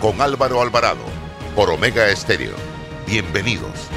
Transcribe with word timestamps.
con 0.00 0.20
Álvaro 0.22 0.62
Alvarado 0.62 1.04
por 1.54 1.70
Omega 1.70 2.08
Estéreo. 2.08 2.54
Bienvenidos. 3.06 3.90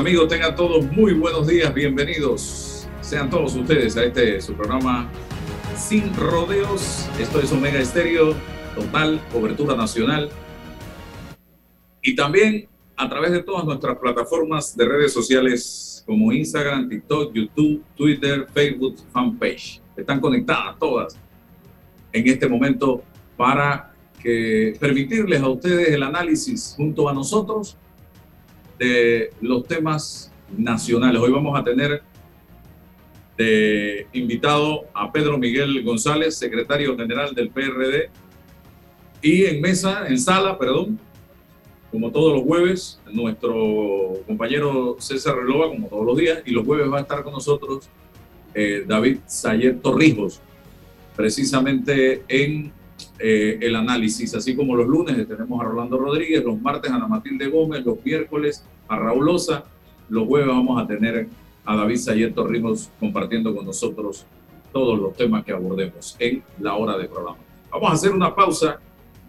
Amigos, 0.00 0.28
tengan 0.28 0.56
todos 0.56 0.90
muy 0.92 1.12
buenos 1.12 1.46
días, 1.46 1.74
bienvenidos. 1.74 2.88
Sean 3.02 3.28
todos 3.28 3.54
ustedes 3.54 3.98
a 3.98 4.04
este 4.04 4.40
su 4.40 4.54
programa 4.54 5.10
Sin 5.76 6.16
Rodeos. 6.16 7.06
Esto 7.18 7.38
es 7.38 7.52
Omega 7.52 7.78
Estéreo, 7.78 8.34
total 8.74 9.20
cobertura 9.30 9.76
nacional. 9.76 10.30
Y 12.00 12.16
también 12.16 12.66
a 12.96 13.10
través 13.10 13.32
de 13.32 13.42
todas 13.42 13.66
nuestras 13.66 13.98
plataformas 13.98 14.74
de 14.74 14.86
redes 14.86 15.12
sociales 15.12 16.02
como 16.06 16.32
Instagram, 16.32 16.88
TikTok, 16.88 17.34
YouTube, 17.34 17.84
Twitter, 17.94 18.46
Facebook, 18.54 18.96
fanpage. 19.12 19.82
Están 19.94 20.18
conectadas 20.18 20.78
todas 20.78 21.18
en 22.10 22.26
este 22.26 22.48
momento 22.48 23.02
para 23.36 23.92
que 24.22 24.78
permitirles 24.80 25.42
a 25.42 25.48
ustedes 25.50 25.88
el 25.90 26.02
análisis 26.02 26.72
junto 26.74 27.06
a 27.06 27.12
nosotros 27.12 27.76
de 28.80 29.30
los 29.42 29.66
temas 29.66 30.32
nacionales. 30.56 31.20
Hoy 31.20 31.30
vamos 31.30 31.58
a 31.58 31.62
tener 31.62 32.02
invitado 34.12 34.84
a 34.92 35.10
Pedro 35.10 35.38
Miguel 35.38 35.82
González, 35.82 36.36
secretario 36.36 36.96
general 36.96 37.34
del 37.34 37.50
PRD, 37.50 38.10
y 39.22 39.44
en 39.44 39.60
mesa, 39.60 40.06
en 40.08 40.18
sala, 40.18 40.58
perdón, 40.58 40.98
como 41.90 42.10
todos 42.10 42.34
los 42.34 42.42
jueves, 42.42 43.00
nuestro 43.10 44.22
compañero 44.26 44.96
César 44.98 45.36
Relova, 45.36 45.68
como 45.68 45.88
todos 45.88 46.06
los 46.06 46.16
días, 46.16 46.42
y 46.44 46.50
los 46.50 46.66
jueves 46.66 46.90
va 46.90 46.98
a 46.98 47.00
estar 47.02 47.22
con 47.22 47.32
nosotros 47.32 47.88
eh, 48.54 48.84
David 48.86 49.18
Sayer 49.26 49.78
Torrijos, 49.80 50.40
precisamente 51.16 52.22
en 52.28 52.72
eh, 53.22 53.58
el 53.60 53.76
análisis, 53.76 54.34
así 54.34 54.56
como 54.56 54.74
los 54.74 54.86
lunes 54.86 55.14
tenemos 55.28 55.60
a 55.60 55.64
Rolando 55.64 55.98
Rodríguez, 55.98 56.42
los 56.42 56.58
martes 56.60 56.90
a 56.90 56.96
Ana 56.96 57.06
Matilde 57.06 57.48
Gómez, 57.48 57.84
los 57.84 58.02
miércoles 58.02 58.64
a 58.88 58.98
Raúl 58.98 59.28
Osa, 59.28 59.64
los 60.08 60.26
jueves 60.26 60.48
vamos 60.48 60.82
a 60.82 60.86
tener 60.86 61.28
a 61.66 61.76
David 61.76 61.96
Sayer 61.96 62.32
Torrijos 62.32 62.90
compartiendo 62.98 63.54
con 63.54 63.66
nosotros 63.66 64.24
todos 64.72 64.98
los 64.98 65.14
temas 65.14 65.44
que 65.44 65.52
abordemos 65.52 66.16
en 66.18 66.42
la 66.60 66.76
hora 66.76 66.96
de 66.96 67.08
programa. 67.08 67.36
Vamos 67.70 67.90
a 67.90 67.94
hacer 67.94 68.12
una 68.12 68.34
pausa, 68.34 68.80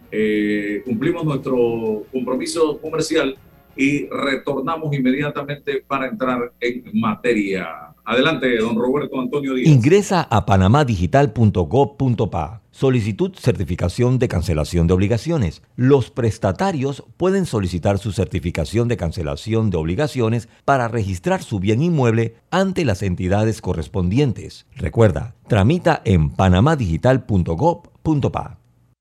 eh, 0.09 0.81
cumplimos 0.85 1.25
nuestro 1.25 2.05
compromiso 2.13 2.79
comercial 2.79 3.35
y 3.75 4.07
retornamos 4.07 4.93
inmediatamente 4.93 5.83
para 5.85 6.07
entrar 6.07 6.53
en 6.61 6.83
materia. 6.93 7.93
Adelante, 8.05 8.57
don 8.57 8.77
Roberto 8.77 9.19
Antonio 9.19 9.53
Díaz. 9.53 9.69
Ingresa 9.69 10.25
a 10.29 10.45
panamadigital.gov.pa. 10.45 12.60
Solicitud 12.71 13.35
certificación 13.37 14.17
de 14.17 14.29
cancelación 14.29 14.87
de 14.87 14.93
obligaciones. 14.93 15.61
Los 15.75 16.09
prestatarios 16.09 17.03
pueden 17.17 17.45
solicitar 17.45 17.99
su 17.99 18.13
certificación 18.13 18.87
de 18.87 18.97
cancelación 18.97 19.69
de 19.69 19.77
obligaciones 19.77 20.47
para 20.63 20.87
registrar 20.87 21.43
su 21.43 21.59
bien 21.59 21.81
inmueble 21.81 22.35
ante 22.49 22.85
las 22.85 23.03
entidades 23.03 23.61
correspondientes. 23.61 24.67
Recuerda, 24.75 25.35
tramita 25.47 26.01
en 26.05 26.29
panamadigital.gov.pa. 26.29 28.60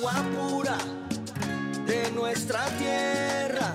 parameña 0.00 0.22
pura 0.36 0.78
de 1.86 2.10
nuestra 2.12 2.60
tierra, 2.78 3.74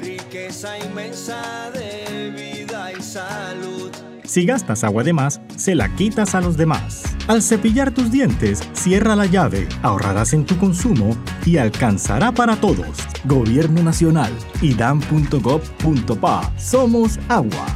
riqueza 0.00 0.78
inmensa 0.78 1.70
de 1.72 2.30
vida 2.30 2.92
y 2.92 3.02
salud. 3.02 3.90
Si 4.24 4.44
gastas 4.44 4.82
agua 4.82 5.04
de 5.04 5.12
más, 5.12 5.40
se 5.56 5.74
la 5.74 5.88
quitas 5.94 6.34
a 6.34 6.40
los 6.40 6.56
demás. 6.56 7.04
Al 7.28 7.42
cepillar 7.42 7.92
tus 7.92 8.10
dientes, 8.10 8.60
cierra 8.72 9.14
la 9.14 9.26
llave, 9.26 9.68
ahorrarás 9.82 10.32
en 10.32 10.44
tu 10.44 10.58
consumo 10.58 11.16
y 11.44 11.58
alcanzará 11.58 12.32
para 12.32 12.56
todos. 12.56 12.98
Gobierno 13.24 13.82
Nacional, 13.82 14.32
idam.gov.pa. 14.60 16.52
Somos 16.58 17.18
agua. 17.28 17.75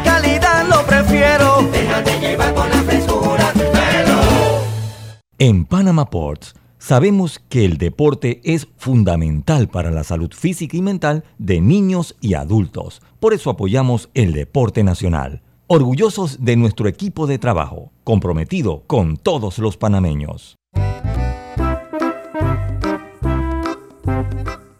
En 5.43 5.65
Panama 5.65 6.11
Ports 6.11 6.53
sabemos 6.77 7.39
que 7.49 7.65
el 7.65 7.79
deporte 7.79 8.41
es 8.43 8.67
fundamental 8.77 9.69
para 9.69 9.89
la 9.89 10.03
salud 10.03 10.31
física 10.31 10.77
y 10.77 10.83
mental 10.83 11.23
de 11.39 11.59
niños 11.59 12.15
y 12.21 12.35
adultos. 12.35 13.01
Por 13.19 13.33
eso 13.33 13.49
apoyamos 13.49 14.11
el 14.13 14.33
deporte 14.33 14.83
nacional. 14.83 15.41
Orgullosos 15.65 16.45
de 16.45 16.57
nuestro 16.57 16.87
equipo 16.87 17.25
de 17.25 17.39
trabajo, 17.39 17.91
comprometido 18.03 18.83
con 18.85 19.17
todos 19.17 19.57
los 19.57 19.77
panameños. 19.77 20.57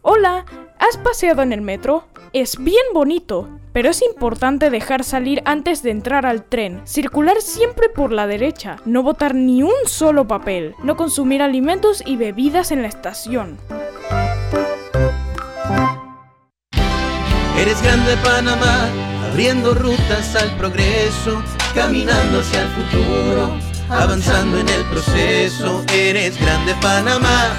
Hola, 0.04 0.46
¿has 0.78 0.98
paseado 1.04 1.42
en 1.42 1.54
el 1.54 1.62
metro? 1.62 2.04
Es 2.34 2.64
bien 2.64 2.86
bonito, 2.94 3.50
pero 3.74 3.90
es 3.90 4.02
importante 4.02 4.70
dejar 4.70 5.04
salir 5.04 5.42
antes 5.46 5.84
de 5.84 5.92
entrar 5.92 6.26
al 6.26 6.44
tren, 6.44 6.82
circular 6.86 7.42
siempre 7.42 7.90
por 7.90 8.12
la 8.12 8.28
derecha, 8.28 8.78
no 8.86 9.04
botar 9.04 9.36
ni 9.36 9.64
un 9.64 9.72
solo 9.86 10.28
papel, 10.28 10.76
no 10.84 10.98
consumir 10.98 11.42
alimentos 11.42 12.04
y 12.06 12.18
bebidas 12.18 12.72
en 12.72 12.82
la 12.82 12.88
estación. 12.88 13.58
Eres 17.58 17.82
grande 17.84 18.18
Panamá, 18.24 18.90
abriendo 19.30 19.76
rutas 19.76 20.36
al 20.36 20.50
progreso, 20.58 21.44
caminando 21.76 22.40
hacia 22.40 22.64
el 22.64 22.70
futuro, 22.70 23.52
avanzando 23.88 24.58
en 24.58 24.68
el 24.68 24.84
proceso. 24.86 25.84
Eres 25.94 26.42
grande 26.42 26.74
Panamá, 26.82 27.54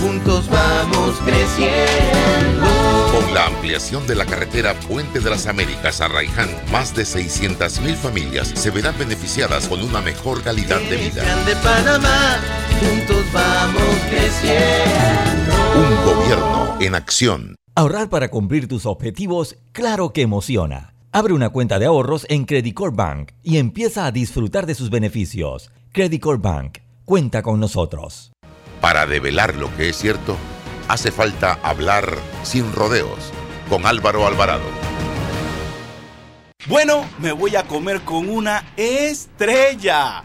juntos 0.00 0.48
vamos 0.48 1.16
creciendo. 1.24 2.66
Con 3.12 3.34
la 3.34 3.46
ampliación 3.46 4.06
de 4.06 4.14
la 4.14 4.26
carretera 4.26 4.74
Puente 4.74 5.20
de 5.20 5.30
las 5.30 5.46
Américas 5.46 6.00
a 6.00 6.08
Raiján, 6.08 6.48
más 6.70 6.94
de 6.94 7.02
600.000 7.02 7.94
familias 7.94 8.48
se 8.48 8.70
verán 8.70 8.96
beneficiadas 8.98 9.68
con 9.68 9.82
una 9.82 10.00
mejor 10.00 10.42
calidad 10.42 10.80
de 10.80 10.96
vida. 10.96 11.22
grande 11.22 11.56
Panamá, 11.62 12.38
juntos 12.80 13.24
vamos 13.32 13.96
creciendo. 14.10 15.54
Un 15.76 16.04
gobierno 16.04 16.76
en 16.80 16.94
acción. 16.94 17.54
Ahorrar 17.74 18.08
para 18.08 18.28
cumplir 18.28 18.66
tus 18.68 18.86
objetivos, 18.86 19.56
claro 19.72 20.12
que 20.12 20.22
emociona. 20.22 20.94
Abre 21.12 21.32
una 21.32 21.50
cuenta 21.50 21.78
de 21.78 21.86
ahorros 21.86 22.26
en 22.28 22.44
Credit 22.44 22.74
Corp 22.74 22.94
Bank 22.94 23.32
y 23.42 23.56
empieza 23.56 24.04
a 24.04 24.12
disfrutar 24.12 24.66
de 24.66 24.74
sus 24.74 24.90
beneficios. 24.90 25.70
Credit 25.92 26.20
Corp 26.20 26.42
Bank, 26.42 26.78
cuenta 27.04 27.42
con 27.42 27.58
nosotros. 27.60 28.32
Para 28.80 29.06
develar 29.06 29.56
lo 29.56 29.74
que 29.76 29.88
es 29.88 29.96
cierto, 29.96 30.36
hace 30.88 31.10
falta 31.10 31.58
hablar 31.62 32.16
sin 32.44 32.72
rodeos 32.72 33.32
con 33.68 33.86
Álvaro 33.86 34.26
Alvarado. 34.26 34.62
Bueno, 36.66 37.08
me 37.18 37.32
voy 37.32 37.56
a 37.56 37.64
comer 37.64 38.02
con 38.02 38.28
una 38.28 38.72
estrella. 38.76 40.22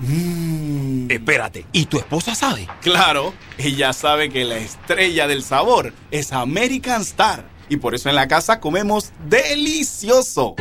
Espérate, 1.10 1.66
¿y 1.72 1.86
tu 1.86 1.98
esposa 1.98 2.36
sabe? 2.36 2.68
Claro, 2.82 3.34
ella 3.58 3.94
sabe 3.94 4.30
que 4.30 4.44
la 4.44 4.58
estrella 4.58 5.28
del 5.28 5.44
sabor 5.44 5.94
es 6.12 6.34
American 6.34 7.02
Star. 7.02 7.46
Y 7.70 7.78
por 7.78 7.96
eso 7.96 8.10
en 8.10 8.16
la 8.16 8.28
casa 8.28 8.60
comemos 8.60 9.12
delicioso. 9.26 10.56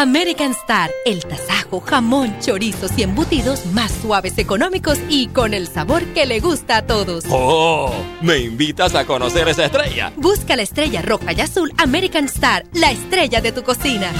American 0.00 0.52
Star, 0.52 0.92
el 1.04 1.24
tasajo, 1.24 1.80
jamón, 1.80 2.32
chorizos 2.38 2.96
y 2.96 3.02
embutidos 3.02 3.66
más 3.72 3.90
suaves, 3.90 4.38
económicos 4.38 4.96
y 5.08 5.26
con 5.26 5.54
el 5.54 5.66
sabor 5.66 6.04
que 6.14 6.24
le 6.24 6.38
gusta 6.38 6.76
a 6.76 6.86
todos. 6.86 7.24
¡Oh! 7.28 7.92
¿Me 8.22 8.38
invitas 8.38 8.94
a 8.94 9.04
conocer 9.04 9.48
esa 9.48 9.64
estrella? 9.64 10.12
Busca 10.16 10.54
la 10.54 10.62
estrella 10.62 11.02
roja 11.02 11.32
y 11.32 11.40
azul 11.40 11.72
American 11.78 12.26
Star, 12.26 12.64
la 12.74 12.92
estrella 12.92 13.40
de 13.40 13.50
tu 13.50 13.64
cocina. 13.64 14.12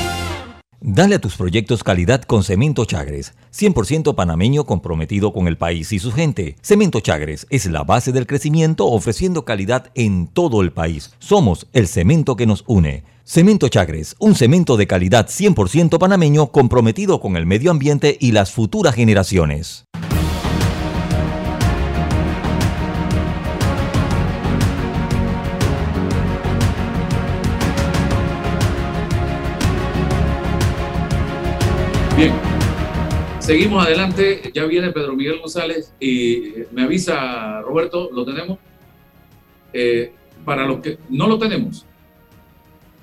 Dale 0.81 1.15
a 1.15 1.21
tus 1.21 1.37
proyectos 1.37 1.85
calidad 1.85 2.23
con 2.23 2.43
Cemento 2.43 2.85
Chagres, 2.85 3.35
100% 3.53 4.17
panameño 4.17 4.65
comprometido 4.65 5.33
con 5.33 5.47
el 5.47 5.59
país 5.59 5.93
y 5.93 6.01
su 6.01 6.11
gente. 6.11 6.57
Cemento 6.61 6.99
Chagres 6.99 7.47
es 7.51 7.67
la 7.67 7.85
base 7.85 8.11
del 8.11 8.27
crecimiento 8.27 8.87
ofreciendo 8.87 9.45
calidad 9.45 9.93
en 9.95 10.27
todo 10.27 10.61
el 10.61 10.73
país. 10.73 11.15
Somos 11.21 11.69
el 11.73 11.87
cemento 11.87 12.35
que 12.35 12.47
nos 12.47 12.65
une. 12.67 13.05
Cemento 13.31 13.69
Chagres, 13.69 14.17
un 14.21 14.35
cemento 14.35 14.79
de 14.79 14.87
calidad 14.87 15.27
100% 15.27 15.99
panameño 15.99 16.51
comprometido 16.51 17.21
con 17.21 17.37
el 17.37 17.45
medio 17.45 17.71
ambiente 17.71 18.17
y 18.19 18.33
las 18.33 18.53
futuras 18.53 18.95
generaciones. 18.95 19.85
Bien, 32.17 32.33
seguimos 33.41 33.85
adelante. 33.85 34.51
Ya 34.55 34.65
viene 34.65 34.91
Pedro 34.91 35.15
Miguel 35.15 35.39
González 35.41 35.93
y 36.01 36.55
me 36.73 36.85
avisa 36.85 37.61
Roberto, 37.61 38.09
¿lo 38.11 38.25
tenemos? 38.25 38.59
Eh, 39.75 40.15
para 40.47 40.67
los 40.67 40.81
que 40.81 40.97
no 41.11 41.27
lo 41.27 41.39
tenemos, 41.39 41.85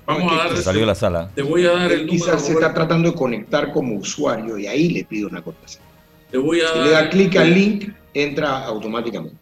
vamos 0.06 0.32
a 0.32 0.36
dar. 0.36 0.56
Se 0.56 0.62
salió 0.62 0.80
de 0.82 0.86
la 0.86 0.94
sala. 0.94 1.30
Te 1.34 1.42
voy 1.42 1.64
a 1.66 1.72
dar 1.72 1.92
el 1.92 2.00
Él 2.00 2.06
número. 2.06 2.10
quizás 2.24 2.42
se 2.42 2.52
Roberto. 2.52 2.60
está 2.60 2.74
tratando 2.74 3.10
de 3.10 3.16
conectar 3.16 3.72
como 3.72 3.96
usuario 3.96 4.58
y 4.58 4.66
ahí 4.66 4.88
le 4.90 5.04
pido 5.04 5.28
una 5.28 5.42
contraseña. 5.42 5.84
Te 6.30 6.38
voy 6.38 6.60
a 6.60 6.68
Si 6.68 6.78
dar, 6.78 6.84
le 6.86 6.90
da 6.92 7.10
clic 7.10 7.36
al 7.36 7.54
link, 7.54 7.88
entra 8.14 8.64
automáticamente. 8.64 9.36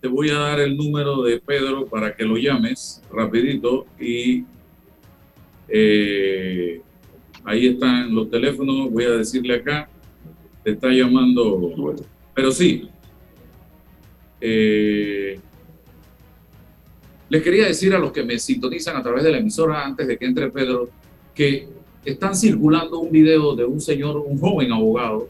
Te 0.00 0.08
voy 0.08 0.30
a 0.30 0.38
dar 0.38 0.60
el 0.60 0.76
número 0.76 1.22
de 1.22 1.40
Pedro 1.40 1.86
para 1.86 2.14
que 2.14 2.24
lo 2.24 2.36
llames 2.36 3.02
rapidito 3.10 3.86
y 3.98 4.44
eh, 5.68 6.80
ahí 7.44 7.68
están 7.68 8.14
los 8.14 8.30
teléfonos. 8.30 8.90
Voy 8.90 9.04
a 9.04 9.10
decirle 9.12 9.56
acá, 9.56 9.88
te 10.62 10.72
está 10.72 10.88
llamando, 10.88 11.94
pero 12.34 12.50
sí. 12.52 12.88
Eh, 14.40 15.40
les 17.28 17.42
quería 17.42 17.66
decir 17.66 17.94
a 17.94 17.98
los 17.98 18.12
que 18.12 18.22
me 18.22 18.38
sintonizan 18.38 18.96
a 18.96 19.02
través 19.02 19.24
de 19.24 19.32
la 19.32 19.38
emisora 19.38 19.84
antes 19.84 20.06
de 20.06 20.18
que 20.18 20.24
entre 20.26 20.50
Pedro 20.50 20.88
que 21.34 21.68
están 22.04 22.36
circulando 22.36 22.98
un 22.98 23.10
video 23.10 23.54
de 23.54 23.64
un 23.64 23.80
señor, 23.80 24.18
un 24.18 24.38
joven 24.38 24.72
abogado, 24.72 25.28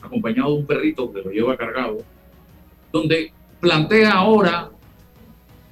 acompañado 0.00 0.52
de 0.52 0.58
un 0.60 0.66
perrito 0.66 1.12
que 1.12 1.22
lo 1.22 1.30
lleva 1.30 1.56
cargado, 1.56 1.98
donde 2.92 3.32
plantea 3.60 4.12
ahora 4.12 4.70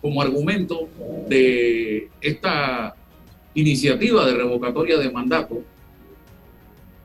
como 0.01 0.23
argumento 0.23 0.89
de 1.29 2.09
esta 2.21 2.95
iniciativa 3.55 4.25
de 4.27 4.35
revocatoria 4.35 4.99
de 4.99 5.11
mandato, 5.11 5.63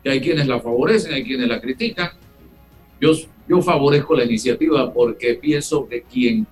que 0.03 0.09
hay 0.09 0.21
quienes 0.21 0.47
la 0.47 0.59
favorecen, 0.59 1.13
hay 1.13 1.23
quienes 1.23 1.47
la 1.47 1.59
critican. 1.59 2.11
Yo, 2.99 3.11
yo 3.47 3.61
favorezco 3.61 4.15
la 4.15 4.25
iniciativa 4.25 4.93
porque 4.93 5.35
pienso 5.35 5.87
que 5.87 6.03
quien 6.03 6.45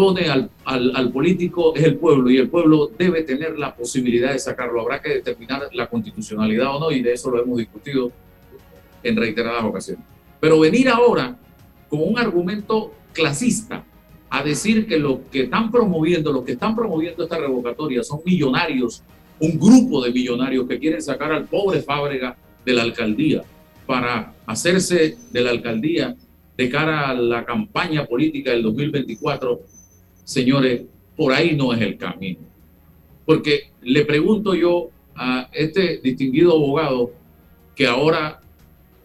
pone 0.00 0.30
al, 0.30 0.50
al, 0.64 1.12
político 1.12 1.74
es 1.76 1.84
el 1.84 1.98
pueblo 1.98 2.30
y 2.30 2.38
el 2.38 2.48
pueblo 2.48 2.90
debe 2.98 3.22
tener 3.22 3.58
la 3.58 3.76
posibilidad 3.76 4.32
de 4.32 4.38
sacarlo. 4.38 4.80
Habrá 4.80 5.02
que 5.02 5.10
determinar 5.10 5.68
la 5.74 5.88
constitucionalidad 5.88 6.74
o 6.74 6.80
no 6.80 6.90
y 6.90 7.02
de 7.02 7.12
eso 7.12 7.30
lo 7.30 7.42
hemos 7.42 7.58
discutido 7.58 8.10
en 9.02 9.14
reiteradas 9.14 9.62
ocasiones. 9.62 10.02
Pero 10.40 10.58
venir 10.58 10.88
ahora 10.88 11.36
con 11.90 12.00
un 12.02 12.18
argumento 12.18 12.94
clasista 13.12 13.84
a 14.30 14.42
decir 14.42 14.86
que 14.86 14.98
lo 14.98 15.28
que 15.30 15.42
están 15.42 15.70
promoviendo, 15.70 16.32
los 16.32 16.44
que 16.44 16.52
están 16.52 16.74
promoviendo 16.74 17.24
esta 17.24 17.36
revocatoria 17.36 18.02
son 18.02 18.20
millonarios, 18.24 19.02
un 19.38 19.58
grupo 19.58 20.02
de 20.02 20.12
millonarios 20.12 20.66
que 20.66 20.78
quieren 20.78 21.02
sacar 21.02 21.30
al 21.30 21.44
pobre 21.44 21.82
Fábrega 21.82 22.38
de 22.64 22.72
la 22.72 22.82
alcaldía 22.82 23.42
para 23.84 24.32
hacerse 24.46 25.18
de 25.30 25.40
la 25.42 25.50
alcaldía 25.50 26.16
de 26.56 26.70
cara 26.70 27.10
a 27.10 27.14
la 27.14 27.44
campaña 27.44 28.06
política 28.06 28.50
del 28.50 28.62
2024, 28.62 29.60
señores, 30.30 30.82
por 31.16 31.32
ahí 31.32 31.56
no 31.56 31.72
es 31.72 31.80
el 31.80 31.98
camino. 31.98 32.38
Porque 33.26 33.70
le 33.82 34.04
pregunto 34.04 34.54
yo 34.54 34.90
a 35.16 35.48
este 35.52 35.98
distinguido 35.98 36.52
abogado 36.52 37.10
que 37.74 37.86
ahora 37.88 38.40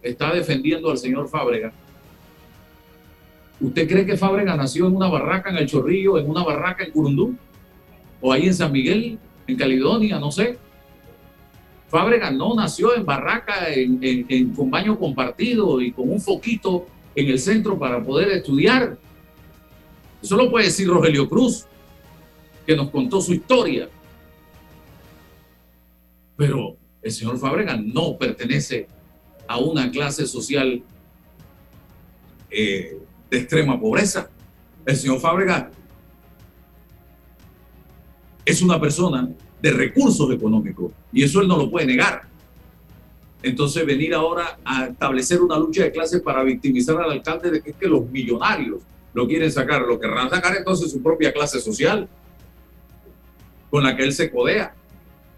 está 0.03 0.31
defendiendo 0.33 0.91
al 0.91 0.99
señor 0.99 1.27
Fábrega, 1.27 1.73
¿usted 3.59 3.87
cree 3.87 4.05
que 4.05 4.17
Fábrega 4.17 4.55
nació 4.55 4.85
en 4.85 4.95
una 4.95 5.07
barraca 5.07 5.49
en 5.49 5.57
El 5.57 5.65
Chorrillo, 5.65 6.19
en 6.19 6.29
una 6.29 6.43
barraca 6.43 6.83
en 6.83 6.91
Curundú? 6.91 7.35
¿O 8.21 8.31
ahí 8.31 8.45
en 8.45 8.53
San 8.53 8.71
Miguel, 8.71 9.17
en 9.47 9.57
Caledonia, 9.57 10.19
no 10.19 10.31
sé? 10.31 10.59
Fábrega 11.87 12.29
no 12.29 12.53
nació 12.53 12.95
en 12.95 13.03
barraca, 13.03 13.73
en, 13.73 13.99
en, 14.01 14.53
con 14.53 14.69
baño 14.69 14.99
compartido 14.99 15.81
y 15.81 15.91
con 15.91 16.07
un 16.07 16.21
foquito 16.21 16.85
en 17.15 17.29
el 17.29 17.39
centro 17.39 17.79
para 17.79 18.03
poder 18.03 18.29
estudiar. 18.29 18.97
Eso 20.21 20.35
lo 20.37 20.49
puede 20.49 20.65
decir 20.65 20.87
Rogelio 20.87 21.27
Cruz, 21.29 21.65
que 22.65 22.75
nos 22.75 22.89
contó 22.89 23.21
su 23.21 23.33
historia. 23.33 23.89
Pero 26.35 26.77
el 27.01 27.11
señor 27.11 27.37
Fábrega 27.37 27.77
no 27.77 28.17
pertenece 28.17 28.87
a 29.47 29.59
una 29.59 29.91
clase 29.91 30.25
social 30.25 30.81
eh, 32.49 32.97
de 33.29 33.37
extrema 33.37 33.79
pobreza. 33.79 34.29
El 34.85 34.95
señor 34.95 35.19
Fábrega 35.19 35.71
es 38.45 38.61
una 38.61 38.79
persona 38.79 39.29
de 39.61 39.71
recursos 39.71 40.31
económicos 40.31 40.91
y 41.11 41.23
eso 41.23 41.41
él 41.41 41.47
no 41.47 41.57
lo 41.57 41.69
puede 41.69 41.87
negar. 41.87 42.23
entonces 43.41 43.85
venir 43.85 44.13
ahora 44.13 44.57
a 44.63 44.85
establecer 44.85 45.41
una 45.41 45.57
lucha 45.57 45.83
de 45.83 45.91
clases 45.91 46.21
para 46.21 46.43
victimizar 46.43 46.99
al 47.01 47.11
alcalde 47.11 47.51
de 47.51 47.61
que 47.61 47.73
que 47.73 47.87
los 47.87 48.09
millonarios 48.09 48.81
lo 49.15 49.27
quieren 49.27 49.49
sacar, 49.49 49.81
lo 49.83 49.97
querrán 49.97 50.29
sacar 50.29 50.55
entonces 50.57 50.91
su 50.91 51.01
propia 51.01 51.31
clase 51.31 51.61
social 51.61 52.07
con 53.71 53.83
la 53.83 53.95
que 53.95 54.03
él 54.03 54.11
se 54.11 54.29
codea 54.29 54.75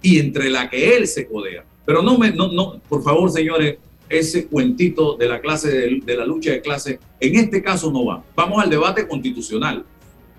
y 0.02 0.18
entre 0.20 0.50
la 0.50 0.68
que 0.70 0.98
él 0.98 1.08
se 1.08 1.28
codea. 1.28 1.64
Pero 1.86 2.02
no 2.02 2.18
me, 2.18 2.32
no, 2.32 2.52
no, 2.52 2.80
por 2.90 3.04
favor, 3.04 3.32
señores, 3.32 3.78
ese 4.10 4.48
cuentito 4.48 5.16
de 5.16 5.30
la 5.30 5.40
clase, 5.40 5.70
de, 6.04 6.18
la 6.18 6.26
lucha 6.26 6.52
de 6.52 6.62
clase, 6.62 7.00
en 7.20 7.36
este 7.36 7.62
caso 7.62 7.92
no 7.92 8.06
va. 8.06 8.24
Vamos 8.36 8.64
al 8.64 8.70
debate 8.70 9.08
constitucional, 9.08 9.86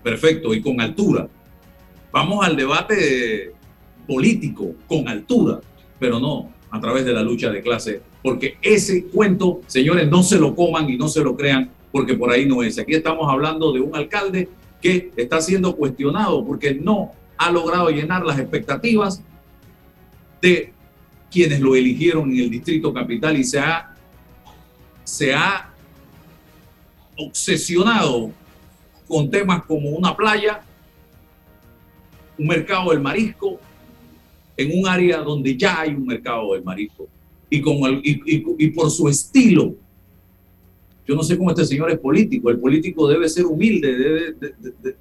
perfecto, 0.02 0.52
y 0.52 0.61
con 0.61 0.80
altura. 0.80 1.28
Vamos 2.11 2.45
al 2.45 2.57
debate 2.57 3.52
político, 4.07 4.75
con 4.88 5.07
altura, 5.07 5.61
pero 6.00 6.18
no 6.18 6.52
a 6.71 6.80
través 6.80 7.04
de 7.04 7.12
la 7.12 7.23
lucha 7.23 7.50
de 7.50 7.62
clase, 7.62 8.02
porque 8.23 8.59
ese 8.61 9.04
cuento, 9.04 9.61
señores, 9.68 10.09
no 10.09 10.23
se 10.23 10.38
lo 10.38 10.54
coman 10.57 10.90
y 10.90 10.97
no 10.97 11.09
se 11.09 11.23
lo 11.23 11.37
crean, 11.37 11.71
porque 11.90 12.14
por 12.14 12.30
ahí 12.30 12.47
no 12.47 12.62
es. 12.62 12.78
Aquí 12.78 12.95
estamos 12.95 13.30
hablando 13.30 13.73
de 13.73 13.80
un 13.80 13.95
alcalde 13.95 14.49
que 14.80 15.11
está 15.16 15.40
siendo 15.40 15.75
cuestionado 15.76 16.45
porque 16.45 16.75
no 16.75 17.12
ha 17.37 17.50
logrado 17.50 17.88
llenar 17.90 18.25
las 18.25 18.38
expectativas 18.38 19.23
de 20.40 20.73
quienes 21.30 21.61
lo 21.61 21.75
eligieron 21.75 22.30
en 22.33 22.38
el 22.38 22.50
distrito 22.50 22.92
capital 22.92 23.37
y 23.37 23.45
se 23.45 23.59
ha, 23.59 23.95
se 25.04 25.35
ha 25.35 25.71
obsesionado 27.16 28.30
con 29.07 29.30
temas 29.30 29.64
como 29.64 29.90
una 29.90 30.16
playa, 30.16 30.62
un 32.38 32.47
mercado 32.47 32.90
del 32.90 33.00
marisco, 33.00 33.59
en 34.57 34.78
un 34.78 34.88
área 34.88 35.18
donde 35.18 35.57
ya 35.57 35.80
hay 35.80 35.95
un 35.95 36.07
mercado 36.07 36.52
del 36.52 36.62
marisco. 36.62 37.09
Y, 37.50 37.62
con 37.62 37.78
y, 38.04 38.68
por 38.68 38.90
su 38.90 39.09
estilo, 39.09 39.75
yo 41.08 41.14
no 41.14 41.22
sé 41.22 41.38
cómo 41.38 41.48
este 41.48 41.64
señor 41.64 41.90
es 41.90 41.98
político, 41.98 42.50
el 42.50 42.58
político 42.58 43.08
debe 43.08 43.30
ser 43.30 43.46
humilde, 43.46 44.34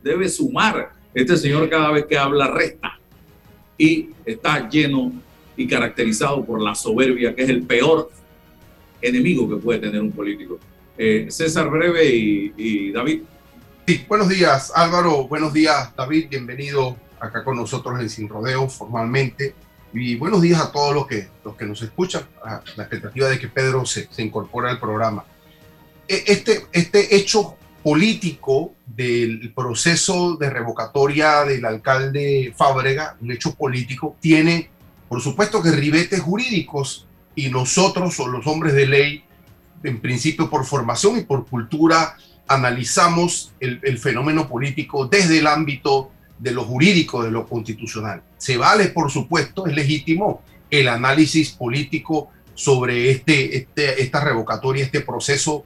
debe, 0.01 0.29
sumar. 0.29 0.93
Este 1.13 1.35
señor 1.35 1.69
cada 1.69 1.91
vez 1.91 2.05
que 2.05 2.17
habla 2.17 2.47
resta 2.47 2.97
y 3.77 4.09
está 4.25 4.69
lleno 4.69 5.11
y 5.57 5.67
caracterizado 5.67 6.45
por 6.45 6.61
la 6.61 6.75
soberbia, 6.75 7.35
que 7.35 7.43
es 7.43 7.49
el 7.49 7.63
peor 7.63 8.09
enemigo 9.01 9.49
que 9.49 9.57
puede 9.57 9.79
tener 9.79 9.99
un 9.99 10.13
político. 10.13 10.59
Eh, 10.97 11.27
César 11.29 11.69
Breve 11.69 12.05
y, 12.05 12.91
David. 12.93 13.23
Sí, 13.85 14.05
buenos 14.07 14.29
días 14.29 14.71
Álvaro, 14.73 15.27
buenos 15.27 15.53
días 15.53 15.93
David, 15.95 16.27
bienvenido 16.29 16.95
acá 17.19 17.43
con 17.43 17.57
nosotros 17.57 17.99
en 17.99 18.09
Sin 18.09 18.29
Rodeo 18.29 18.69
formalmente. 18.69 19.55
Y 19.93 20.15
buenos 20.15 20.41
días 20.41 20.61
a 20.61 20.71
todos 20.71 20.95
los 20.95 21.05
que, 21.05 21.27
los 21.43 21.55
que 21.55 21.65
nos 21.65 21.81
escuchan, 21.81 22.23
a 22.43 22.61
la 22.77 22.83
expectativa 22.83 23.27
de 23.27 23.39
que 23.39 23.49
Pedro 23.49 23.85
se, 23.85 24.07
se 24.09 24.21
incorpore 24.21 24.69
al 24.69 24.79
programa. 24.79 25.25
E, 26.07 26.23
este, 26.27 26.65
este 26.71 27.15
hecho 27.15 27.55
político 27.83 28.73
del 28.85 29.53
proceso 29.53 30.35
de 30.35 30.49
revocatoria 30.49 31.43
del 31.43 31.65
alcalde 31.65 32.53
Fábrega, 32.55 33.15
un 33.21 33.31
hecho 33.31 33.55
político, 33.55 34.15
tiene 34.19 34.69
por 35.07 35.21
supuesto 35.21 35.61
que 35.61 35.71
ribetes 35.71 36.21
jurídicos 36.21 37.07
y 37.35 37.49
nosotros 37.49 38.19
o 38.19 38.27
los 38.27 38.45
hombres 38.47 38.73
de 38.73 38.87
ley, 38.87 39.23
en 39.83 40.01
principio 40.01 40.49
por 40.49 40.65
formación 40.65 41.17
y 41.17 41.21
por 41.21 41.47
cultura, 41.47 42.17
analizamos 42.47 43.53
el, 43.59 43.97
fenómeno 43.99 44.47
político 44.47 45.07
desde 45.07 45.39
el 45.39 45.47
ámbito 45.47 46.11
de 46.39 46.51
lo 46.51 46.63
jurídico, 46.63 47.23
de 47.23 47.31
lo 47.31 47.47
constitucional. 47.47 48.21
Se 48.37 48.57
vale, 48.57 48.87
por 48.87 49.11
supuesto, 49.11 49.67
es 49.67 49.75
legítimo 49.75 50.41
el 50.69 50.87
análisis 50.87 51.51
político 51.51 52.29
sobre 52.53 53.11
este, 53.11 53.57
este, 53.57 54.01
esta 54.01 54.23
revocatoria, 54.23 54.85
este 54.85 55.01
proceso 55.01 55.65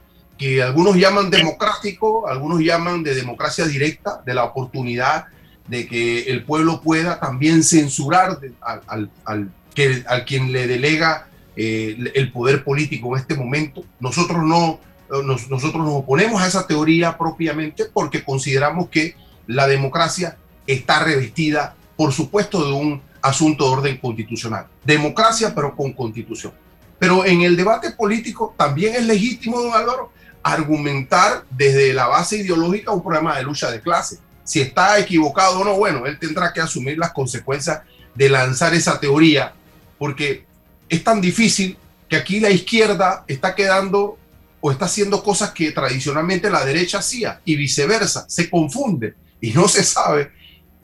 algunos 0.60 0.96
llaman 0.96 1.30
democrático, 1.30 2.28
algunos 2.28 2.60
llaman 2.60 3.02
de 3.02 3.14
democracia 3.14 3.66
directa, 3.66 4.22
de 4.24 4.34
la 4.34 4.44
oportunidad 4.44 5.26
de 5.68 5.86
que 5.86 6.22
el 6.24 6.44
pueblo 6.44 6.80
pueda 6.80 7.20
también 7.20 7.62
censurar 7.62 8.38
al, 8.60 9.10
al, 9.24 9.50
que, 9.74 10.02
al 10.06 10.24
quien 10.24 10.52
le 10.52 10.66
delega 10.66 11.28
eh, 11.56 11.96
el 12.14 12.32
poder 12.32 12.64
político 12.64 13.14
en 13.14 13.20
este 13.20 13.34
momento. 13.34 13.84
Nosotros 14.00 14.42
no, 14.42 14.80
nosotros 15.20 15.84
nos 15.84 15.94
oponemos 15.94 16.40
a 16.40 16.46
esa 16.46 16.66
teoría 16.66 17.16
propiamente 17.18 17.84
porque 17.92 18.24
consideramos 18.24 18.88
que 18.88 19.14
la 19.46 19.66
democracia 19.66 20.36
está 20.66 21.04
revestida, 21.04 21.74
por 21.96 22.12
supuesto, 22.12 22.64
de 22.64 22.72
un 22.72 23.02
asunto 23.20 23.64
de 23.64 23.70
orden 23.70 23.96
constitucional. 23.98 24.66
Democracia, 24.84 25.54
pero 25.54 25.76
con 25.76 25.92
constitución. 25.92 26.52
Pero 26.98 27.24
en 27.24 27.42
el 27.42 27.56
debate 27.56 27.90
político 27.92 28.54
también 28.56 28.94
es 28.94 29.06
legítimo, 29.06 29.60
don 29.60 29.74
Álvaro, 29.74 30.12
argumentar 30.42 31.44
desde 31.50 31.92
la 31.92 32.06
base 32.06 32.38
ideológica 32.38 32.90
un 32.90 33.02
programa 33.02 33.36
de 33.36 33.44
lucha 33.44 33.70
de 33.70 33.80
clase 33.80 34.18
si 34.44 34.60
está 34.60 34.98
equivocado 34.98 35.60
o 35.60 35.64
no, 35.64 35.76
bueno, 35.76 36.06
él 36.06 36.18
tendrá 36.18 36.52
que 36.52 36.60
asumir 36.60 36.98
las 36.98 37.12
consecuencias 37.12 37.82
de 38.14 38.28
lanzar 38.28 38.74
esa 38.74 38.98
teoría, 38.98 39.52
porque 39.98 40.44
es 40.88 41.02
tan 41.02 41.20
difícil 41.20 41.76
que 42.08 42.16
aquí 42.16 42.40
la 42.40 42.50
izquierda 42.50 43.24
está 43.26 43.54
quedando 43.54 44.18
o 44.60 44.70
está 44.70 44.84
haciendo 44.84 45.22
cosas 45.22 45.52
que 45.52 45.72
tradicionalmente 45.72 46.50
la 46.50 46.64
derecha 46.64 46.98
hacía 46.98 47.40
y 47.44 47.56
viceversa, 47.56 48.26
se 48.28 48.50
confunde 48.50 49.14
y 49.40 49.52
no 49.52 49.66
se 49.68 49.82
sabe 49.82 50.30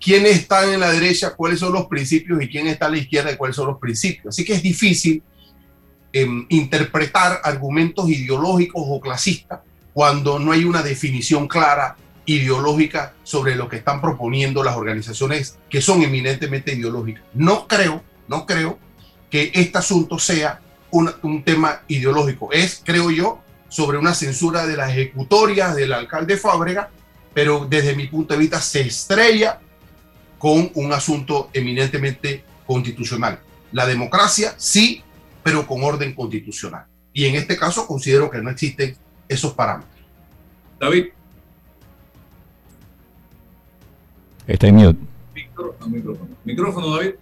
quiénes 0.01 0.37
están 0.37 0.73
en 0.73 0.81
la 0.81 0.91
derecha, 0.91 1.35
cuáles 1.35 1.61
son 1.61 1.73
los 1.73 1.87
principios 1.87 2.43
y 2.43 2.49
quién 2.49 2.67
está 2.69 2.87
a 2.87 2.91
la 2.91 2.99
izquierda 2.99 3.33
y 3.33 3.37
cuáles 3.37 3.57
son 3.57 3.67
los 3.67 3.79
principios. 3.79 4.35
Así 4.35 4.45
que 4.45 4.55
es 4.55 4.63
difícil 4.63 5.23
em, 6.23 6.47
interpretar 6.49 7.41
argumentos 7.45 8.09
ideológicos 8.09 8.83
o 8.87 9.01
clasistas 9.01 9.61
cuando 9.93 10.39
no 10.39 10.53
hay 10.53 10.65
una 10.65 10.83
definición 10.83 11.49
clara 11.49 11.97
ideológica 12.27 13.15
sobre 13.25 13.57
lo 13.57 13.69
que 13.69 13.77
están 13.77 14.01
proponiendo 14.01 14.63
las 14.63 14.77
organizaciones 14.77 15.59
que 15.71 15.81
son 15.81 16.03
eminentemente 16.03 16.75
ideológicas. 16.75 17.25
No 17.35 17.67
creo, 17.67 18.03
no 18.29 18.47
creo 18.47 18.79
que 19.31 19.51
este 19.55 19.79
asunto 19.79 20.19
sea 20.19 20.61
un, 20.91 21.11
un 21.23 21.43
tema 21.43 21.83
ideológico. 21.89 22.51
Es, 22.53 22.83
creo 22.85 23.11
yo, 23.11 23.41
sobre 23.69 23.99
una 23.99 24.15
censura 24.15 24.67
de 24.67 24.77
la 24.77 24.91
ejecutoria 24.91 25.75
del 25.75 25.93
alcalde 25.93 26.37
Fábrega, 26.37 26.91
pero 27.35 27.67
desde 27.69 27.95
mi 27.95 28.07
punto 28.07 28.35
de 28.35 28.41
vista 28.41 28.61
se 28.61 28.81
estrella 28.81 29.61
con 30.39 30.71
un 30.75 30.93
asunto 30.93 31.51
eminentemente 31.53 32.45
constitucional. 32.67 33.41
La 33.73 33.87
democracia 33.87 34.55
sí, 34.57 35.03
pero 35.49 35.67
con 35.67 35.83
orden 35.83 36.13
constitucional. 36.13 36.85
Y 37.11 37.25
en 37.25 37.35
este 37.35 37.57
caso 37.57 37.87
considero 37.87 38.31
que 38.31 38.37
no 38.43 38.51
existen 38.51 38.95
esos 39.27 39.55
parámetros. 39.55 40.05
David. 40.79 41.07
Está 44.47 44.67
en 44.67 44.75
mute. 44.75 44.99
micrófono. 45.35 46.37
Micrófono, 46.45 46.97
David. 46.97 47.15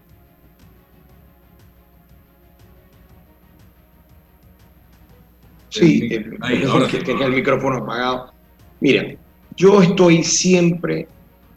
Sí, 5.68 6.08
que 6.08 6.98
tenga 7.04 7.26
el 7.26 7.32
micrófono 7.34 7.76
apagado. 7.76 8.32
Miren, 8.80 9.18
yo 9.54 9.82
estoy 9.82 10.24
siempre 10.24 11.06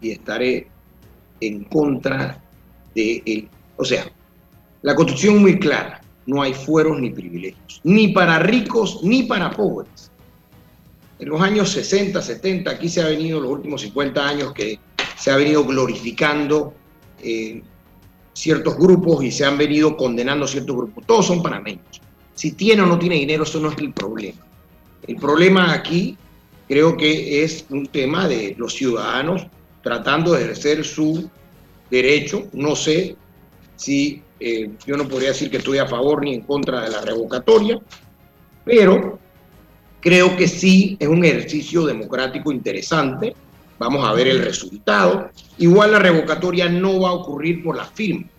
y 0.01 0.11
estaré 0.11 0.67
en 1.41 1.63
contra 1.63 2.39
de 2.93 3.23
él. 3.25 3.49
O 3.75 3.83
sea, 3.83 4.05
la 4.83 4.93
constitución 4.93 5.37
es 5.37 5.41
muy 5.41 5.59
clara. 5.59 5.98
No 6.29 6.43
hay 6.43 6.53
fueros 6.53 6.99
ni 6.99 7.09
privilegios, 7.09 7.81
ni 7.83 8.09
para 8.09 8.37
ricos 8.37 8.99
ni 9.01 9.23
para 9.23 9.49
pobres. 9.49 10.11
En 11.17 11.29
los 11.29 11.41
años 11.41 11.71
60, 11.71 12.21
70, 12.21 12.69
aquí 12.69 12.87
se 12.87 13.01
ha 13.01 13.07
venido 13.07 13.39
los 13.39 13.51
últimos 13.51 13.81
50 13.81 14.27
años 14.27 14.53
que 14.53 14.77
se 15.17 15.31
ha 15.31 15.37
venido 15.37 15.65
glorificando 15.65 16.75
eh, 17.23 17.63
ciertos 18.33 18.77
grupos 18.77 19.23
y 19.23 19.31
se 19.31 19.43
han 19.43 19.57
venido 19.57 19.97
condenando 19.97 20.47
ciertos 20.47 20.75
grupos. 20.75 21.03
Todos 21.07 21.25
son 21.25 21.41
panameños. 21.41 21.99
Si 22.35 22.51
tiene 22.51 22.83
o 22.83 22.85
no 22.85 22.99
tiene 22.99 23.15
dinero, 23.15 23.41
eso 23.41 23.59
no 23.59 23.71
es 23.71 23.77
el 23.79 23.91
problema. 23.91 24.45
El 25.07 25.15
problema 25.15 25.73
aquí 25.73 26.15
creo 26.67 26.95
que 26.95 27.43
es 27.43 27.65
un 27.71 27.87
tema 27.87 28.27
de 28.27 28.53
los 28.55 28.75
ciudadanos 28.75 29.47
tratando 29.81 30.33
de 30.33 30.43
ejercer 30.43 30.85
su 30.85 31.27
derecho. 31.89 32.47
No 32.53 32.75
sé 32.75 33.15
si 33.77 34.21
eh, 34.39 34.71
yo 34.85 34.97
no 34.97 35.07
podría 35.07 35.29
decir 35.29 35.49
que 35.49 35.57
estoy 35.57 35.77
a 35.77 35.87
favor 35.87 36.23
ni 36.23 36.35
en 36.35 36.41
contra 36.41 36.81
de 36.81 36.89
la 36.89 37.01
revocatoria, 37.01 37.79
pero 38.63 39.19
creo 39.99 40.35
que 40.37 40.47
sí 40.47 40.97
es 40.99 41.07
un 41.07 41.23
ejercicio 41.25 41.85
democrático 41.85 42.51
interesante 42.51 43.35
Vamos 43.79 44.05
a 44.05 44.13
ver 44.13 44.27
el 44.27 44.43
resultado. 44.43 45.29
Igual 45.57 45.93
la 45.93 45.99
revocatoria 45.99 46.67
no 46.67 46.99
va 46.99 47.09
a 47.09 47.13
ocurrir 47.13 47.63
por 47.63 47.77
las 47.77 47.89
firmas, 47.91 48.29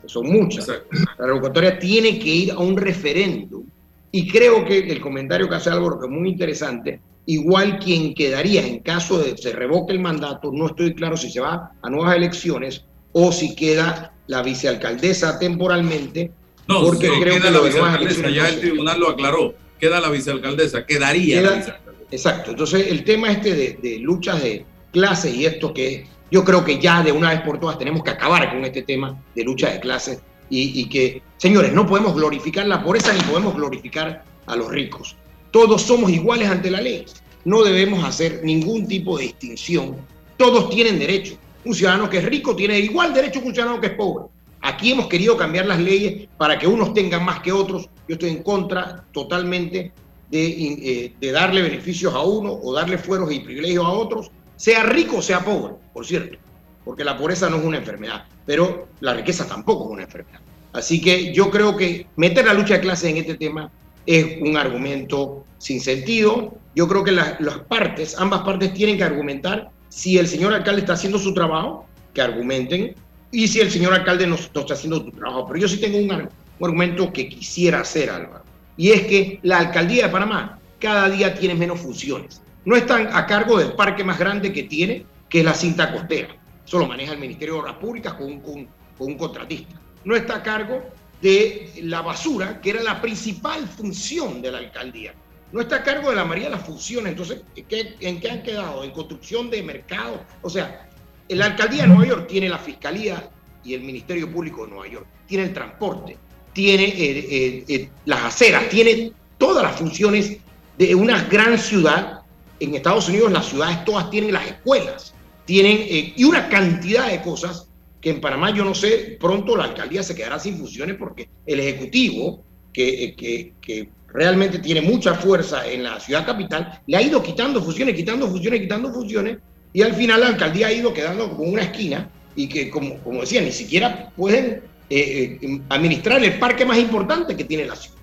que 0.00 0.08
son 0.08 0.28
muchas. 0.28 0.68
La 0.68 1.26
revocatoria 1.26 1.78
tiene 1.78 2.18
que 2.20 2.28
ir 2.28 2.52
a 2.52 2.58
un 2.58 2.76
referéndum. 2.76 3.64
Y 4.12 4.28
creo 4.28 4.64
que 4.64 4.78
el 4.78 5.00
comentario 5.00 5.48
que 5.48 5.56
hace 5.56 5.70
Álvaro, 5.70 5.98
que 5.98 6.06
es 6.06 6.12
muy 6.12 6.28
interesante, 6.28 7.00
igual 7.26 7.80
quien 7.80 8.14
quedaría 8.14 8.64
en 8.64 8.78
caso 8.78 9.18
de 9.18 9.34
que 9.34 9.42
se 9.42 9.52
revoque 9.52 9.92
el 9.92 9.98
mandato, 9.98 10.52
no 10.52 10.66
estoy 10.66 10.94
claro 10.94 11.16
si 11.16 11.30
se 11.30 11.40
va 11.40 11.72
a 11.82 11.90
nuevas 11.90 12.16
elecciones 12.16 12.84
o 13.18 13.32
si 13.32 13.54
queda 13.54 14.12
la 14.26 14.42
vicealcaldesa 14.42 15.38
temporalmente, 15.38 16.32
No, 16.68 16.82
porque 16.82 17.06
sí, 17.06 17.12
creo 17.18 17.36
queda 17.36 17.44
que 17.44 17.50
la 17.50 17.60
vicealcaldesa, 17.60 18.28
ya 18.28 18.42
no 18.42 18.48
el 18.48 18.60
tribunal 18.60 19.00
lo 19.00 19.08
aclaró. 19.08 19.54
Queda 19.80 20.00
la 20.00 20.10
vicealcaldesa, 20.10 20.84
quedaría 20.84 21.40
la 21.40 21.52
vicealcaldesa. 21.52 22.06
Exacto. 22.10 22.50
Entonces, 22.50 22.88
el 22.88 23.04
tema 23.04 23.32
este 23.32 23.54
de, 23.54 23.78
de 23.82 23.98
luchas 24.00 24.42
de 24.42 24.66
clases 24.92 25.34
y 25.34 25.46
esto 25.46 25.72
que 25.72 26.06
yo 26.30 26.44
creo 26.44 26.62
que 26.62 26.78
ya 26.78 27.02
de 27.02 27.10
una 27.12 27.30
vez 27.30 27.40
por 27.40 27.58
todas 27.58 27.78
tenemos 27.78 28.04
que 28.04 28.10
acabar 28.10 28.50
con 28.50 28.62
este 28.66 28.82
tema 28.82 29.18
de 29.34 29.44
lucha 29.44 29.70
de 29.70 29.80
clases 29.80 30.20
y, 30.50 30.78
y 30.78 30.86
que, 30.90 31.22
señores, 31.38 31.72
no 31.72 31.86
podemos 31.86 32.14
glorificar 32.14 32.66
la 32.66 32.84
pobreza 32.84 33.14
ni 33.14 33.20
podemos 33.20 33.54
glorificar 33.54 34.24
a 34.44 34.56
los 34.56 34.68
ricos. 34.68 35.16
Todos 35.52 35.80
somos 35.80 36.10
iguales 36.10 36.50
ante 36.50 36.70
la 36.70 36.82
ley. 36.82 37.06
No 37.46 37.62
debemos 37.62 38.04
hacer 38.04 38.40
ningún 38.44 38.86
tipo 38.86 39.16
de 39.16 39.24
distinción. 39.24 39.96
Todos 40.36 40.68
tienen 40.68 40.98
derecho. 40.98 41.38
Un 41.66 41.74
ciudadano 41.74 42.08
que 42.08 42.18
es 42.18 42.24
rico 42.24 42.54
tiene 42.54 42.78
igual 42.78 43.12
derecho 43.12 43.40
que 43.40 43.48
un 43.48 43.54
ciudadano 43.54 43.80
que 43.80 43.88
es 43.88 43.94
pobre. 43.94 44.26
Aquí 44.62 44.92
hemos 44.92 45.08
querido 45.08 45.36
cambiar 45.36 45.66
las 45.66 45.80
leyes 45.80 46.28
para 46.38 46.56
que 46.58 46.66
unos 46.66 46.94
tengan 46.94 47.24
más 47.24 47.40
que 47.40 47.50
otros. 47.50 47.88
Yo 48.08 48.14
estoy 48.14 48.30
en 48.30 48.42
contra 48.44 49.04
totalmente 49.12 49.92
de, 50.30 50.46
eh, 50.46 51.12
de 51.20 51.32
darle 51.32 51.62
beneficios 51.62 52.14
a 52.14 52.20
uno 52.22 52.52
o 52.52 52.72
darle 52.72 52.98
fueros 52.98 53.32
y 53.32 53.40
privilegios 53.40 53.84
a 53.84 53.88
otros, 53.90 54.30
sea 54.56 54.84
rico 54.84 55.16
o 55.18 55.22
sea 55.22 55.40
pobre, 55.44 55.74
por 55.92 56.06
cierto, 56.06 56.38
porque 56.84 57.04
la 57.04 57.16
pobreza 57.16 57.50
no 57.50 57.56
es 57.56 57.64
una 57.64 57.78
enfermedad, 57.78 58.24
pero 58.44 58.88
la 59.00 59.14
riqueza 59.14 59.46
tampoco 59.46 59.84
es 59.86 59.90
una 59.90 60.02
enfermedad. 60.04 60.40
Así 60.72 61.00
que 61.00 61.32
yo 61.32 61.50
creo 61.50 61.76
que 61.76 62.06
meter 62.16 62.46
la 62.46 62.54
lucha 62.54 62.74
de 62.74 62.80
clases 62.80 63.10
en 63.10 63.16
este 63.16 63.34
tema 63.34 63.70
es 64.04 64.40
un 64.40 64.56
argumento 64.56 65.44
sin 65.58 65.80
sentido. 65.80 66.54
Yo 66.76 66.86
creo 66.86 67.02
que 67.02 67.12
la- 67.12 67.36
las 67.40 67.58
partes, 67.60 68.16
ambas 68.18 68.42
partes 68.42 68.72
tienen 68.72 68.96
que 68.96 69.04
argumentar 69.04 69.70
si 69.96 70.18
el 70.18 70.28
señor 70.28 70.52
alcalde 70.52 70.82
está 70.82 70.92
haciendo 70.92 71.18
su 71.18 71.32
trabajo, 71.32 71.86
que 72.12 72.20
argumenten, 72.20 72.94
y 73.30 73.48
si 73.48 73.60
el 73.60 73.70
señor 73.70 73.94
alcalde 73.94 74.26
no, 74.26 74.34
está 74.34 74.74
haciendo 74.74 74.98
su 75.02 75.10
trabajo. 75.10 75.46
Pero 75.46 75.60
yo 75.60 75.68
sí 75.68 75.78
tengo 75.78 75.96
un, 75.96 76.12
ar- 76.12 76.28
un 76.58 76.66
argumento 76.66 77.10
que 77.10 77.30
quisiera 77.30 77.80
hacer, 77.80 78.10
Álvaro, 78.10 78.44
y 78.76 78.90
es 78.90 79.06
que 79.06 79.40
la 79.42 79.58
alcaldía 79.58 80.04
de 80.06 80.12
Panamá 80.12 80.58
cada 80.78 81.08
día 81.08 81.34
tiene 81.34 81.54
menos 81.54 81.80
funciones. 81.80 82.42
No 82.66 82.76
están 82.76 83.08
a 83.10 83.24
cargo 83.24 83.58
del 83.58 83.72
parque 83.72 84.04
más 84.04 84.18
grande 84.18 84.52
que 84.52 84.64
tiene, 84.64 85.06
que 85.30 85.38
es 85.38 85.44
la 85.46 85.54
cinta 85.54 85.90
costera. 85.90 86.28
Eso 86.66 86.78
lo 86.78 86.86
maneja 86.86 87.12
el 87.14 87.18
Ministerio 87.18 87.54
de 87.54 87.60
Obras 87.60 87.76
Públicas 87.76 88.12
con 88.14 88.26
un, 88.26 88.40
con 88.40 88.68
un 88.98 89.14
contratista. 89.16 89.80
No 90.04 90.14
está 90.14 90.36
a 90.36 90.42
cargo 90.42 90.82
de 91.22 91.72
la 91.84 92.02
basura, 92.02 92.60
que 92.60 92.68
era 92.70 92.82
la 92.82 93.00
principal 93.00 93.66
función 93.66 94.42
de 94.42 94.52
la 94.52 94.58
alcaldía. 94.58 95.14
No 95.52 95.60
está 95.60 95.76
a 95.76 95.82
cargo 95.82 96.10
de 96.10 96.16
la 96.16 96.24
mayoría 96.24 96.50
de 96.50 96.56
las 96.56 96.66
funciones. 96.66 97.12
Entonces, 97.12 97.42
¿qué- 97.68 97.94
¿en 98.00 98.20
qué 98.20 98.30
han 98.30 98.42
quedado? 98.42 98.84
En 98.84 98.90
construcción 98.90 99.48
de 99.50 99.62
mercados. 99.62 100.20
O 100.42 100.50
sea, 100.50 100.88
la 101.28 101.46
alcaldía 101.46 101.82
de 101.82 101.88
Nueva 101.88 102.06
York 102.06 102.26
tiene 102.28 102.48
la 102.48 102.58
fiscalía 102.58 103.30
y 103.64 103.74
el 103.74 103.82
Ministerio 103.82 104.30
Público 104.30 104.64
de 104.64 104.70
Nueva 104.70 104.88
York, 104.88 105.06
tiene 105.26 105.44
el 105.44 105.52
transporte, 105.52 106.16
tiene 106.52 106.84
eh, 106.84 107.18
eh, 107.18 107.64
eh, 107.68 107.90
las 108.04 108.22
aceras, 108.24 108.68
tiene 108.68 109.12
todas 109.38 109.62
las 109.64 109.76
funciones 109.76 110.36
de 110.78 110.94
una 110.94 111.24
gran 111.24 111.58
ciudad. 111.58 112.20
En 112.60 112.74
Estados 112.74 113.08
Unidos 113.08 113.32
las 113.32 113.46
ciudades 113.46 113.84
todas 113.84 114.08
tienen 114.08 114.32
las 114.32 114.46
escuelas, 114.46 115.14
tienen 115.44 115.84
y 116.16 116.24
una 116.24 116.48
cantidad 116.48 117.08
de 117.10 117.20
cosas 117.22 117.68
que 118.00 118.10
en 118.10 118.20
Panamá 118.20 118.50
yo 118.54 118.64
no 118.64 118.74
sé, 118.74 119.16
pronto 119.20 119.56
la 119.56 119.64
alcaldía 119.64 120.02
se 120.02 120.14
quedará 120.14 120.38
sin 120.38 120.56
funciones 120.56 120.96
porque 120.96 121.28
el 121.44 121.58
Ejecutivo, 121.60 122.44
que, 122.72 123.14
que, 123.16 123.54
que 123.60 123.88
realmente 124.12 124.58
tiene 124.58 124.80
mucha 124.80 125.14
fuerza 125.14 125.66
en 125.66 125.82
la 125.82 126.00
ciudad 126.00 126.24
capital, 126.24 126.80
le 126.86 126.96
ha 126.96 127.02
ido 127.02 127.22
quitando 127.22 127.62
funciones, 127.62 127.94
quitando 127.94 128.28
funciones, 128.28 128.60
quitando 128.60 128.92
funciones, 128.92 129.38
y 129.72 129.82
al 129.82 129.94
final 129.94 130.20
la 130.20 130.28
alcaldía 130.28 130.68
ha 130.68 130.72
ido 130.72 130.92
quedando 130.94 131.28
como 131.30 131.50
una 131.50 131.62
esquina 131.62 132.08
y 132.34 132.48
que, 132.48 132.70
como, 132.70 132.98
como 132.98 133.20
decía, 133.20 133.42
ni 133.42 133.52
siquiera 133.52 134.10
pueden 134.16 134.62
eh, 134.88 135.38
eh, 135.40 135.60
administrar 135.68 136.22
el 136.24 136.38
parque 136.38 136.64
más 136.64 136.78
importante 136.78 137.36
que 137.36 137.44
tiene 137.44 137.66
la 137.66 137.76
ciudad. 137.76 137.98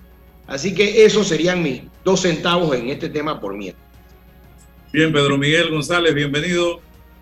Así 0.48 0.76
que 0.76 1.06
esos 1.06 1.28
serían 1.28 1.64
mis 1.64 1.82
dos 2.04 2.22
centavos 2.22 2.76
en 2.76 2.90
este 2.90 3.10
tema 3.10 3.40
por 3.40 3.56
miedo. 3.56 3.78
Bien, 4.92 5.12
Pedro 5.12 5.38
Miguel 5.38 5.72
González, 5.72 6.14
bienvenido 6.14 6.82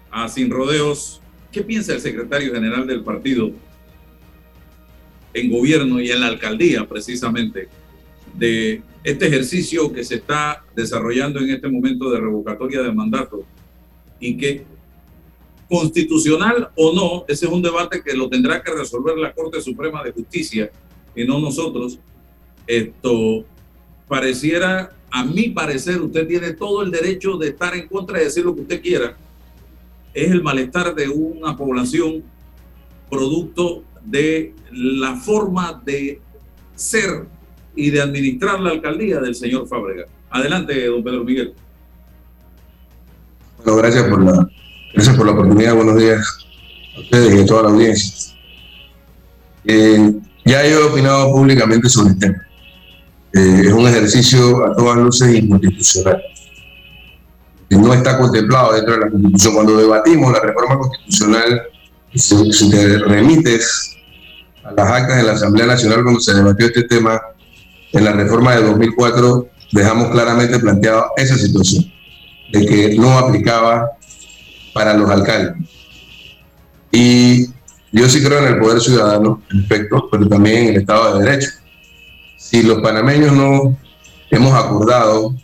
a 0.10 0.28
Sin 0.28 0.50
Rodeos. 0.50 1.22
¿Qué 1.52 1.62
piensa 1.62 1.94
el 1.94 2.02
secretario 2.02 2.54
general 2.54 2.88
del 2.88 3.04
partido 3.04 3.52
en 5.34 5.50
gobierno 5.50 6.02
y 6.02 6.12
en 6.12 6.20
la 6.20 6.28
alcaldía, 6.28 6.86
precisamente, 6.88 7.70
de 8.34 8.82
este 9.04 9.28
ejercicio 9.28 9.92
que 9.92 10.04
se 10.04 10.16
está 10.16 10.64
desarrollando 10.76 11.40
en 11.40 11.50
este 11.50 11.68
momento 11.68 12.10
de 12.12 12.20
revocatoria 12.20 12.82
de 12.82 12.92
mandato 12.92 13.44
y 14.20 14.38
que 14.38 14.64
constitucional 15.68 16.70
o 16.76 16.94
no, 16.94 17.26
ese 17.28 17.46
es 17.46 17.52
un 17.52 17.62
debate 17.62 18.04
que 18.04 18.14
lo 18.14 18.30
tendrá 18.30 18.62
que 18.62 18.72
resolver 18.74 19.18
la 19.18 19.34
Corte 19.34 19.62
Suprema 19.62 20.04
de 20.04 20.12
Justicia 20.12 20.70
y 21.16 21.24
no 21.24 21.40
nosotros. 21.40 21.98
Esto 22.68 23.46
pareciera, 24.08 24.92
a 25.10 25.24
mi 25.24 25.50
parecer, 25.50 26.02
usted 26.02 26.28
tiene 26.28 26.54
todo 26.54 26.84
el 26.84 26.92
derecho 26.92 27.38
de 27.38 27.50
estar 27.50 27.74
en 27.76 27.88
contra 27.88 28.22
y 28.22 28.26
decir 28.26 28.44
lo 28.44 28.54
que 28.54 28.62
usted 28.62 28.82
quiera. 28.82 29.16
Es 30.14 30.30
el 30.30 30.44
malestar 30.44 30.94
de 30.94 31.08
una 31.08 31.56
población 31.56 32.22
producto 33.10 33.84
de 34.04 34.54
la 34.72 35.16
forma 35.16 35.82
de 35.86 36.20
ser 36.76 37.28
y 37.76 37.90
de 37.90 38.02
administrar 38.02 38.60
la 38.60 38.72
alcaldía 38.72 39.20
del 39.20 39.36
señor 39.36 39.68
Fábrega. 39.68 40.06
Adelante, 40.30 40.88
don 40.88 41.04
Pedro 41.04 41.24
Miguel. 41.24 41.54
Bueno, 43.58 43.78
gracias 43.78 44.04
por 44.06 44.24
la, 44.24 44.50
gracias 44.94 45.16
por 45.16 45.26
la 45.26 45.32
oportunidad. 45.34 45.76
Buenos 45.76 45.98
días 45.98 46.48
a 46.96 47.00
ustedes 47.02 47.36
y 47.36 47.44
a 47.44 47.46
toda 47.46 47.64
la 47.64 47.70
audiencia. 47.70 48.36
Eh, 49.66 50.14
ya 50.46 50.66
he 50.66 50.76
opinado 50.76 51.32
públicamente 51.32 51.90
sobre 51.90 52.14
el 52.14 52.20
tema. 52.20 52.48
Eh, 53.34 53.62
es 53.66 53.72
un 53.72 53.88
ejercicio 53.88 54.66
a 54.66 54.76
todas 54.76 54.98
luces 54.98 55.36
inconstitucional. 55.36 56.22
No 57.70 57.94
está 57.94 58.18
contemplado 58.18 58.74
dentro 58.74 58.94
de 58.94 59.00
la 59.00 59.10
Constitución. 59.10 59.54
Cuando 59.54 59.78
debatimos 59.78 60.34
la 60.34 60.42
reforma 60.42 60.78
constitucional, 60.78 61.62
si 62.14 62.70
te 62.70 62.98
remites 63.00 63.96
a 64.64 64.74
las 64.74 64.92
actas 64.92 65.18
de 65.18 65.24
la 65.24 65.32
Asamblea 65.34 65.68
Nacional 65.68 66.04
cuando 66.04 66.20
se 66.20 66.34
debatió 66.34 66.66
este 66.66 66.84
tema, 66.84 67.22
en 67.94 68.06
la 68.06 68.14
reforma 68.14 68.56
de 68.56 68.64
2004 68.64 69.48
dejamos 69.72 70.10
claramente 70.10 70.60
planteada 70.60 71.08
esa 71.18 71.38
situación 71.38 71.92
de 72.52 72.66
que 72.66 72.96
no 72.96 73.18
aplicaba 73.18 73.92
para 74.74 74.94
los 74.94 75.10
alcaldes. 75.10 75.56
Y 76.92 77.48
yo 77.92 78.08
sí 78.10 78.24
creo 78.24 78.40
en 78.40 78.54
el 78.54 78.60
poder 78.60 78.82
ciudadano, 78.82 79.42
en 79.52 79.60
efecto, 79.62 80.08
pero 80.12 80.28
también 80.28 80.58
en 80.58 80.70
el 80.70 80.82
Estado 80.82 81.18
de 81.18 81.26
Derecho. 81.26 81.50
Si 82.38 82.64
los 82.64 82.82
panameños 82.82 83.34
no 83.34 83.78
hemos 84.30 84.54
acordado 84.54 85.36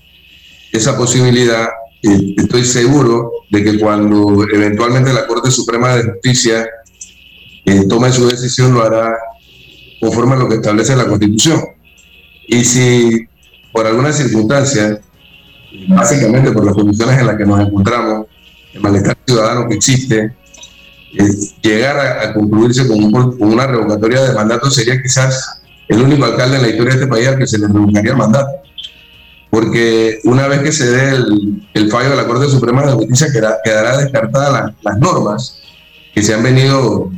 esa 0.71 0.97
posibilidad, 0.97 1.69
eh, 2.03 2.35
estoy 2.37 2.65
seguro 2.65 3.31
de 3.49 3.63
que 3.63 3.79
cuando 3.79 4.45
eventualmente 4.53 5.13
la 5.13 5.27
Corte 5.27 5.51
Suprema 5.51 5.95
de 5.95 6.11
Justicia 6.11 6.67
eh, 7.65 7.85
tome 7.87 8.11
su 8.11 8.27
decisión, 8.27 8.73
lo 8.73 8.83
hará 8.83 9.15
conforme 9.99 10.33
a 10.33 10.37
lo 10.37 10.49
que 10.49 10.55
establece 10.55 10.95
la 10.95 11.07
Constitución. 11.07 11.61
Y 12.47 12.63
si 12.63 13.27
por 13.73 13.85
alguna 13.85 14.11
circunstancia 14.11 14.99
básicamente 15.89 16.51
por 16.51 16.65
las 16.65 16.73
condiciones 16.73 17.19
en 17.19 17.27
las 17.27 17.37
que 17.37 17.45
nos 17.45 17.59
encontramos, 17.59 18.25
el 18.73 18.81
malestar 18.81 19.17
ciudadano 19.25 19.67
que 19.67 19.75
existe, 19.75 20.33
eh, 21.13 21.23
llegar 21.61 21.97
a, 21.99 22.29
a 22.29 22.33
concluirse 22.33 22.87
con, 22.87 23.03
un- 23.03 23.11
con 23.37 23.41
una 23.53 23.67
revocatoria 23.67 24.21
de 24.23 24.33
mandato 24.33 24.69
sería 24.71 25.01
quizás 25.01 25.61
el 25.87 26.01
único 26.01 26.25
alcalde 26.25 26.57
en 26.57 26.61
la 26.63 26.67
historia 26.69 26.93
de 26.93 26.99
este 27.01 27.07
país 27.07 27.27
al 27.27 27.37
que 27.37 27.47
se 27.47 27.57
le 27.59 27.67
revocaría 27.67 28.11
el 28.11 28.17
mandato. 28.17 28.49
Porque 29.49 30.19
una 30.25 30.47
vez 30.47 30.59
que 30.59 30.71
se 30.71 30.89
dé 30.89 31.15
el, 31.15 31.67
el 31.73 31.89
fallo 31.89 32.09
de 32.09 32.15
la 32.17 32.27
Corte 32.27 32.49
Suprema 32.49 32.85
de 32.85 32.91
Justicia, 32.93 33.27
quedará, 33.31 33.57
quedará 33.63 33.97
descartadas 33.97 34.51
la- 34.51 34.75
las 34.81 34.97
normas 34.99 35.61
que 36.13 36.21
se 36.21 36.33
han 36.33 36.43
venido 36.43 37.11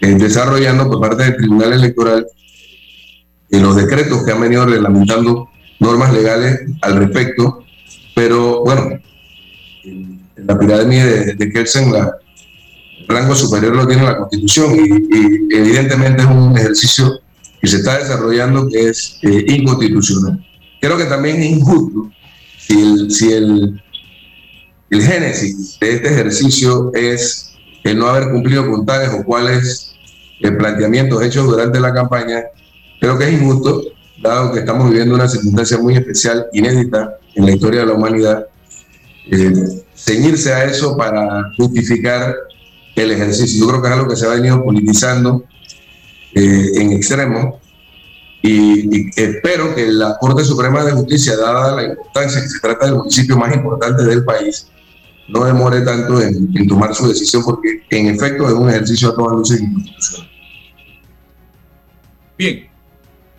eh, 0.00 0.14
desarrollando 0.14 0.88
por 0.88 1.00
parte 1.00 1.24
del 1.24 1.36
Tribunal 1.36 1.72
Electoral 1.74 2.26
y 3.52 3.60
los 3.60 3.76
decretos 3.76 4.24
que 4.24 4.32
han 4.32 4.40
venido 4.40 4.66
reglamentando 4.66 5.48
normas 5.78 6.12
legales 6.12 6.62
al 6.80 6.96
respecto, 6.96 7.64
pero 8.14 8.64
bueno, 8.64 8.98
en 9.84 10.20
la 10.36 10.58
pirámide 10.58 11.24
de, 11.26 11.34
de 11.34 11.52
Kelsen 11.52 11.92
la, 11.92 12.16
el 12.98 13.06
rango 13.08 13.34
superior 13.34 13.76
lo 13.76 13.86
tiene 13.86 14.04
la 14.04 14.16
Constitución 14.16 14.74
y, 14.74 14.88
y 15.16 15.56
evidentemente 15.56 16.22
es 16.22 16.28
un 16.28 16.56
ejercicio 16.56 17.20
que 17.60 17.68
se 17.68 17.76
está 17.76 17.98
desarrollando 17.98 18.68
que 18.68 18.88
es 18.88 19.18
eh, 19.22 19.44
inconstitucional. 19.48 20.44
Creo 20.80 20.96
que 20.96 21.04
también 21.04 21.36
es 21.36 21.50
injusto 21.50 22.10
si 22.58 22.80
el, 22.80 23.10
si 23.10 23.32
el, 23.32 23.82
el 24.90 25.02
génesis 25.02 25.78
de 25.78 25.92
este 25.92 26.08
ejercicio 26.08 26.90
es 26.94 27.54
el 27.84 27.98
no 27.98 28.08
haber 28.08 28.30
cumplido 28.30 28.68
con 28.70 28.86
tales 28.86 29.10
o 29.10 29.24
cuales 29.24 29.94
eh, 30.40 30.50
planteamientos 30.52 31.22
hechos 31.22 31.46
durante 31.46 31.78
la 31.80 31.92
campaña, 31.92 32.44
creo 33.02 33.18
que 33.18 33.24
es 33.24 33.32
injusto 33.32 33.82
dado 34.22 34.52
que 34.52 34.60
estamos 34.60 34.88
viviendo 34.88 35.16
una 35.16 35.26
circunstancia 35.26 35.76
muy 35.78 35.96
especial, 35.96 36.46
inédita 36.52 37.18
en 37.34 37.46
la 37.46 37.50
historia 37.50 37.80
de 37.80 37.86
la 37.86 37.94
humanidad, 37.94 38.46
eh, 39.28 39.84
ceñirse 39.96 40.52
a 40.52 40.64
eso 40.66 40.96
para 40.96 41.50
justificar 41.56 42.32
el 42.94 43.10
ejercicio. 43.10 43.58
Yo 43.58 43.68
creo 43.70 43.82
que 43.82 43.88
es 43.88 43.94
algo 43.94 44.08
que 44.08 44.14
se 44.14 44.24
ha 44.24 44.28
venido 44.28 44.62
politizando 44.62 45.44
eh, 46.32 46.70
en 46.76 46.92
extremo 46.92 47.60
Y, 48.42 48.96
y 48.96 49.10
espero 49.16 49.74
que 49.74 49.86
la 49.92 50.16
Corte 50.20 50.44
Suprema 50.44 50.84
de 50.84 50.92
Justicia, 50.92 51.36
dada 51.36 51.76
la 51.76 51.84
importancia 51.90 52.40
que 52.40 52.48
se 52.48 52.60
trata 52.60 52.86
del 52.86 52.96
municipio 52.96 53.36
más 53.36 53.54
importante 53.54 54.04
del 54.04 54.24
país, 54.24 54.68
no 55.28 55.44
demore 55.44 55.80
tanto 55.82 56.20
en, 56.20 56.50
en 56.54 56.68
tomar 56.68 56.94
su 56.94 57.08
decisión, 57.08 57.42
porque 57.44 57.82
en 57.90 58.06
efecto 58.08 58.46
es 58.46 58.52
un 58.52 58.68
ejercicio 58.68 59.10
a 59.10 59.14
todas 59.14 59.36
luces 59.36 59.60
inconstitucional. 59.60 60.28
Bien, 62.36 62.71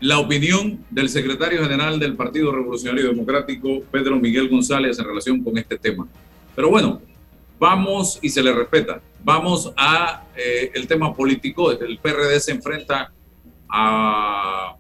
la 0.04 0.20
opinión 0.20 0.84
del 0.90 1.08
secretario 1.08 1.64
general 1.64 1.98
del 1.98 2.18
Partido 2.18 2.52
Revolucionario 2.52 3.08
Democrático, 3.08 3.84
Pedro 3.90 4.20
Miguel 4.20 4.50
González, 4.50 5.00
en 5.00 5.06
relación 5.06 5.42
con 5.42 5.58
este 5.58 5.78
tema. 5.78 6.06
Pero 6.54 6.70
bueno, 6.70 7.02
vamos 7.58 8.20
y 8.22 8.28
se 8.28 8.44
le 8.44 8.52
respeta. 8.52 9.02
Vamos 9.24 9.72
a 9.78 10.26
eh, 10.36 10.72
el 10.74 10.88
tema 10.88 11.14
político. 11.16 11.72
El 11.72 12.00
PRD 12.00 12.38
se 12.42 12.52
enfrenta 12.52 13.14
a 13.70 14.76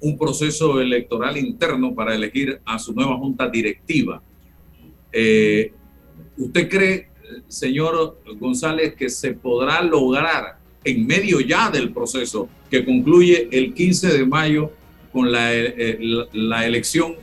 un 0.00 0.16
proceso 0.16 0.80
electoral 0.80 1.36
interno 1.36 1.92
para 1.92 2.14
elegir 2.14 2.60
a 2.64 2.78
su 2.78 2.92
nueva 2.92 3.16
junta 3.16 3.48
directiva. 3.48 4.22
Eh, 5.10 5.72
¿Usted 6.38 6.68
cree, 6.68 7.10
señor 7.48 8.20
González, 8.38 8.94
que 8.94 9.10
se 9.10 9.32
podrá 9.32 9.82
lograr 9.82 10.59
en 10.84 11.06
medio 11.06 11.40
ya 11.40 11.70
del 11.70 11.92
proceso 11.92 12.48
que 12.70 12.84
concluye 12.84 13.48
el 13.52 13.74
15 13.74 14.08
de 14.18 14.26
mayo 14.26 14.72
con 15.12 15.30
la, 15.30 15.52
eh, 15.52 15.98
la, 16.00 16.26
la 16.32 16.66
elección 16.66 17.16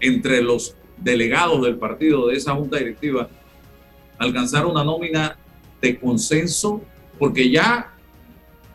entre 0.00 0.42
los 0.42 0.76
delegados 0.98 1.62
del 1.62 1.76
partido 1.76 2.28
de 2.28 2.36
esa 2.36 2.54
junta 2.54 2.78
directiva, 2.78 3.28
alcanzar 4.18 4.66
una 4.66 4.84
nómina 4.84 5.36
de 5.80 5.98
consenso, 5.98 6.82
porque 7.18 7.50
ya 7.50 7.92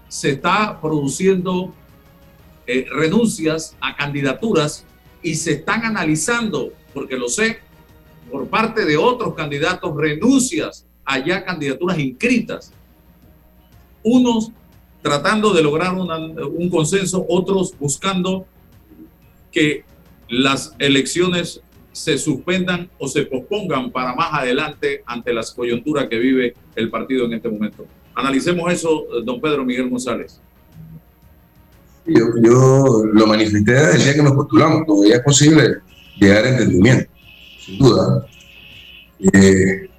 se 0.08 0.32
está 0.32 0.80
produciendo 0.80 1.74
eh, 2.66 2.86
renuncias 2.92 3.76
a 3.80 3.96
candidaturas 3.96 4.86
y 5.22 5.36
se 5.36 5.54
están 5.54 5.86
analizando, 5.86 6.74
porque 6.94 7.18
lo 7.18 7.30
sé, 7.30 7.60
por 8.30 8.48
parte 8.48 8.86
de 8.86 8.98
otros 8.98 9.34
candidatos, 9.36 9.96
renuncias 9.96 10.86
a 11.06 11.20
ya 11.20 11.46
candidaturas 11.46 11.98
inscritas. 11.98 12.74
Unos 14.08 14.52
tratando 15.02 15.54
de 15.54 15.62
lograr 15.62 15.94
un 15.94 16.70
consenso, 16.70 17.26
otros 17.28 17.74
buscando 17.78 18.46
que 19.52 19.84
las 20.30 20.76
elecciones 20.80 21.62
se 21.92 22.18
suspendan 22.18 22.90
o 23.00 23.08
se 23.08 23.24
pospongan 23.24 23.92
para 23.92 24.16
más 24.16 24.30
adelante 24.32 25.04
ante 25.06 25.34
las 25.34 25.52
coyunturas 25.52 26.08
que 26.08 26.18
vive 26.18 26.54
el 26.76 26.90
partido 26.90 27.26
en 27.26 27.34
este 27.34 27.50
momento. 27.50 27.86
Analicemos 28.16 28.72
eso, 28.72 29.06
don 29.26 29.42
Pedro 29.42 29.66
Miguel 29.66 29.90
González. 29.90 30.40
Yo, 32.06 33.04
lo 33.12 33.28
manifesté 33.28 33.92
el 33.96 34.04
día 34.04 34.14
que 34.14 34.24
nos 34.24 34.34
postulamos, 34.34 34.86
todavía 34.86 35.18
es 35.18 35.22
posible 35.24 35.78
llegar 36.18 36.46
a 36.46 36.50
entendimiento, 36.50 37.12
sin 37.60 37.78
duda. 37.80 38.26
Eh, 39.34 39.90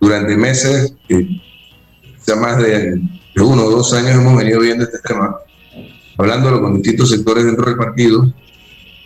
durante 0.00 0.36
meses, 0.36 0.94
eh, 1.08 1.28
ya 2.26 2.36
más 2.36 2.58
de, 2.58 3.00
uno 3.36 3.64
o 3.64 3.70
dos 3.70 3.92
años 3.92 4.16
hemos 4.16 4.36
venido 4.36 4.60
viendo 4.60 4.84
este 4.84 4.98
tema, 4.98 5.36
hablándolo 6.18 6.60
con 6.60 6.74
distintos 6.74 7.10
sectores 7.10 7.44
dentro 7.44 7.66
del 7.66 7.76
partido, 7.76 8.32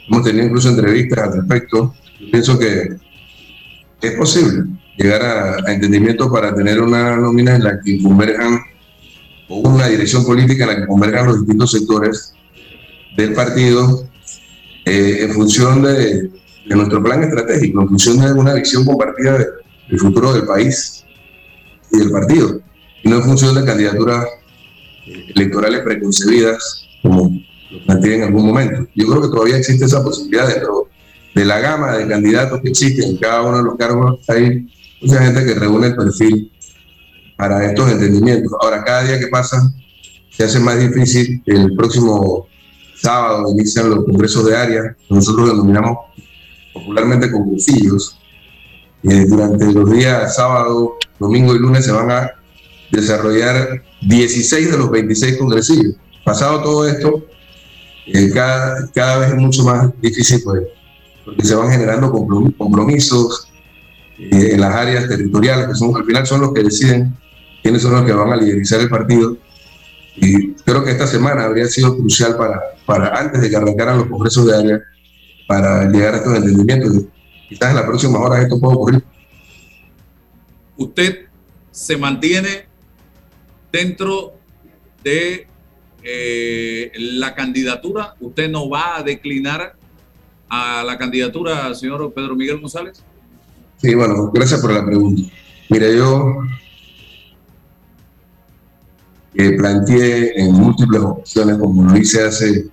hemos 0.09 0.23
tenido 0.25 0.47
incluso 0.47 0.69
entrevistas 0.69 1.19
al 1.19 1.33
respecto. 1.35 1.95
Yo 2.19 2.31
pienso 2.31 2.59
que 2.59 2.97
es 4.01 4.13
posible 4.13 4.65
llegar 4.97 5.23
a, 5.23 5.57
a 5.67 5.73
entendimiento 5.73 6.31
para 6.31 6.55
tener 6.55 6.81
una 6.81 7.17
nómina 7.17 7.57
en 7.57 7.65
la 7.65 7.81
que 7.81 8.03
converjan 8.03 8.61
o 9.49 9.69
una 9.69 9.89
dirección 9.89 10.25
política 10.25 10.65
en 10.65 10.71
la 10.71 10.77
que 10.77 10.87
converjan 10.87 11.27
los 11.27 11.41
distintos 11.41 11.73
sectores 11.73 12.33
del 13.17 13.33
partido 13.35 14.09
eh, 14.85 15.25
en 15.25 15.33
función 15.33 15.83
de, 15.83 16.31
nuestro 16.67 17.03
plan 17.03 17.23
estratégico, 17.25 17.83
en 17.83 17.89
función 17.89 18.21
de 18.21 18.33
una 18.33 18.55
visión 18.55 18.85
compartida 18.85 19.39
de, 19.39 19.47
del 19.89 19.99
futuro 19.99 20.33
del 20.33 20.47
país 20.47 21.05
y 21.93 21.99
del 21.99 22.11
partido, 22.13 22.61
y 23.03 23.09
no 23.09 23.17
en 23.17 23.23
función 23.23 23.55
de 23.55 23.65
candidaturas 23.65 24.27
electorales 25.35 25.81
preconcebidas 25.81 26.89
como 27.03 27.31
lo 27.71 27.85
planteé 27.85 28.17
en 28.17 28.23
algún 28.25 28.47
momento. 28.47 28.87
Yo 28.95 29.09
creo 29.09 29.23
que 29.23 29.29
todavía 29.29 29.57
existe 29.57 29.85
esa 29.85 30.03
posibilidad 30.03 30.49
dentro 30.49 30.89
de 31.35 31.45
la 31.45 31.61
gama 31.61 31.97
de 31.97 32.09
candidatos 32.09 32.61
que 32.61 32.71
existen 32.71 33.11
en 33.11 33.17
cada 33.17 33.43
uno 33.43 33.59
de 33.59 33.65
los 33.65 33.77
cargos. 33.77 34.21
Hay 34.29 34.69
mucha 35.01 35.23
gente 35.23 35.45
que 35.45 35.55
reúne 35.55 35.89
el 35.89 35.97
perfil 35.97 36.53
para 37.37 37.65
estos 37.65 37.91
entendimientos. 37.91 38.53
Ahora, 38.61 38.85
cada 38.85 39.05
día 39.05 39.19
que 39.19 39.29
pasa 39.29 39.73
se 40.31 40.45
hace 40.45 40.59
más 40.59 40.79
difícil. 40.79 41.43
El 41.47 41.75
próximo 41.77 42.49
sábado 42.97 43.51
inician 43.51 43.91
los 43.91 44.05
congresos 44.05 44.47
de 44.47 44.57
área, 44.57 44.97
nosotros 45.09 45.49
los 45.49 45.57
denominamos 45.57 45.99
popularmente 46.75 47.31
congresillos. 47.31 48.17
Eh, 49.03 49.25
durante 49.27 49.73
los 49.73 49.91
días 49.91 50.37
sábado, 50.37 50.97
domingo 51.19 51.55
y 51.55 51.59
lunes 51.59 51.87
se 51.87 51.93
van 51.93 52.11
a 52.11 52.31
desarrollar 52.91 53.83
16 54.03 54.71
de 54.73 54.79
los 54.79 54.91
26 54.91 55.37
congresillos. 55.39 55.95
Pasado 56.25 56.63
todo 56.63 56.89
esto, 56.89 57.27
eh, 58.07 58.31
cada, 58.33 58.89
cada 58.93 59.19
vez 59.19 59.31
es 59.31 59.37
mucho 59.37 59.65
más 59.65 59.91
difícil, 60.01 60.41
pues, 60.45 60.63
porque 61.25 61.45
se 61.45 61.55
van 61.55 61.71
generando 61.71 62.11
compromisos 62.11 63.49
eh, 64.19 64.51
en 64.53 64.61
las 64.61 64.75
áreas 64.75 65.09
territoriales, 65.09 65.69
que 65.69 65.75
son, 65.75 65.97
al 65.97 66.05
final 66.05 66.27
son 66.27 66.41
los 66.41 66.53
que 66.53 66.63
deciden 66.63 67.17
quiénes 67.63 67.83
son 67.83 67.93
los 67.93 68.05
que 68.05 68.13
van 68.13 68.33
a 68.33 68.37
liderizar 68.37 68.81
el 68.81 68.89
partido. 68.89 69.37
Y 70.17 70.53
creo 70.55 70.85
que 70.85 70.91
esta 70.91 71.07
semana 71.07 71.45
habría 71.45 71.67
sido 71.67 71.97
crucial 71.97 72.37
para, 72.37 72.61
para 72.85 73.19
antes 73.19 73.41
de 73.41 73.49
que 73.49 73.57
arrancaran 73.57 73.99
los 73.99 74.07
congresos 74.09 74.47
de 74.47 74.57
área, 74.57 74.83
para 75.47 75.89
llegar 75.89 76.15
a 76.15 76.17
estos 76.19 76.37
entendimientos. 76.37 77.05
Quizás 77.49 77.71
en 77.71 77.77
las 77.77 77.85
próximas 77.85 78.21
horas 78.21 78.43
esto 78.43 78.61
pueda 78.61 78.75
ocurrir. 78.75 79.05
Usted 80.77 81.27
se 81.71 81.97
mantiene 81.97 82.70
dentro 83.73 84.35
de 85.03 85.47
eh, 86.03 86.93
la 86.97 87.35
candidatura, 87.35 88.15
¿usted 88.21 88.51
no 88.51 88.69
va 88.69 88.99
a 88.99 89.03
declinar 89.03 89.75
a 90.49 90.83
la 90.85 90.99
candidatura, 90.99 91.75
señor 91.75 92.13
Pedro 92.13 92.35
Miguel 92.35 92.61
González? 92.61 93.03
Sí, 93.77 93.95
bueno, 93.95 94.31
gracias 94.33 94.61
por 94.61 94.73
la 94.73 94.85
pregunta. 94.85 95.23
Mire, 95.69 95.97
yo 95.97 96.43
eh, 99.35 99.53
planteé 99.57 100.41
en 100.41 100.53
múltiples 100.53 101.01
opciones, 101.01 101.59
como 101.59 101.85
lo 101.85 101.97
hice 101.97 102.25
hace 102.25 102.69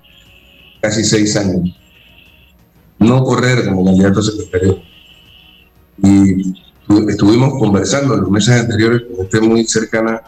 casi 0.82 1.04
seis 1.04 1.36
años, 1.36 1.78
no 3.00 3.24
correr 3.24 3.66
como 3.66 3.86
candidato 3.86 4.20
a 4.20 4.24
secretario. 4.24 4.82
Y 6.02 6.54
estuvimos 7.10 7.60
conversando 7.60 8.16
en 8.16 8.22
los 8.22 8.30
meses 8.30 8.62
anteriores 8.62 9.04
con 9.04 9.26
usted 9.26 9.42
muy 9.42 9.66
cercana 9.66 10.22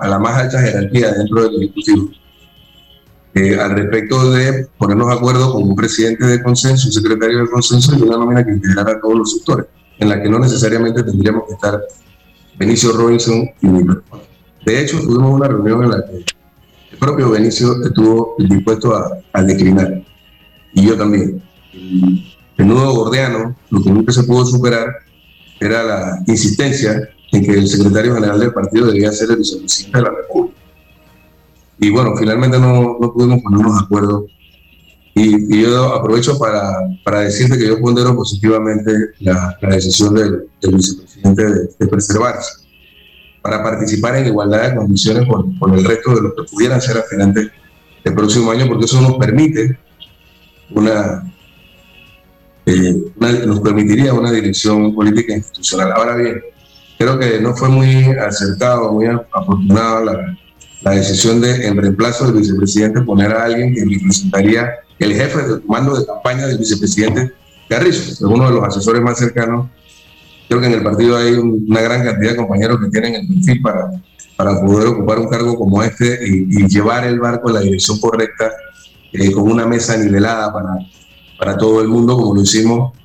a 0.00 0.08
la 0.08 0.18
más 0.18 0.42
alta 0.42 0.60
jerarquía 0.60 1.12
dentro 1.12 1.42
del 1.42 1.62
Ejecutivo. 1.62 2.10
Eh, 3.34 3.58
al 3.60 3.70
respecto 3.70 4.32
de 4.32 4.66
ponernos 4.78 5.08
de 5.08 5.14
acuerdo 5.14 5.52
con 5.52 5.62
un 5.62 5.76
presidente 5.76 6.26
de 6.26 6.42
consenso, 6.42 6.88
un 6.88 6.92
secretario 6.92 7.40
de 7.40 7.50
consenso 7.50 7.96
y 7.96 8.02
una 8.02 8.16
nómina 8.16 8.44
que 8.44 8.52
integrara 8.52 8.92
a 8.92 9.00
todos 9.00 9.16
los 9.16 9.32
sectores, 9.32 9.66
en 9.98 10.08
la 10.08 10.20
que 10.20 10.28
no 10.28 10.38
necesariamente 10.38 11.02
tendríamos 11.02 11.44
que 11.46 11.54
estar 11.54 11.80
Benicio 12.58 12.92
Robinson 12.92 13.48
y 13.60 13.66
Wilmer. 13.68 14.02
De 14.64 14.80
hecho, 14.80 14.98
tuvimos 15.00 15.34
una 15.34 15.46
reunión 15.46 15.84
en 15.84 15.90
la 15.90 16.04
que 16.04 16.16
el 16.92 16.98
propio 16.98 17.30
Benicio 17.30 17.84
estuvo 17.84 18.34
dispuesto 18.38 18.96
a, 18.96 19.18
a 19.32 19.42
declinar, 19.42 20.02
y 20.72 20.86
yo 20.86 20.96
también. 20.96 21.40
El 22.56 22.66
nudo 22.66 22.92
gordiano, 22.92 23.56
lo 23.70 23.82
que 23.82 23.90
nunca 23.90 24.12
se 24.12 24.24
pudo 24.24 24.44
superar, 24.44 24.88
era 25.60 25.84
la 25.84 26.24
insistencia 26.26 27.08
en 27.32 27.44
que 27.44 27.52
el 27.52 27.68
secretario 27.68 28.14
general 28.14 28.40
del 28.40 28.52
partido 28.52 28.86
debía 28.86 29.12
ser 29.12 29.30
el 29.30 29.36
vicepresidente 29.36 29.98
de 29.98 30.04
la 30.04 30.10
República. 30.10 30.58
Y 31.80 31.90
bueno, 31.90 32.14
finalmente 32.16 32.58
no, 32.58 32.96
no 33.00 33.12
pudimos 33.12 33.42
ponernos 33.42 33.78
de 33.78 33.84
acuerdo. 33.84 34.26
Y, 35.14 35.56
y, 35.56 35.62
yo 35.62 35.94
aprovecho 35.94 36.38
para, 36.38 36.72
para 37.04 37.20
decirte 37.20 37.58
que 37.58 37.66
yo 37.66 37.80
pondero 37.80 38.14
positivamente 38.14 38.92
la, 39.20 39.56
la 39.60 39.68
decisión 39.70 40.14
del, 40.14 40.48
del 40.60 40.74
vicepresidente 40.76 41.44
de, 41.44 41.68
de, 41.78 41.86
preservarse, 41.88 42.66
para 43.42 43.62
participar 43.62 44.16
en 44.16 44.26
igualdad 44.26 44.70
de 44.70 44.76
condiciones 44.76 45.26
con, 45.28 45.58
con 45.58 45.74
el 45.74 45.84
resto 45.84 46.14
de 46.14 46.22
los 46.22 46.34
que 46.34 46.42
pudieran 46.44 46.80
ser 46.80 46.98
aspirantes 46.98 47.50
el 48.04 48.14
próximo 48.14 48.50
año, 48.52 48.68
porque 48.68 48.84
eso 48.84 49.00
nos 49.00 49.16
permite 49.16 49.76
una, 50.70 51.32
eh, 52.66 52.96
una, 53.16 53.32
nos 53.32 53.60
permitiría 53.60 54.14
una 54.14 54.30
dirección 54.30 54.94
política 54.94 55.32
e 55.32 55.38
institucional. 55.38 55.92
Ahora 55.92 56.14
bien, 56.16 56.42
creo 56.98 57.18
que 57.18 57.40
no 57.40 57.54
fue 57.54 57.68
muy 57.68 58.06
acertado, 58.12 58.92
muy 58.92 59.06
afortunado 59.06 60.04
la, 60.04 60.38
la 60.82 60.90
decisión 60.92 61.40
de, 61.40 61.66
en 61.66 61.76
reemplazo 61.76 62.26
del 62.26 62.40
vicepresidente, 62.40 63.02
poner 63.02 63.32
a 63.32 63.44
alguien 63.44 63.74
que 63.74 63.84
representaría 63.84 64.70
el 64.98 65.14
jefe 65.14 65.42
del 65.42 65.62
mando 65.66 65.98
de 65.98 66.06
campaña 66.06 66.46
del 66.46 66.58
vicepresidente 66.58 67.32
Carrizo, 67.68 68.12
es 68.12 68.20
uno 68.22 68.48
de 68.48 68.54
los 68.54 68.64
asesores 68.64 69.02
más 69.02 69.18
cercanos. 69.18 69.68
Creo 70.48 70.60
que 70.60 70.66
en 70.66 70.72
el 70.72 70.82
partido 70.82 71.18
hay 71.18 71.34
una 71.34 71.82
gran 71.82 72.02
cantidad 72.02 72.30
de 72.30 72.36
compañeros 72.36 72.80
que 72.80 72.88
tienen 72.88 73.14
el 73.14 73.28
perfil 73.28 73.60
para 73.60 73.90
para 74.38 74.64
poder 74.64 74.86
ocupar 74.86 75.18
un 75.18 75.28
cargo 75.28 75.56
como 75.56 75.82
este 75.82 76.20
y, 76.24 76.68
llevar 76.68 77.04
el 77.04 77.18
barco 77.18 77.48
en 77.48 77.54
la 77.54 77.60
dirección 77.60 77.98
correcta, 77.98 78.52
eh, 79.12 79.32
con 79.32 79.50
una 79.50 79.66
mesa 79.66 79.96
nivelada 79.96 80.52
para, 80.52 80.76
para 81.36 81.56
todo 81.56 81.82
el 81.82 81.88
mundo, 81.88 82.16
como 82.16 82.36
lo 82.36 82.42
hicimos 82.42 82.96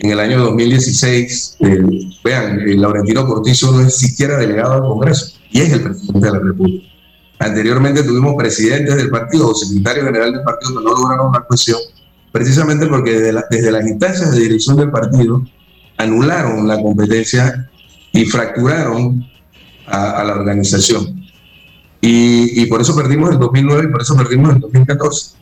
en 0.00 0.10
el 0.10 0.20
año 0.20 0.40
2016. 0.40 1.56
Eh, 1.60 1.82
vean, 2.24 2.60
el 2.60 2.80
Laurentino 2.80 3.26
Cortizo 3.26 3.72
no 3.72 3.80
es 3.80 3.96
siquiera 3.96 4.36
delegado 4.36 4.74
al 4.74 4.80
Congreso 4.80 5.38
y 5.50 5.60
es 5.60 5.72
el 5.72 5.82
presidente 5.82 6.26
de 6.26 6.32
la 6.32 6.38
República. 6.38 6.88
Anteriormente 7.40 8.02
tuvimos 8.02 8.34
presidentes 8.36 8.96
del 8.96 9.10
partido 9.10 9.48
o 9.48 9.54
secretario 9.54 10.04
general 10.04 10.32
del 10.32 10.42
partido 10.42 10.78
que 10.78 10.84
no 10.84 10.90
lograron 10.90 11.28
una 11.28 11.40
cuestión, 11.40 11.78
precisamente 12.32 12.86
porque 12.86 13.12
desde, 13.12 13.40
desde 13.50 13.70
las 13.70 13.86
instancias 13.86 14.32
de 14.32 14.40
dirección 14.40 14.76
del 14.76 14.90
partido 14.90 15.42
anularon 15.98 16.66
la 16.66 16.80
competencia 16.80 17.70
y 18.12 18.24
fracturaron 18.24 19.24
a, 19.86 20.24
la 20.24 20.34
organización. 20.34 21.22
Y, 22.00 22.62
y, 22.62 22.66
por 22.66 22.80
eso 22.80 22.94
perdimos 22.94 23.32
en 23.32 23.40
2009 23.40 23.86
y 23.88 23.92
por 23.92 24.02
eso 24.02 24.16
perdimos 24.16 24.54
en 24.54 24.60
2014. 24.60 25.38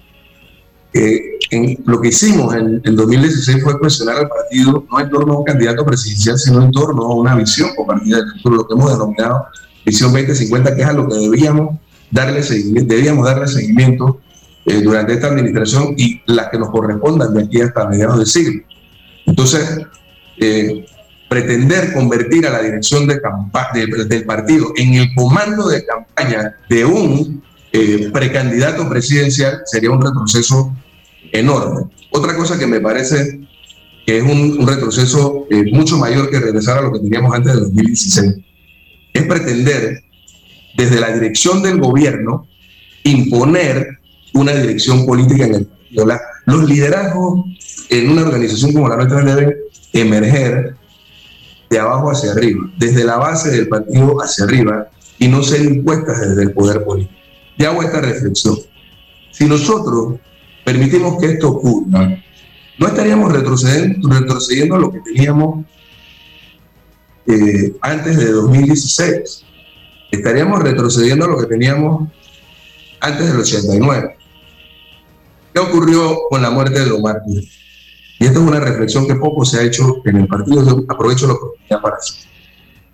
Eh, 0.98 1.38
en, 1.50 1.78
lo 1.84 2.00
que 2.00 2.08
hicimos 2.08 2.54
en, 2.54 2.80
el 2.82 2.96
2016 2.96 3.62
fue 3.62 3.78
cuestionar 3.78 4.16
al 4.16 4.28
partido 4.28 4.86
no 4.90 4.98
en 4.98 5.10
torno 5.10 5.34
a 5.34 5.38
un 5.40 5.44
candidato 5.44 5.84
presidencial, 5.84 6.38
sino 6.38 6.62
en 6.62 6.70
torno 6.72 7.02
a 7.02 7.14
una 7.14 7.34
visión 7.34 7.68
compartida 7.76 8.16
del 8.16 8.30
futuro, 8.32 8.56
lo 8.56 8.66
que 8.66 8.74
hemos 8.74 8.92
denominado 8.92 9.46
Visión 9.84 10.10
2050, 10.10 10.74
que 10.74 10.82
es 10.82 10.88
a 10.88 10.92
lo 10.94 11.06
que 11.06 11.16
debíamos 11.16 11.78
darle 12.10 12.42
seguimiento, 12.42 12.94
debíamos 12.94 13.24
darle 13.26 13.46
seguimiento 13.46 14.20
eh, 14.64 14.80
durante 14.80 15.12
esta 15.12 15.28
administración 15.28 15.94
y 15.98 16.22
las 16.26 16.48
que 16.48 16.58
nos 16.58 16.70
correspondan 16.70 17.34
de 17.34 17.44
aquí 17.44 17.60
hasta 17.60 17.86
mediados 17.86 18.16
del 18.16 18.26
siglo. 18.26 18.62
Entonces, 19.26 19.78
eh, 20.38 20.86
pretender 21.28 21.92
convertir 21.92 22.46
a 22.46 22.50
la 22.50 22.62
dirección 22.62 23.06
de 23.06 23.20
del 24.08 24.24
partido 24.24 24.72
en 24.76 24.94
el 24.94 25.14
comando 25.14 25.68
de 25.68 25.84
campaña 25.84 26.56
de 26.70 26.84
un 26.84 27.42
eh, 27.72 28.10
precandidato 28.12 28.88
presidencial 28.88 29.60
sería 29.66 29.90
un 29.90 30.00
retroceso 30.00 30.74
enorme. 31.38 31.86
Otra 32.10 32.36
cosa 32.36 32.58
que 32.58 32.66
me 32.66 32.80
parece 32.80 33.40
que 34.06 34.18
es 34.18 34.22
un, 34.22 34.66
retroceso 34.66 35.46
eh, 35.50 35.64
mucho 35.72 35.98
mayor 35.98 36.30
que 36.30 36.38
regresar 36.38 36.78
a 36.78 36.82
lo 36.82 36.92
que 36.92 37.00
teníamos 37.00 37.34
antes 37.34 37.54
de 37.54 37.60
2016 37.60 38.34
es 39.12 39.22
pretender 39.26 40.04
desde 40.76 41.00
la 41.00 41.12
dirección 41.12 41.62
del 41.62 41.80
gobierno 41.80 42.46
imponer 43.02 43.98
una 44.34 44.52
dirección 44.52 45.06
política 45.06 45.46
en 45.46 45.54
el 45.54 45.66
partido. 45.66 46.06
los 46.46 46.68
liderazgos 46.68 47.44
en 47.88 48.10
una 48.10 48.22
organización 48.22 48.72
como 48.72 48.88
la 48.88 48.96
nuestra 48.96 49.22
deben 49.22 49.54
emerger 49.92 50.76
de 51.70 51.78
abajo 51.78 52.10
hacia 52.10 52.32
arriba, 52.32 52.70
desde 52.76 53.04
la 53.04 53.16
base 53.16 53.50
del 53.50 53.68
partido 53.68 54.18
hacia 54.22 54.44
arriba 54.44 54.88
y 55.18 55.28
no 55.28 55.42
ser 55.42 55.62
impuestas 55.62 56.20
desde 56.20 56.42
el 56.42 56.52
poder 56.52 56.84
político. 56.84 57.18
Ya 57.58 57.70
hago 57.70 57.82
esta 57.82 58.00
reflexión. 58.00 58.56
Si 59.30 59.46
nosotros 59.46 60.16
permitimos 60.66 61.18
que 61.20 61.26
esto 61.26 61.50
ocurra, 61.50 62.20
no 62.78 62.88
estaríamos 62.88 63.32
retrocediendo, 63.32 64.08
retrocediendo 64.08 64.76
lo 64.76 64.90
que 64.90 64.98
teníamos 65.00 65.64
eh, 67.28 67.76
antes 67.80 68.16
de 68.16 68.32
2016. 68.32 69.44
Estaríamos 70.10 70.60
retrocediendo 70.60 71.28
lo 71.28 71.38
que 71.38 71.46
teníamos 71.46 72.08
antes 73.00 73.28
del 73.28 73.40
89. 73.40 74.16
¿Qué 75.54 75.60
ocurrió 75.60 76.18
con 76.28 76.42
la 76.42 76.50
muerte 76.50 76.84
de 76.84 76.90
Omar 76.90 77.22
y 78.18 78.24
esta 78.24 78.40
es 78.40 78.44
una 78.44 78.60
reflexión 78.60 79.06
que 79.06 79.14
poco 79.14 79.44
se 79.44 79.60
ha 79.60 79.62
hecho 79.62 80.02
en 80.04 80.16
el 80.16 80.26
partido, 80.26 80.84
aprovecho 80.88 81.26
la 81.26 81.34
oportunidad 81.34 81.80
para 81.80 81.96
eso. 81.98 82.14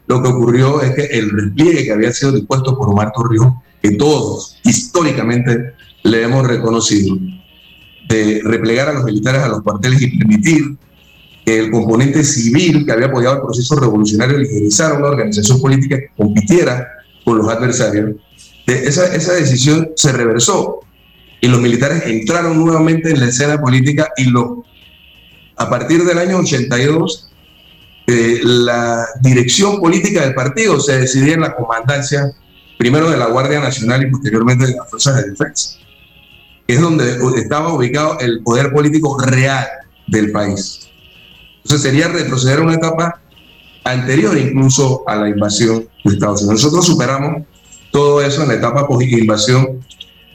Lo 0.08 0.20
que 0.20 0.28
ocurrió 0.28 0.82
es 0.82 0.94
que 0.94 1.04
el 1.04 1.30
repliegue 1.30 1.84
que 1.84 1.92
había 1.92 2.12
sido 2.12 2.32
dispuesto 2.32 2.76
por 2.76 2.90
Omar 2.90 3.12
Torrijos, 3.12 3.54
que 3.80 3.92
todos 3.92 4.58
históricamente 4.64 5.74
le 6.02 6.22
hemos 6.22 6.46
reconocido, 6.46 7.16
de 8.14 8.40
replegar 8.44 8.88
a 8.88 8.92
los 8.92 9.04
militares 9.04 9.42
a 9.42 9.48
los 9.48 9.62
cuarteles 9.62 10.02
y 10.02 10.18
permitir 10.18 10.76
que 11.44 11.58
el 11.58 11.70
componente 11.70 12.22
civil 12.24 12.84
que 12.84 12.92
había 12.92 13.06
apoyado 13.06 13.36
el 13.36 13.42
proceso 13.42 13.76
revolucionario 13.76 14.38
liderizara 14.38 14.94
una 14.94 15.08
organización 15.08 15.60
política 15.60 15.98
que 15.98 16.10
compitiera 16.16 16.88
con 17.24 17.38
los 17.38 17.48
adversarios, 17.48 18.16
esa, 18.66 19.14
esa 19.14 19.32
decisión 19.34 19.90
se 19.96 20.12
reversó 20.12 20.80
y 21.40 21.48
los 21.48 21.60
militares 21.60 22.04
entraron 22.06 22.56
nuevamente 22.56 23.10
en 23.10 23.20
la 23.20 23.26
escena 23.26 23.60
política 23.60 24.08
y 24.16 24.26
lo 24.26 24.64
a 25.56 25.68
partir 25.68 26.04
del 26.04 26.18
año 26.18 26.38
82, 26.38 27.30
eh, 28.06 28.40
la 28.42 29.06
dirección 29.20 29.78
política 29.80 30.22
del 30.22 30.34
partido 30.34 30.80
se 30.80 30.98
decidía 30.98 31.34
en 31.34 31.40
la 31.40 31.54
comandancia, 31.54 32.32
primero 32.78 33.10
de 33.10 33.16
la 33.16 33.26
Guardia 33.26 33.60
Nacional 33.60 34.02
y 34.02 34.10
posteriormente 34.10 34.66
de 34.66 34.74
las 34.74 34.90
Fuerzas 34.90 35.16
de 35.16 35.30
Defensa, 35.30 35.78
es 36.66 36.80
donde 36.80 37.18
estaba 37.36 37.72
ubicado 37.72 38.18
el 38.20 38.42
poder 38.42 38.72
político 38.72 39.18
real 39.18 39.66
del 40.06 40.32
país. 40.32 40.88
Entonces 41.64 41.82
sería 41.82 42.08
retroceder 42.08 42.58
a 42.58 42.62
una 42.62 42.74
etapa 42.74 43.20
anterior 43.84 44.36
incluso 44.36 45.02
a 45.06 45.16
la 45.16 45.28
invasión 45.28 45.88
de 46.04 46.14
Estados 46.14 46.42
Unidos. 46.42 46.62
Nosotros 46.62 46.86
superamos 46.86 47.42
todo 47.90 48.22
eso 48.22 48.42
en 48.42 48.48
la 48.48 48.54
etapa 48.54 48.86
post-invasión 48.86 49.80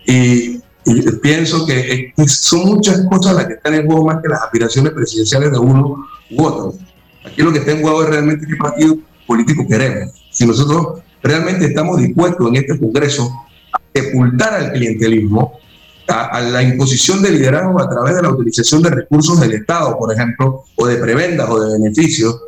y 0.05 0.61
y 0.87 1.01
pienso 1.17 1.65
que 1.65 2.13
son 2.27 2.61
muchas 2.61 3.05
cosas 3.09 3.35
las 3.35 3.47
que 3.47 3.53
están 3.55 3.73
en 3.73 3.85
juego 3.85 4.05
más 4.05 4.21
que 4.21 4.29
las 4.29 4.41
aspiraciones 4.41 4.93
presidenciales 4.93 5.51
de 5.51 5.59
uno 5.59 6.07
u 6.31 6.43
otro. 6.43 6.75
Aquí 7.25 7.41
lo 7.41 7.51
que 7.51 7.59
está 7.59 7.71
en 7.71 7.81
juego 7.81 8.03
es 8.03 8.09
realmente 8.09 8.47
qué 8.47 8.55
partido 8.55 8.97
político 9.25 9.67
queremos. 9.67 10.13
Si 10.31 10.45
nosotros 10.47 11.01
realmente 11.21 11.65
estamos 11.65 11.99
dispuestos 11.99 12.47
en 12.47 12.55
este 12.55 12.79
Congreso 12.79 13.29
a 13.73 13.81
sepultar 13.93 14.53
al 14.53 14.71
clientelismo, 14.71 15.59
a, 16.07 16.41
la 16.41 16.63
imposición 16.63 17.21
de 17.21 17.31
liderazgo 17.31 17.81
a 17.81 17.89
través 17.89 18.15
de 18.15 18.21
la 18.21 18.29
utilización 18.29 18.81
de 18.81 18.89
recursos 18.89 19.39
del 19.39 19.53
Estado, 19.53 19.97
por 19.97 20.13
ejemplo, 20.13 20.63
o 20.75 20.87
de 20.87 20.97
prebendas 20.97 21.49
o 21.49 21.59
de 21.59 21.79
beneficios, 21.79 22.39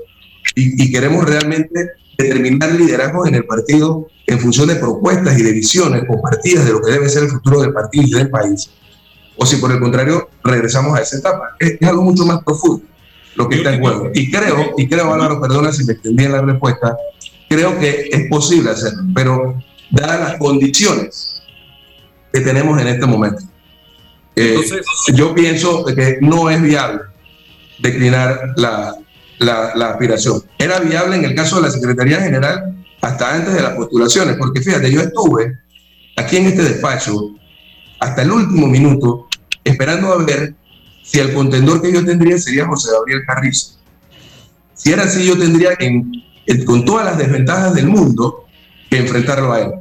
y, 0.56 0.84
y 0.84 0.92
queremos 0.92 1.26
realmente 1.26 1.92
determinar 2.18 2.74
liderazgos 2.74 3.28
en 3.28 3.36
el 3.36 3.46
partido 3.46 4.08
en 4.28 4.40
función 4.40 4.68
de 4.68 4.76
propuestas 4.76 5.38
y 5.40 5.44
de 5.44 5.52
visiones 5.54 6.04
compartidas 6.06 6.66
de 6.66 6.72
lo 6.72 6.82
que 6.82 6.92
debe 6.92 7.10
ser 7.10 7.24
el 7.24 7.30
futuro 7.30 7.62
del 7.62 7.74
partido 7.74 8.06
y 8.08 8.12
del 8.12 8.30
país, 8.30 8.70
o 9.38 9.46
si 9.46 9.56
por 9.56 9.72
el 9.72 9.80
contrario 9.80 10.30
regresamos 10.44 10.98
a 10.98 11.02
esa 11.02 11.18
etapa. 11.18 11.56
Es, 11.60 11.82
algo 11.82 12.04
mucho 12.04 12.26
más 12.26 12.44
profundo 12.44 12.86
lo 13.36 13.48
que 13.48 13.56
está 13.56 13.74
en 13.74 13.82
juego. 13.82 14.12
Y 14.14 14.30
creo, 14.30 14.74
y 14.78 14.88
creo, 14.88 15.14
Álvaro, 15.14 15.40
perdona 15.40 15.72
si 15.72 15.86
me 15.86 15.94
extendí 15.94 16.26
en 16.26 16.34
la 16.34 16.42
respuesta, 16.42 16.98
creo 17.48 17.80
que 17.80 18.10
es 18.12 18.28
posible 18.30 18.72
hacerlo, 18.72 19.04
pero 19.16 19.64
dadas 19.92 20.20
las 20.20 20.38
condiciones 20.40 21.42
que 22.34 22.42
tenemos 22.42 22.80
en 22.82 22.88
este 22.90 23.06
momento. 23.06 23.44
Eh, 24.42 24.56
yo 25.16 25.36
pienso 25.36 25.84
que 25.84 26.18
no 26.22 26.50
es 26.50 26.62
viable 26.62 27.02
declinar 27.80 28.54
la, 28.56 28.96
la, 29.38 29.74
la, 29.76 29.90
aspiración. 29.90 30.42
Era 30.58 30.80
viable 30.80 31.18
en 31.18 31.26
el 31.26 31.36
caso 31.36 31.58
de 31.58 31.64
la 31.64 31.72
Secretaría 31.72 32.22
General 32.22 32.74
hasta 33.02 33.36
antes 33.36 33.54
de 33.54 33.62
las 33.62 33.74
postulaciones, 33.74 34.38
porque 34.38 34.62
fíjate, 34.62 34.90
yo 34.90 35.02
estuve 35.02 35.58
aquí 36.16 36.38
en 36.38 36.46
este 36.46 36.64
despacho 36.64 37.36
hasta 38.00 38.22
el 38.22 38.32
último 38.32 38.68
minuto 38.68 39.28
esperando 39.66 40.14
a 40.14 40.24
ver 40.24 40.54
si 41.04 41.20
el 41.20 41.34
contendor 41.34 41.82
que 41.82 41.92
yo 41.92 42.06
tendría 42.06 42.38
sería 42.38 42.66
José 42.66 42.92
Gabriel 42.94 43.24
Carrizo. 43.28 43.78
Si 44.74 44.94
era 44.94 45.04
así, 45.04 45.26
yo 45.26 45.38
tendría 45.38 45.72
en, 45.80 46.10
con 46.66 46.86
todas 46.86 47.06
las 47.06 47.18
desventajas 47.18 47.74
del 47.74 47.88
mundo 47.88 48.46
que 48.90 49.00
enfrentarlo 49.00 49.52
a 49.52 49.60
él, 49.60 49.72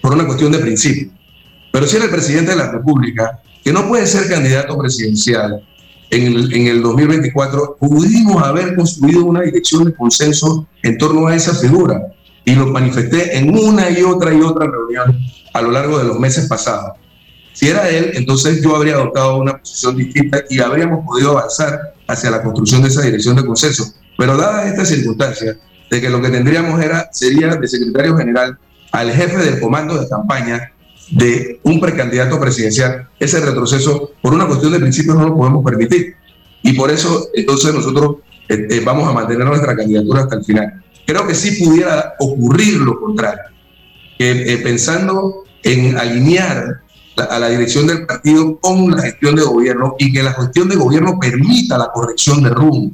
por 0.00 0.12
una 0.12 0.24
cuestión 0.24 0.52
de 0.52 0.58
principio. 0.58 1.10
Pero 1.72 1.84
si 1.84 1.96
era 1.96 2.04
el 2.04 2.10
presidente 2.12 2.52
de 2.52 2.58
la 2.58 2.70
República, 2.70 3.42
que 3.68 3.74
no 3.74 3.86
puede 3.86 4.06
ser 4.06 4.26
candidato 4.30 4.78
presidencial 4.78 5.62
en 6.08 6.22
el, 6.22 6.54
en 6.54 6.68
el 6.68 6.80
2024, 6.80 7.76
pudimos 7.78 8.42
haber 8.42 8.74
construido 8.74 9.26
una 9.26 9.42
dirección 9.42 9.84
de 9.84 9.94
consenso 9.94 10.66
en 10.82 10.96
torno 10.96 11.26
a 11.26 11.36
esa 11.36 11.54
figura 11.54 12.00
y 12.46 12.54
lo 12.54 12.68
manifesté 12.68 13.36
en 13.36 13.54
una 13.54 13.90
y 13.90 14.00
otra 14.00 14.32
y 14.32 14.40
otra 14.40 14.70
reunión 14.70 15.18
a 15.52 15.60
lo 15.60 15.70
largo 15.70 15.98
de 15.98 16.04
los 16.04 16.18
meses 16.18 16.46
pasados. 16.46 16.92
Si 17.52 17.68
era 17.68 17.90
él, 17.90 18.12
entonces 18.14 18.62
yo 18.62 18.74
habría 18.74 18.94
adoptado 18.94 19.36
una 19.36 19.58
posición 19.58 19.98
distinta 19.98 20.38
y 20.48 20.60
habríamos 20.60 21.04
podido 21.04 21.32
avanzar 21.36 21.78
hacia 22.06 22.30
la 22.30 22.42
construcción 22.42 22.80
de 22.80 22.88
esa 22.88 23.02
dirección 23.02 23.36
de 23.36 23.44
consenso. 23.44 23.84
Pero 24.16 24.38
dada 24.38 24.66
esta 24.66 24.86
circunstancia 24.86 25.58
de 25.90 26.00
que 26.00 26.08
lo 26.08 26.22
que 26.22 26.30
tendríamos 26.30 26.80
era, 26.80 27.10
sería 27.12 27.54
de 27.54 27.68
secretario 27.68 28.16
general 28.16 28.58
al 28.92 29.12
jefe 29.12 29.36
del 29.36 29.60
comando 29.60 30.00
de 30.00 30.08
campaña 30.08 30.72
de 31.10 31.60
un 31.62 31.80
precandidato 31.80 32.38
presidencial, 32.38 33.08
ese 33.18 33.40
retroceso, 33.40 34.12
por 34.20 34.34
una 34.34 34.46
cuestión 34.46 34.72
de 34.72 34.80
principios, 34.80 35.16
no 35.16 35.28
lo 35.28 35.36
podemos 35.36 35.64
permitir. 35.64 36.14
Y 36.62 36.72
por 36.74 36.90
eso, 36.90 37.28
entonces, 37.34 37.72
nosotros 37.74 38.16
eh, 38.48 38.66
eh, 38.70 38.82
vamos 38.84 39.08
a 39.08 39.12
mantener 39.12 39.46
nuestra 39.46 39.76
candidatura 39.76 40.22
hasta 40.22 40.36
el 40.36 40.44
final. 40.44 40.84
Creo 41.06 41.26
que 41.26 41.34
sí 41.34 41.64
pudiera 41.64 42.14
ocurrir 42.18 42.74
lo 42.78 43.00
contrario, 43.00 43.42
eh, 44.18 44.60
pensando 44.62 45.44
en 45.62 45.96
alinear 45.96 46.82
a 47.16 47.38
la 47.38 47.48
dirección 47.48 47.86
del 47.86 48.06
partido 48.06 48.58
con 48.60 48.90
la 48.90 49.02
gestión 49.02 49.34
de 49.34 49.42
gobierno 49.42 49.96
y 49.98 50.12
que 50.12 50.22
la 50.22 50.32
gestión 50.34 50.68
de 50.68 50.76
gobierno 50.76 51.18
permita 51.18 51.78
la 51.78 51.90
corrección 51.92 52.42
de 52.42 52.50
rumbo. 52.50 52.92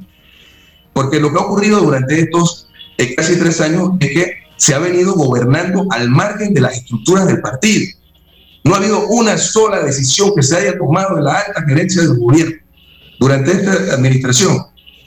Porque 0.93 1.21
lo 1.21 1.33
que 1.33 1.39
ha 1.39 1.43
ocurrido 1.43 1.81
durante 1.81 2.21
estos 2.21 2.69
eh, 2.97 3.15
casi 3.15 3.39
tres 3.39 3.61
años 3.61 3.91
es 4.01 4.11
que 4.11 4.33
se 4.57 4.75
ha 4.75 4.79
venido 4.79 5.15
gobernando 5.15 5.87
al 5.91 6.09
margen 6.09 6.55
de 6.55 6.61
las 6.61 6.77
estructuras 6.77 7.27
del 7.27 7.41
partido. 7.41 7.87
No 8.65 8.75
ha 8.75 8.79
habido 8.79 9.07
una 9.09 9.37
sola 9.37 9.83
decisión 9.83 10.33
que 10.35 10.43
se 10.43 10.57
haya 10.57 10.79
tomado 10.79 11.19
en 11.19 11.25
la 11.25 11.39
alta 11.39 11.63
gerencia 11.67 12.03
del 12.03 12.19
gobierno 12.19 12.57
durante 13.21 13.53
esta 13.53 13.95
administración 13.95 14.59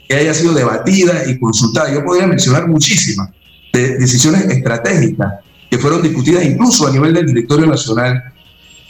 que 0.08 0.14
haya 0.14 0.32
sido 0.32 0.54
debatida 0.54 1.28
y 1.28 1.38
consultada. 1.38 1.92
Yo 1.92 2.04
podría 2.04 2.26
mencionar 2.26 2.68
muchísimas 2.68 3.30
decisiones 3.72 4.44
estratégicas 4.46 5.34
que 5.70 5.78
fueron 5.78 6.02
discutidas 6.02 6.44
incluso 6.44 6.86
a 6.86 6.90
nivel 6.90 7.12
del 7.12 7.26
directorio 7.26 7.66
nacional 7.66 8.32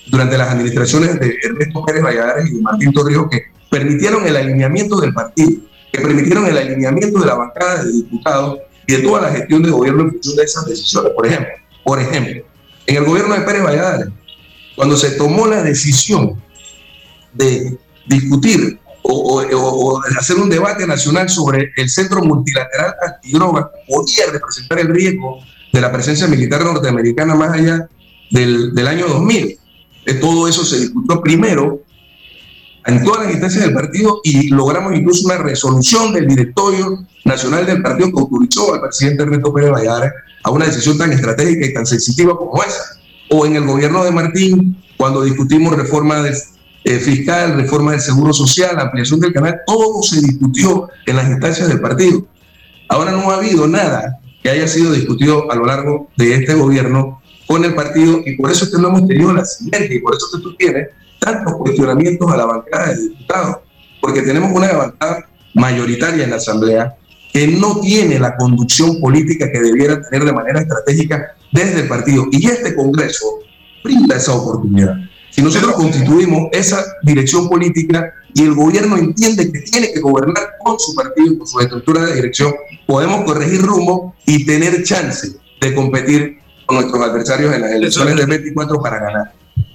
durante 0.07 0.39
las 0.39 0.51
administraciones 0.51 1.19
de 1.19 1.37
Ernesto 1.43 1.85
Pérez 1.85 2.03
Valladares 2.03 2.51
y 2.51 2.55
de 2.55 2.63
Martín 2.63 2.93
Torrijos 2.93 3.29
que 3.31 3.43
permitieron 3.71 4.27
el 4.27 4.37
alineamiento 4.37 5.01
del 5.01 5.13
partido, 5.13 5.61
que 5.93 6.01
permitieron 6.01 6.47
el 6.47 6.57
alineamiento 6.57 7.21
de 7.21 7.27
la 7.27 7.35
bancada 7.35 7.85
de 7.85 7.93
diputados 7.93 8.59
y 8.87 8.95
de 8.95 9.03
toda 9.03 9.23
la 9.23 9.31
gestión 9.31 9.63
de 9.63 9.71
gobierno 9.71 10.03
en 10.05 10.11
función 10.13 10.37
de 10.37 10.43
esas 10.45 10.65
decisiones. 10.67 11.13
Por 11.15 11.27
ejemplo, 11.27 11.49
por 11.85 12.01
ejemplo, 12.01 12.43
en 12.87 12.97
el 12.97 13.05
gobierno 13.05 13.35
de 13.35 13.41
Pérez 13.41 13.63
Valladares, 13.63 14.09
cuando 14.79 14.97
se 14.97 15.11
tomó 15.11 15.49
la 15.49 15.61
decisión 15.61 16.41
de 17.35 17.77
discutir 18.07 18.79
o, 19.03 19.43
de 19.43 20.17
hacer 20.17 20.37
un 20.37 20.49
debate 20.49 20.87
nacional 20.87 21.29
sobre 21.29 21.73
el 21.77 21.91
Centro 21.91 22.23
Multilateral 22.23 22.95
Antidroga, 23.05 23.73
podía 23.89 24.27
representar 24.31 24.79
el 24.79 24.87
riesgo 24.87 25.41
de 25.73 25.81
la 25.81 25.91
presencia 25.91 26.29
militar 26.29 26.63
norteamericana 26.63 27.35
más 27.35 27.55
allá 27.55 27.89
del, 28.31 28.87
año 28.87 29.09
2000. 29.09 29.59
De 30.07 30.15
todo 30.15 30.47
eso 30.47 30.65
se 30.65 30.79
discutió 30.79 31.21
primero 31.23 31.81
en 32.87 33.03
todas 33.03 33.25
las 33.25 33.33
instancias 33.33 33.65
del 33.65 33.75
partido 33.75 34.21
y 34.23 34.49
logramos 34.51 34.95
incluso 34.95 35.27
una 35.27 35.39
resolución 35.39 36.13
del 36.13 36.29
directorio 36.29 37.05
nacional 37.25 37.67
del 37.67 37.83
partido 37.83 38.13
que 38.13 38.21
autorizó 38.21 38.75
al 38.75 38.83
presidente 38.83 39.25
Ernesto 39.25 39.53
Pérez 39.53 39.73
Valladares 39.73 40.13
a 40.45 40.53
una 40.53 40.67
decisión 40.67 40.97
tan 40.97 41.11
estratégica 41.11 41.67
y 41.67 41.75
tan 41.75 41.85
sensitiva 41.85 42.39
como 42.39 42.63
esa. 42.63 42.98
O 43.31 43.47
en 43.47 43.57
el 43.57 43.65
gobierno 43.65 44.05
de 44.05 44.11
Martín, 44.11 44.83
cuando 44.97 45.23
discutimos 45.23 45.77
reforma 45.77 46.23
eh, 46.85 46.99
fiscal, 46.99 47.57
reforma 47.57 47.93
del 47.93 48.01
seguro 48.01 48.33
social, 48.33 48.79
ampliación 48.79 49.21
del 49.21 49.33
canal, 49.33 49.61
todo 49.67 50.03
se 50.03 50.21
discutió 50.21 50.89
en 51.07 51.17
las 51.17 51.29
instancias 51.29 51.69
del 51.69 51.81
partido. 51.81 52.27
Ahora 52.89 53.13
no 53.13 53.31
ha 53.31 53.37
habido 53.37 53.67
nada 53.67 54.19
que 54.43 54.51
haya 54.51 54.67
sido 54.67 54.93
discutido 54.93 55.51
a 55.51 55.57
lo 55.57 55.67
largo 55.67 56.09
de 56.17 56.35
este 56.35 56.55
gobierno 56.55 57.21
con 57.47 57.65
el 57.65 57.75
partido 57.75 58.21
y 58.25 58.37
por 58.37 58.51
eso 58.51 58.65
es 58.65 58.71
que 58.71 58.81
no 58.81 58.89
hemos 58.89 59.07
tenido 59.07 59.33
la 59.33 59.45
sinergia 59.45 59.97
y 59.97 60.01
por 60.01 60.15
eso 60.15 60.27
que 60.35 60.43
tú 60.43 60.55
tienes 60.57 60.89
tantos 61.19 61.55
cuestionamientos 61.57 62.31
a 62.31 62.37
la 62.37 62.45
bancada 62.45 62.89
de 62.89 63.03
diputados, 63.03 63.57
porque 64.01 64.23
tenemos 64.23 64.53
una 64.55 64.73
bancada 64.73 65.29
mayoritaria 65.55 66.25
en 66.25 66.31
la 66.31 66.37
Asamblea 66.37 66.97
que 67.39 67.47
no 67.47 67.79
tiene 67.79 68.19
la 68.19 68.37
conducción 68.37 69.01
política 69.01 69.49
que 69.53 69.61
debiera 69.61 70.03
tener 70.03 70.25
de 70.25 70.33
manera 70.33 70.61
estratégica 70.61 71.37
desde 71.53 71.83
el 71.83 71.89
partido. 71.89 72.27
Y 72.33 72.45
este 72.49 72.75
Congreso 72.75 73.27
brinda 73.85 74.17
esa 74.17 74.35
oportunidad. 74.35 74.97
Si 75.31 75.41
nosotros 75.41 75.75
constituimos 75.75 76.49
esa 76.51 76.85
dirección 77.05 77.49
política 77.49 78.13
y 78.35 78.43
el 78.43 78.55
gobierno 78.55 78.97
entiende 78.97 79.53
que 79.53 79.61
tiene 79.61 79.93
que 79.93 80.01
gobernar 80.01 80.57
con 80.65 80.81
su 80.81 80.93
partido, 80.97 81.39
con 81.39 81.47
su 81.47 81.61
estructura 81.61 82.07
de 82.07 82.17
dirección, 82.17 82.53
podemos 82.89 83.25
corregir 83.25 83.63
rumbo 83.63 84.17
y 84.27 84.45
tener 84.45 84.83
chance 84.83 85.29
de 85.61 85.75
competir 85.77 86.39
con 86.67 86.79
nuestros 86.79 87.01
adversarios 87.01 87.55
en 87.55 87.61
las 87.61 87.71
elecciones 87.71 88.17
del 88.17 88.27
24 88.27 88.83
para 88.83 88.99
ganar. 88.99 89.33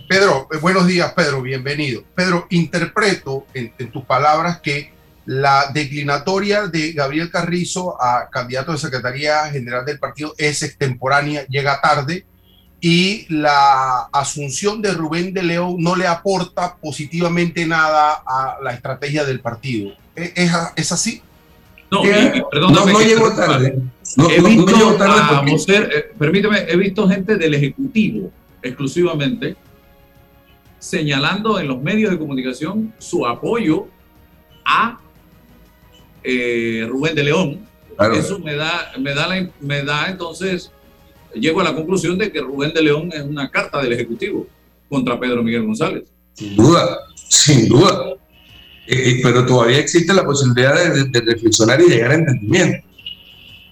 Pedro, 0.10 0.48
eh, 0.52 0.58
buenos 0.58 0.86
días, 0.86 1.14
Pedro, 1.14 1.42
bienvenido. 1.42 2.04
Pedro, 2.14 2.46
interpreto 2.50 3.46
en, 3.54 3.72
tus 3.90 4.04
palabras 4.04 4.60
que 4.62 4.93
la 5.26 5.72
declinatoria 5.74 6.68
de 6.68 6.92
Gabriel 6.92 7.32
Carrizo 7.32 8.02
a 8.02 8.30
candidato 8.30 8.72
de 8.74 8.78
Secretaría 8.78 9.46
General 9.46 9.86
del 9.86 10.00
partido 10.00 10.34
es 10.38 10.64
extemporánea, 10.64 11.46
llega 11.48 11.80
tarde, 11.82 12.26
y 12.82 13.26
la 13.30 14.10
asunción 14.12 14.82
de 14.82 14.92
Rubén 14.92 15.34
de 15.34 15.42
León 15.42 15.78
no 15.80 15.96
le 15.96 16.06
aporta 16.06 16.76
positivamente 16.76 17.66
nada 17.66 18.22
a 18.28 18.58
la 18.62 18.74
estrategia 18.74 19.24
del 19.24 19.40
partido. 19.40 19.94
¿E-, 20.16 20.34
¿Es, 20.76 20.92
así? 20.92 21.22
No, 21.90 22.02
perdón, 22.52 22.74
no, 22.74 23.00
llego 23.00 23.34
tarde. 23.34 23.78
No, 24.18 24.30
he 24.30 24.42
visto 24.42 24.96
tarde 24.96 25.58
permíteme, 26.20 26.66
he 26.68 26.76
visto 26.76 27.08
gente 27.08 27.38
del 27.38 27.54
Ejecutivo 27.54 28.30
exclusivamente 28.62 29.56
señalando 30.78 31.62
en 31.62 31.70
los 31.70 31.82
medios 31.82 32.12
de 32.12 32.20
comunicación 32.20 32.94
su 32.98 33.26
apoyo 33.26 33.88
a 34.66 35.00
eh, 36.24 36.86
Rubén 36.90 37.16
de 37.16 37.24
León. 37.24 37.68
Eso 38.14 38.40
me 38.40 38.56
da, 38.56 38.92
me, 38.98 39.14
da 39.14 39.30
me 39.60 39.84
da 39.84 40.08
entonces, 40.10 40.72
llego 41.34 41.62
a 41.62 41.64
la 41.64 41.76
conclusión 41.76 42.18
de 42.18 42.32
que 42.32 42.42
Rubén 42.42 42.74
de 42.74 42.82
León 42.82 43.12
es 43.14 43.22
una 43.22 43.50
carta 43.50 43.82
del 43.82 43.94
Ejecutivo 43.94 44.48
contra 44.90 45.20
Pedro 45.20 45.44
Miguel 45.44 45.66
González. 45.66 46.06
Sin 46.34 46.56
duda, 46.56 46.98
sin 47.16 47.68
duda. 47.68 48.14
Eh, 48.88 49.12
eh, 49.12 49.20
pero 49.24 49.46
todavía 49.46 49.78
existe 49.78 50.14
la 50.14 50.26
posibilidad 50.26 50.74
de, 50.76 51.22
reflexionar 51.22 51.80
y 51.82 51.90
llegar 51.90 52.12
a 52.12 52.16
entendimiento. 52.16 52.88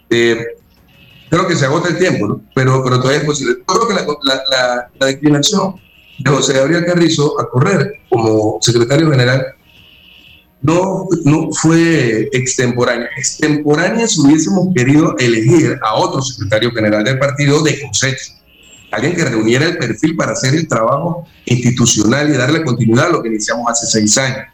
creo 0.07 1.47
que 1.47 1.55
se 1.55 1.65
agota 1.65 1.89
el 1.89 1.97
tiempo, 1.97 2.41
pero, 2.53 2.83
pero 2.83 2.97
todavía 2.99 3.21
es 3.21 3.25
posible. 3.25 3.55
creo 3.65 3.87
que 3.87 3.93
la, 3.95 4.05
la, 4.23 4.91
la 4.99 5.05
declinación 5.07 5.75
de 6.19 6.31
José 6.31 6.53
Gabriel 6.53 6.85
Carrizo 6.85 7.39
a 7.39 7.49
correr 7.49 8.01
como 8.09 8.59
secretario 8.61 9.09
general 9.09 9.55
no, 10.61 11.07
no 11.25 11.51
fue 11.51 12.29
extemporánea. 12.31 13.09
Extemporánea 13.17 14.07
si 14.07 14.21
hubiésemos 14.21 14.67
querido 14.75 15.15
elegir 15.17 15.79
a 15.83 15.95
otro 15.95 16.21
secretario 16.21 16.71
general 16.71 17.03
del 17.03 17.17
partido 17.17 17.63
de 17.63 17.81
cosecha. 17.81 18.33
Alguien 18.91 19.15
que 19.15 19.25
reuniera 19.25 19.65
el 19.65 19.77
perfil 19.77 20.15
para 20.15 20.33
hacer 20.33 20.53
el 20.53 20.67
trabajo 20.67 21.25
institucional 21.45 22.29
y 22.29 22.37
darle 22.37 22.63
continuidad 22.63 23.07
a 23.07 23.11
lo 23.11 23.23
que 23.23 23.29
iniciamos 23.29 23.65
hace 23.71 23.87
seis 23.87 24.17
años. 24.17 24.45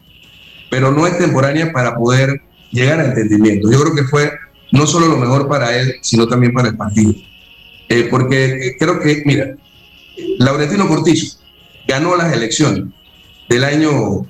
Pero 0.70 0.92
no 0.92 1.06
extemporánea 1.06 1.72
para 1.72 1.94
poder 1.94 2.40
llegar 2.70 3.00
a 3.00 3.06
entendimiento. 3.06 3.70
Yo 3.70 3.80
creo 3.80 3.94
que 3.94 4.04
fue 4.04 4.32
no 4.72 4.86
solo 4.86 5.08
lo 5.08 5.16
mejor 5.16 5.48
para 5.48 5.76
él, 5.76 5.96
sino 6.02 6.26
también 6.28 6.52
para 6.52 6.68
el 6.68 6.76
partido. 6.76 7.12
Eh, 7.88 8.06
porque 8.10 8.76
creo 8.78 9.00
que, 9.00 9.22
mira, 9.24 9.56
Laurentino 10.38 10.88
Cortizo, 10.88 11.38
ganó 11.86 12.16
las 12.16 12.32
elecciones 12.32 12.84
del 13.48 13.64
año 13.64 14.26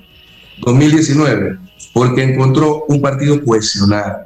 2019 0.59 1.68
porque 1.99 2.23
encontró 2.23 2.85
un 2.87 3.03
partido 3.03 3.45
cohesionado 3.45 4.19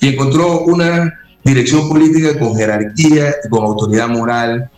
y 0.00 0.08
encontró 0.08 0.62
una 0.62 1.20
dirección 1.44 1.88
política 1.88 2.36
con 2.36 2.56
jerarquía 2.56 3.32
y 3.44 3.48
con 3.48 3.64
autoridad 3.64 4.08
moral 4.08 4.68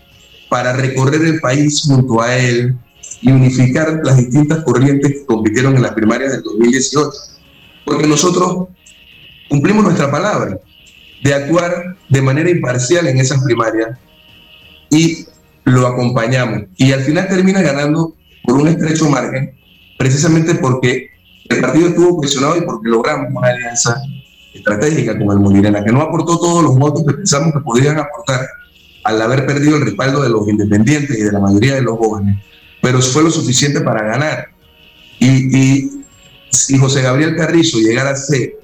para 0.50 0.74
recorrer 0.74 1.22
el 1.22 1.40
país 1.40 1.84
junto 1.86 2.20
a 2.20 2.36
él 2.36 2.76
y 3.22 3.32
unificar 3.32 4.02
las 4.04 4.18
distintas 4.18 4.62
corrientes 4.62 5.10
que 5.10 5.24
compitieron 5.24 5.74
en 5.76 5.82
las 5.84 5.94
primarias 5.94 6.32
del 6.32 6.42
2018. 6.42 7.10
Porque 7.86 8.06
nosotros 8.06 8.68
cumplimos 9.48 9.84
nuestra 9.84 10.10
palabra 10.10 10.58
de 11.24 11.34
actuar 11.34 11.96
de 12.10 12.20
manera 12.20 12.50
imparcial 12.50 13.06
en 13.06 13.16
esas 13.16 13.42
primarias 13.42 13.96
y 14.90 15.24
lo 15.64 15.86
acompañamos. 15.86 16.64
Y 16.76 16.92
al 16.92 17.00
final 17.00 17.26
termina 17.26 17.62
ganando 17.62 18.14
por 18.44 18.56
un 18.56 18.68
estrecho 18.68 19.08
margen, 19.08 19.55
precisamente 19.96 20.54
porque 20.56 21.10
el 21.48 21.60
partido 21.60 21.88
estuvo 21.88 22.20
presionado 22.20 22.56
y 22.56 22.62
porque 22.62 22.88
logramos 22.88 23.28
una 23.34 23.48
alianza 23.48 24.00
estratégica 24.52 25.18
con 25.18 25.30
el 25.30 25.40
Molirena, 25.40 25.84
que 25.84 25.92
no 25.92 26.00
aportó 26.00 26.38
todos 26.38 26.62
los 26.62 26.76
votos 26.76 27.04
que 27.06 27.14
pensamos 27.14 27.52
que 27.52 27.60
podían 27.60 27.98
aportar 27.98 28.46
al 29.04 29.22
haber 29.22 29.46
perdido 29.46 29.76
el 29.76 29.84
respaldo 29.84 30.22
de 30.22 30.30
los 30.30 30.48
independientes 30.48 31.16
y 31.16 31.22
de 31.22 31.32
la 31.32 31.38
mayoría 31.38 31.74
de 31.74 31.82
los 31.82 31.96
jóvenes, 31.98 32.42
pero 32.82 33.00
fue 33.00 33.22
lo 33.22 33.30
suficiente 33.30 33.80
para 33.80 34.02
ganar. 34.02 34.48
Y, 35.18 35.56
y 35.56 36.04
si 36.50 36.78
José 36.78 37.02
Gabriel 37.02 37.36
Carrizo 37.36 37.78
llegara 37.78 38.10
a 38.10 38.16
ser 38.16 38.54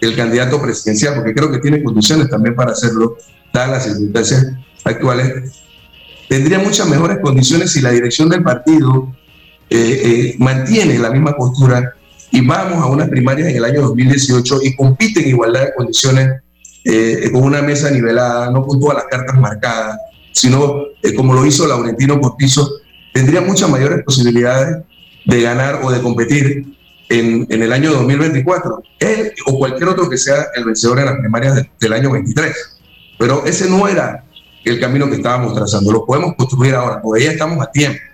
el 0.00 0.16
candidato 0.16 0.60
presidencial, 0.60 1.14
porque 1.14 1.32
creo 1.32 1.50
que 1.50 1.58
tiene 1.58 1.82
condiciones 1.82 2.28
también 2.28 2.54
para 2.54 2.72
hacerlo, 2.72 3.16
dadas 3.52 3.70
las 3.70 3.84
circunstancias 3.84 4.52
actuales, 4.84 5.62
tendría 6.28 6.58
muchas 6.58 6.88
mejores 6.88 7.18
condiciones 7.22 7.72
si 7.72 7.80
la 7.80 7.90
dirección 7.90 8.28
del 8.28 8.42
partido 8.42 9.14
eh, 9.74 10.02
eh, 10.04 10.34
mantiene 10.38 10.98
la 10.98 11.08
misma 11.08 11.34
postura 11.34 11.94
y 12.30 12.42
vamos 12.42 12.74
a 12.74 12.86
unas 12.88 13.08
primarias 13.08 13.48
en 13.48 13.56
el 13.56 13.64
año 13.64 13.80
2018 13.80 14.58
y 14.64 14.76
compite 14.76 15.22
en 15.22 15.30
igualdad 15.30 15.62
de 15.62 15.74
condiciones 15.74 16.42
eh, 16.84 17.30
con 17.32 17.42
una 17.44 17.62
mesa 17.62 17.90
nivelada, 17.90 18.50
no 18.50 18.66
con 18.66 18.78
todas 18.78 18.98
las 18.98 19.06
cartas 19.06 19.40
marcadas, 19.40 19.96
sino 20.32 20.88
como 21.16 21.32
lo 21.32 21.46
hizo 21.46 21.66
Laurentino 21.66 22.20
Cortizo, 22.20 22.68
tendría 23.14 23.40
muchas 23.40 23.70
mayores 23.70 24.04
posibilidades 24.04 24.76
de 25.24 25.40
ganar 25.40 25.80
o 25.82 25.90
de 25.90 26.02
competir 26.02 26.66
en, 27.08 27.46
en, 27.48 27.62
el 27.62 27.72
año 27.72 27.92
2024, 27.92 28.82
él 29.00 29.32
o 29.46 29.58
cualquier 29.58 29.88
otro 29.88 30.10
que 30.10 30.18
sea 30.18 30.48
el 30.54 30.66
vencedor 30.66 30.98
en 30.98 31.06
las 31.06 31.16
primarias 31.16 31.62
del 31.80 31.92
año 31.94 32.10
23. 32.10 32.54
Pero 33.18 33.46
ese 33.46 33.70
no 33.70 33.88
era 33.88 34.22
el 34.66 34.78
camino 34.78 35.08
que 35.08 35.16
estábamos 35.16 35.54
trazando. 35.54 35.92
Lo 35.92 36.04
podemos 36.04 36.34
construir 36.36 36.74
ahora, 36.74 37.00
porque 37.00 37.24
ya 37.24 37.30
estamos 37.32 37.58
a 37.66 37.70
tiempo. 37.70 38.11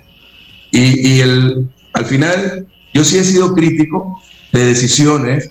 Y, 0.71 1.21
el, 1.21 1.69
al 1.95 2.05
final, 2.05 2.67
yo 2.93 3.05
sí 3.05 3.19
he 3.19 3.25
sido 3.25 3.55
crítico 3.55 4.21
de 4.53 4.67
decisiones 4.67 5.51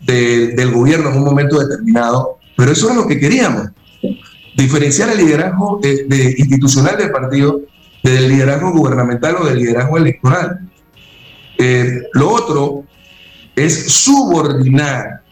del 0.00 0.70
gobierno 0.72 1.10
en 1.10 1.18
un 1.18 1.24
momento 1.24 1.60
determinado 1.60 2.38
Pero 2.56 2.72
eso 2.72 2.90
es 2.90 2.96
lo 2.96 3.06
que 3.06 3.20
queríamos, 3.20 3.68
diferenciar 4.56 5.10
el 5.10 5.18
liderazgo 5.18 5.78
de, 5.80 6.04
de 6.04 6.34
institucional 6.36 6.96
del 6.98 7.12
partido 7.12 7.60
del 8.02 8.28
liderazgo 8.28 8.72
gubernamental 8.72 9.36
o 9.36 9.44
del 9.46 9.58
liderazgo 9.58 9.96
electoral. 9.96 10.68
Eh, 11.58 12.02
lo 12.14 12.30
otro 12.30 12.84
es 13.54 13.92
subordinar 13.92 15.22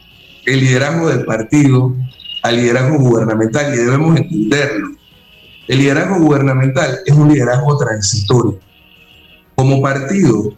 el 0.47 0.61
liderazgo 0.61 1.09
del 1.09 1.25
partido 1.25 1.95
al 2.43 2.57
liderazgo 2.57 2.99
gubernamental 2.99 3.75
y 3.75 3.79
debemos 3.79 4.17
entenderlo. 4.17 4.91
El 5.67 5.79
liderazgo 5.79 6.19
gubernamental 6.19 6.99
es 7.05 7.15
un 7.15 7.33
liderazgo 7.33 7.77
transitorio. 7.77 8.59
Como 9.61 9.83
partido, 9.83 10.55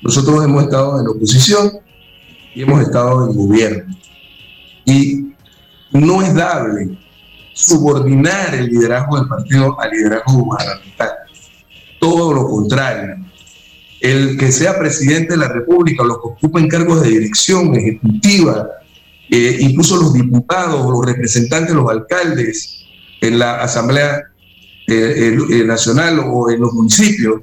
nosotros 0.00 0.44
hemos 0.44 0.62
estado 0.62 1.00
en 1.00 1.08
oposición 1.08 1.72
y 2.54 2.62
hemos 2.62 2.82
estado 2.82 3.28
en 3.28 3.36
gobierno. 3.36 3.96
Y 4.84 5.32
no 5.90 6.22
es 6.22 6.32
dable 6.36 6.96
subordinar 7.52 8.54
el 8.54 8.66
liderazgo 8.66 9.18
del 9.18 9.26
partido 9.26 9.80
al 9.80 9.90
liderazgo 9.90 10.34
gubernamental. 10.34 11.10
Todo 11.98 12.32
lo 12.32 12.46
contrario. 12.46 13.16
El 14.00 14.38
que 14.38 14.52
sea 14.52 14.78
presidente 14.78 15.32
de 15.32 15.38
la 15.38 15.48
República 15.48 16.04
los 16.04 16.18
que 16.18 16.28
ocupen 16.28 16.68
cargos 16.68 17.02
de 17.02 17.08
dirección 17.08 17.74
ejecutiva, 17.74 18.68
eh, 19.30 19.56
incluso 19.58 19.96
los 19.96 20.14
diputados, 20.14 20.88
los 20.88 21.04
representantes, 21.04 21.74
los 21.74 21.90
alcaldes 21.90 22.84
en 23.20 23.40
la 23.40 23.56
Asamblea 23.62 24.22
eh, 24.86 25.36
eh, 25.50 25.64
Nacional 25.64 26.20
o 26.24 26.48
en 26.50 26.60
los 26.60 26.72
municipios, 26.72 27.40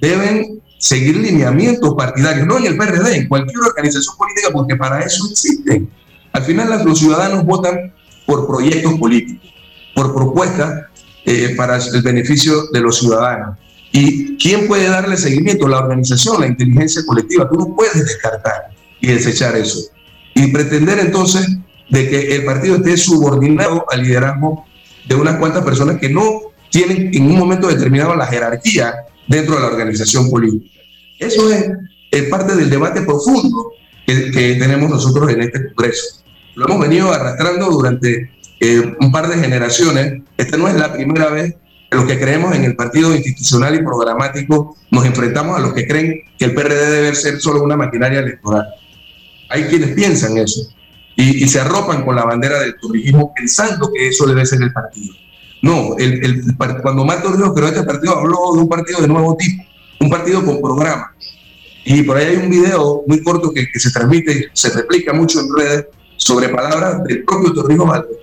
deben 0.00 0.62
seguir 0.78 1.16
lineamientos 1.16 1.94
partidarios, 1.94 2.46
no 2.46 2.58
en 2.58 2.66
el 2.66 2.76
PRD, 2.76 3.16
en 3.16 3.28
cualquier 3.28 3.58
organización 3.60 4.16
política, 4.16 4.48
porque 4.52 4.76
para 4.76 5.00
eso 5.00 5.28
existen. 5.30 5.90
Al 6.32 6.42
final 6.42 6.84
los 6.84 6.98
ciudadanos 6.98 7.44
votan 7.44 7.92
por 8.26 8.46
proyectos 8.46 8.94
políticos, 8.94 9.50
por 9.94 10.14
propuestas 10.14 10.86
eh, 11.24 11.54
para 11.56 11.76
el 11.76 12.02
beneficio 12.02 12.66
de 12.72 12.80
los 12.80 12.98
ciudadanos. 12.98 13.56
¿Y 13.92 14.36
quién 14.36 14.66
puede 14.66 14.88
darle 14.88 15.16
seguimiento? 15.16 15.66
La 15.66 15.78
organización, 15.78 16.40
la 16.40 16.46
inteligencia 16.46 17.02
colectiva. 17.06 17.48
Tú 17.48 17.56
no 17.56 17.74
puedes 17.74 17.94
descartar 17.94 18.70
y 19.00 19.06
desechar 19.08 19.56
eso. 19.56 19.80
Y 20.34 20.48
pretender 20.48 20.98
entonces 20.98 21.48
de 21.88 22.08
que 22.08 22.36
el 22.36 22.44
partido 22.44 22.76
esté 22.76 22.96
subordinado 22.96 23.86
al 23.90 24.02
liderazgo 24.02 24.66
de 25.08 25.14
unas 25.14 25.36
cuantas 25.36 25.64
personas 25.64 25.98
que 25.98 26.10
no 26.10 26.45
tienen 26.76 27.10
en 27.14 27.30
un 27.30 27.38
momento 27.38 27.68
determinado 27.68 28.14
la 28.14 28.26
jerarquía 28.26 28.94
dentro 29.26 29.54
de 29.54 29.62
la 29.62 29.68
organización 29.68 30.28
política. 30.28 30.78
Eso 31.18 31.50
es, 31.50 31.70
parte 32.28 32.54
del 32.54 32.68
debate 32.68 33.00
profundo 33.00 33.72
que, 34.06 34.56
tenemos 34.58 34.90
nosotros 34.90 35.30
en 35.30 35.40
este 35.40 35.68
Congreso. 35.68 36.22
Lo 36.54 36.66
hemos 36.66 36.80
venido 36.80 37.12
arrastrando 37.12 37.70
durante 37.70 38.30
eh, 38.60 38.94
un 39.00 39.10
par 39.10 39.28
de 39.28 39.36
generaciones. 39.36 40.22
Esta 40.36 40.58
no 40.58 40.68
es 40.68 40.74
la 40.74 40.92
primera 40.92 41.30
vez 41.30 41.54
que 41.90 41.96
los 41.96 42.04
que 42.04 42.18
creemos 42.18 42.54
en 42.54 42.64
el 42.64 42.76
partido 42.76 43.14
institucional 43.14 43.74
y 43.74 43.82
programático 43.82 44.76
nos 44.90 45.06
enfrentamos 45.06 45.58
a 45.58 45.60
los 45.60 45.72
que 45.72 45.86
creen 45.86 46.20
que 46.38 46.44
el 46.44 46.54
PRD 46.54 46.90
debe 46.90 47.14
ser 47.14 47.40
solo 47.40 47.62
una 47.62 47.76
maquinaria 47.76 48.18
electoral. 48.18 48.66
Hay 49.48 49.64
quienes 49.64 49.94
piensan 49.94 50.36
eso 50.36 50.68
y, 51.16 51.48
se 51.48 51.58
arropan 51.58 52.04
con 52.04 52.16
la 52.16 52.24
bandera 52.24 52.60
del 52.60 52.76
turismo 52.76 53.32
pensando 53.34 53.90
que 53.94 54.08
eso 54.08 54.26
debe 54.26 54.44
ser 54.44 54.60
el 54.60 54.72
partido. 54.72 55.14
No, 55.62 55.96
el, 55.98 56.44
cuando 56.82 57.04
Mato 57.04 57.32
Ríos 57.32 57.52
creó 57.54 57.68
este 57.68 57.82
partido 57.82 58.18
habló 58.18 58.54
de 58.54 58.60
un 58.60 58.68
partido 58.68 59.00
de 59.00 59.08
nuevo 59.08 59.36
tipo, 59.36 59.64
un 60.00 60.10
partido 60.10 60.44
con 60.44 60.60
programa. 60.60 61.12
Y 61.84 62.02
por 62.02 62.16
ahí 62.16 62.26
hay 62.26 62.36
un 62.36 62.50
video 62.50 63.04
muy 63.06 63.22
corto 63.22 63.52
que, 63.52 63.66
se 63.78 63.90
transmite, 63.90 64.50
se 64.52 64.70
replica 64.70 65.12
mucho 65.12 65.40
en 65.40 65.46
redes 65.56 65.86
sobre 66.16 66.48
palabras 66.48 67.02
del 67.04 67.24
propio 67.24 67.52
Torrijos 67.52 67.88
Valdez. 67.88 68.18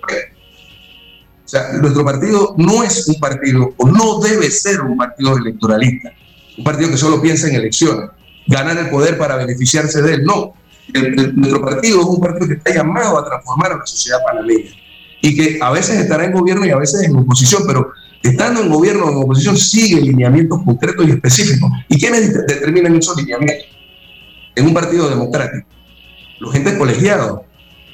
O 1.44 1.48
sea, 1.48 1.72
nuestro 1.74 2.04
partido 2.04 2.54
no 2.58 2.82
es 2.82 3.06
un 3.08 3.14
partido, 3.16 3.74
o 3.76 3.88
no 3.88 4.20
debe 4.20 4.50
ser 4.50 4.80
un 4.80 4.96
partido 4.96 5.36
electoralista, 5.36 6.12
un 6.58 6.64
partido 6.64 6.90
que 6.90 6.96
solo 6.96 7.20
piensa 7.20 7.48
en 7.48 7.56
elecciones, 7.56 8.10
ganar 8.46 8.76
el 8.78 8.90
poder 8.90 9.18
para 9.18 9.36
beneficiarse 9.36 10.02
de 10.02 10.14
él. 10.14 10.24
No, 10.24 10.54
nuestro 11.34 11.62
partido 11.62 12.00
es 12.00 12.06
un 12.06 12.20
partido 12.20 12.48
que 12.48 12.54
está 12.54 12.74
llamado 12.74 13.18
a 13.18 13.24
transformar 13.24 13.72
a 13.72 13.76
la 13.78 13.86
sociedad 13.86 14.18
panameña 14.26 14.83
y 15.24 15.34
que 15.34 15.58
a 15.58 15.70
veces 15.70 15.98
estará 16.00 16.26
en 16.26 16.32
gobierno 16.32 16.66
y 16.66 16.70
a 16.70 16.76
veces 16.76 17.02
en 17.02 17.16
oposición, 17.16 17.62
pero 17.66 17.92
estando 18.22 18.60
en 18.60 18.68
gobierno 18.68 19.06
o 19.06 19.10
en 19.10 19.16
oposición 19.16 19.56
sigue 19.56 20.02
lineamientos 20.02 20.60
concretos 20.62 21.08
y 21.08 21.12
específicos. 21.12 21.70
¿Y 21.88 21.98
quiénes 21.98 22.34
determinan 22.46 22.94
esos 22.94 23.16
lineamientos? 23.16 23.64
En 24.54 24.66
un 24.66 24.74
partido 24.74 25.08
democrático. 25.08 25.66
Los 26.40 26.54
entes 26.54 26.74
colegiados, 26.74 27.40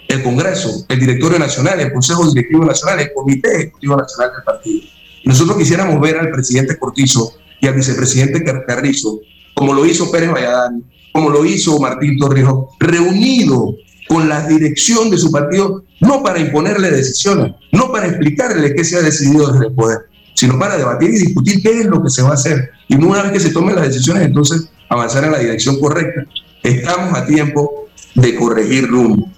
el 0.08 0.24
Congreso, 0.24 0.84
el 0.88 0.98
Directorio 0.98 1.38
Nacional, 1.38 1.78
el 1.78 1.92
Consejo 1.92 2.28
Directivo 2.28 2.64
Nacional, 2.64 2.98
el 2.98 3.12
Comité 3.14 3.54
Ejecutivo 3.54 3.96
Nacional 3.96 4.32
del 4.34 4.42
partido. 4.42 4.80
Y 5.22 5.28
nosotros 5.28 5.56
quisiéramos 5.56 6.00
ver 6.00 6.18
al 6.18 6.32
presidente 6.32 6.76
Cortizo 6.80 7.34
y 7.60 7.68
al 7.68 7.74
vicepresidente 7.74 8.42
Carrizo, 8.66 9.20
como 9.54 9.72
lo 9.72 9.86
hizo 9.86 10.10
Pérez 10.10 10.32
Valladán, 10.32 10.82
como 11.12 11.30
lo 11.30 11.44
hizo 11.44 11.78
Martín 11.78 12.18
Torrijos, 12.18 12.70
reunido 12.80 13.76
con 14.10 14.28
la 14.28 14.44
dirección 14.44 15.08
de 15.08 15.16
su 15.16 15.30
partido, 15.30 15.84
no 16.00 16.20
para 16.20 16.40
imponerle 16.40 16.90
decisiones, 16.90 17.52
no 17.70 17.92
para 17.92 18.08
explicarle 18.08 18.74
qué 18.74 18.84
se 18.84 18.96
ha 18.96 19.02
decidido 19.02 19.52
desde 19.52 19.68
el 19.68 19.72
poder, 19.72 19.98
sino 20.34 20.58
para 20.58 20.76
debatir 20.76 21.10
y 21.10 21.18
discutir 21.26 21.62
qué 21.62 21.78
es 21.78 21.86
lo 21.86 22.02
que 22.02 22.10
se 22.10 22.22
va 22.22 22.30
a 22.30 22.34
hacer. 22.34 22.72
Y 22.88 22.96
una 22.96 23.22
vez 23.22 23.30
que 23.30 23.38
se 23.38 23.50
tomen 23.50 23.76
las 23.76 23.84
decisiones, 23.84 24.24
entonces 24.24 24.68
avanzar 24.88 25.22
en 25.22 25.30
la 25.30 25.38
dirección 25.38 25.78
correcta. 25.78 26.26
Estamos 26.64 27.16
a 27.16 27.24
tiempo 27.24 27.86
de 28.16 28.34
corregir 28.34 28.88
rumbo. 28.88 29.30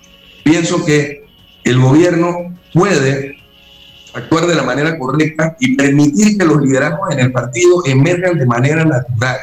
Pienso 0.42 0.82
que 0.86 1.26
el 1.64 1.78
gobierno 1.78 2.58
puede 2.72 3.36
actuar 4.14 4.46
de 4.46 4.54
la 4.54 4.62
manera 4.62 4.98
correcta 4.98 5.54
y 5.60 5.76
permitir 5.76 6.38
que 6.38 6.46
los 6.46 6.62
liderazgos 6.62 7.10
en 7.10 7.20
el 7.20 7.30
partido 7.30 7.84
emerjan 7.84 8.38
de 8.38 8.46
manera 8.46 8.86
natural, 8.86 9.36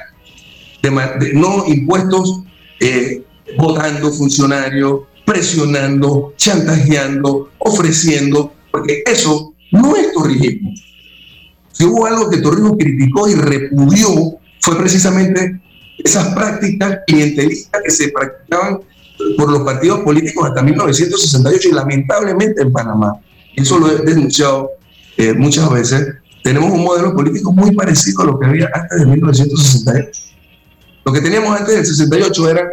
de, 0.82 1.34
no 1.36 1.68
impuestos 1.68 2.42
eh, 2.80 3.22
votando 3.60 4.12
funcionarios, 4.12 5.02
presionando, 5.30 6.34
chantajeando, 6.38 7.52
ofreciendo, 7.60 8.52
porque 8.72 9.04
eso 9.06 9.54
no 9.72 9.96
es 9.96 10.12
torrijismo. 10.12 10.74
Si 11.72 11.86
hubo 11.86 12.08
algo 12.08 12.32
que 12.32 12.38
Torrijos 12.38 12.74
criticó 12.80 13.30
y 13.30 13.36
repudió, 13.36 14.10
fue 14.60 14.76
precisamente 14.76 15.62
esas 16.00 16.34
prácticas 16.34 17.02
clientelistas 17.06 17.80
que 17.84 17.92
se 17.92 18.10
practicaban 18.10 18.80
por 19.38 19.52
los 19.52 19.62
partidos 19.62 20.00
políticos 20.00 20.48
hasta 20.48 20.64
1968 20.64 21.70
y 21.70 21.72
lamentablemente 21.74 22.64
en 22.64 22.72
Panamá. 22.72 23.14
Eso 23.56 23.78
lo 23.78 23.92
he 23.92 24.02
denunciado 24.02 24.72
eh, 25.16 25.34
muchas 25.34 25.70
veces. 25.70 26.08
Tenemos 26.42 26.72
un 26.72 26.84
modelo 26.84 27.14
político 27.14 27.52
muy 27.52 27.76
parecido 27.76 28.24
a 28.24 28.26
lo 28.26 28.40
que 28.40 28.48
había 28.48 28.72
antes 28.74 29.00
de 29.00 29.06
1968. 29.06 30.22
Lo 31.06 31.14
que 31.14 31.22
teníamos 31.22 31.60
antes 31.60 31.76
del 31.76 31.86
68 31.86 32.50
era 32.50 32.64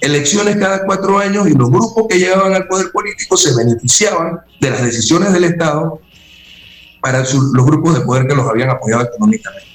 elecciones 0.00 0.56
cada 0.56 0.84
cuatro 0.84 1.18
años 1.18 1.48
y 1.48 1.52
los 1.52 1.70
grupos 1.70 2.06
que 2.08 2.18
llegaban 2.18 2.54
al 2.54 2.66
poder 2.66 2.90
político 2.90 3.36
se 3.36 3.54
beneficiaban 3.54 4.40
de 4.60 4.70
las 4.70 4.82
decisiones 4.82 5.32
del 5.32 5.44
Estado 5.44 6.00
para 7.00 7.20
los 7.20 7.66
grupos 7.66 7.98
de 7.98 8.04
poder 8.04 8.26
que 8.26 8.34
los 8.34 8.48
habían 8.48 8.70
apoyado 8.70 9.04
económicamente. 9.04 9.68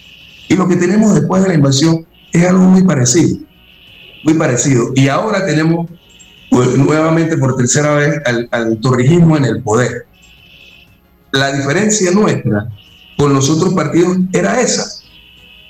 Y 0.48 0.56
lo 0.56 0.68
que 0.68 0.76
tenemos 0.76 1.14
después 1.14 1.44
de 1.44 1.50
la 1.50 1.56
invasión 1.56 2.06
es 2.32 2.46
algo 2.46 2.64
muy 2.64 2.84
parecido, 2.84 3.40
muy 4.24 4.34
parecido. 4.36 4.92
Y 4.96 5.08
ahora 5.08 5.46
tenemos 5.46 5.90
pues, 6.50 6.78
nuevamente 6.78 7.38
por 7.38 7.56
tercera 7.56 7.96
vez 7.96 8.22
al, 8.26 8.48
al 8.52 8.80
torrijismo 8.80 9.38
en 9.38 9.46
el 9.46 9.64
poder. 9.64 10.06
La 11.32 11.52
diferencia 11.52 12.12
nuestra 12.12 12.68
con 13.18 13.34
los 13.34 13.50
otros 13.50 13.74
partidos 13.74 14.18
era 14.34 14.62
esa. 14.62 15.04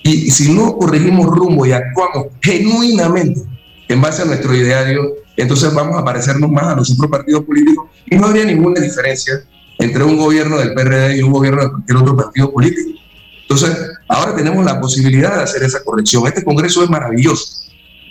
Y 0.03 0.29
si 0.29 0.53
no 0.53 0.77
corregimos 0.77 1.25
rumbo 1.27 1.65
y 1.65 1.71
actuamos 1.71 2.27
genuinamente 2.41 3.54
en 3.87 4.01
base 4.01 4.21
a 4.21 4.25
nuestro 4.25 4.55
ideario, 4.55 5.15
entonces 5.37 5.73
vamos 5.73 5.97
a 5.97 6.03
parecernos 6.03 6.49
más 6.49 6.65
a 6.65 6.75
los 6.75 6.91
otros 6.91 7.09
partidos 7.09 7.43
políticos 7.43 7.89
y 8.05 8.15
no 8.15 8.27
habría 8.27 8.45
ninguna 8.45 8.79
diferencia 8.79 9.43
entre 9.77 10.03
un 10.03 10.17
gobierno 10.17 10.57
del 10.57 10.73
PRD 10.73 11.17
y 11.17 11.21
un 11.21 11.31
gobierno 11.31 11.63
de 11.63 11.69
cualquier 11.69 11.97
otro 11.97 12.15
partido 12.15 12.51
político. 12.51 12.99
Entonces, 13.41 13.77
ahora 14.07 14.35
tenemos 14.35 14.65
la 14.65 14.79
posibilidad 14.81 15.35
de 15.35 15.43
hacer 15.43 15.63
esa 15.63 15.83
corrección. 15.83 16.25
Este 16.25 16.43
Congreso 16.43 16.83
es 16.83 16.89
maravilloso. 16.89 17.65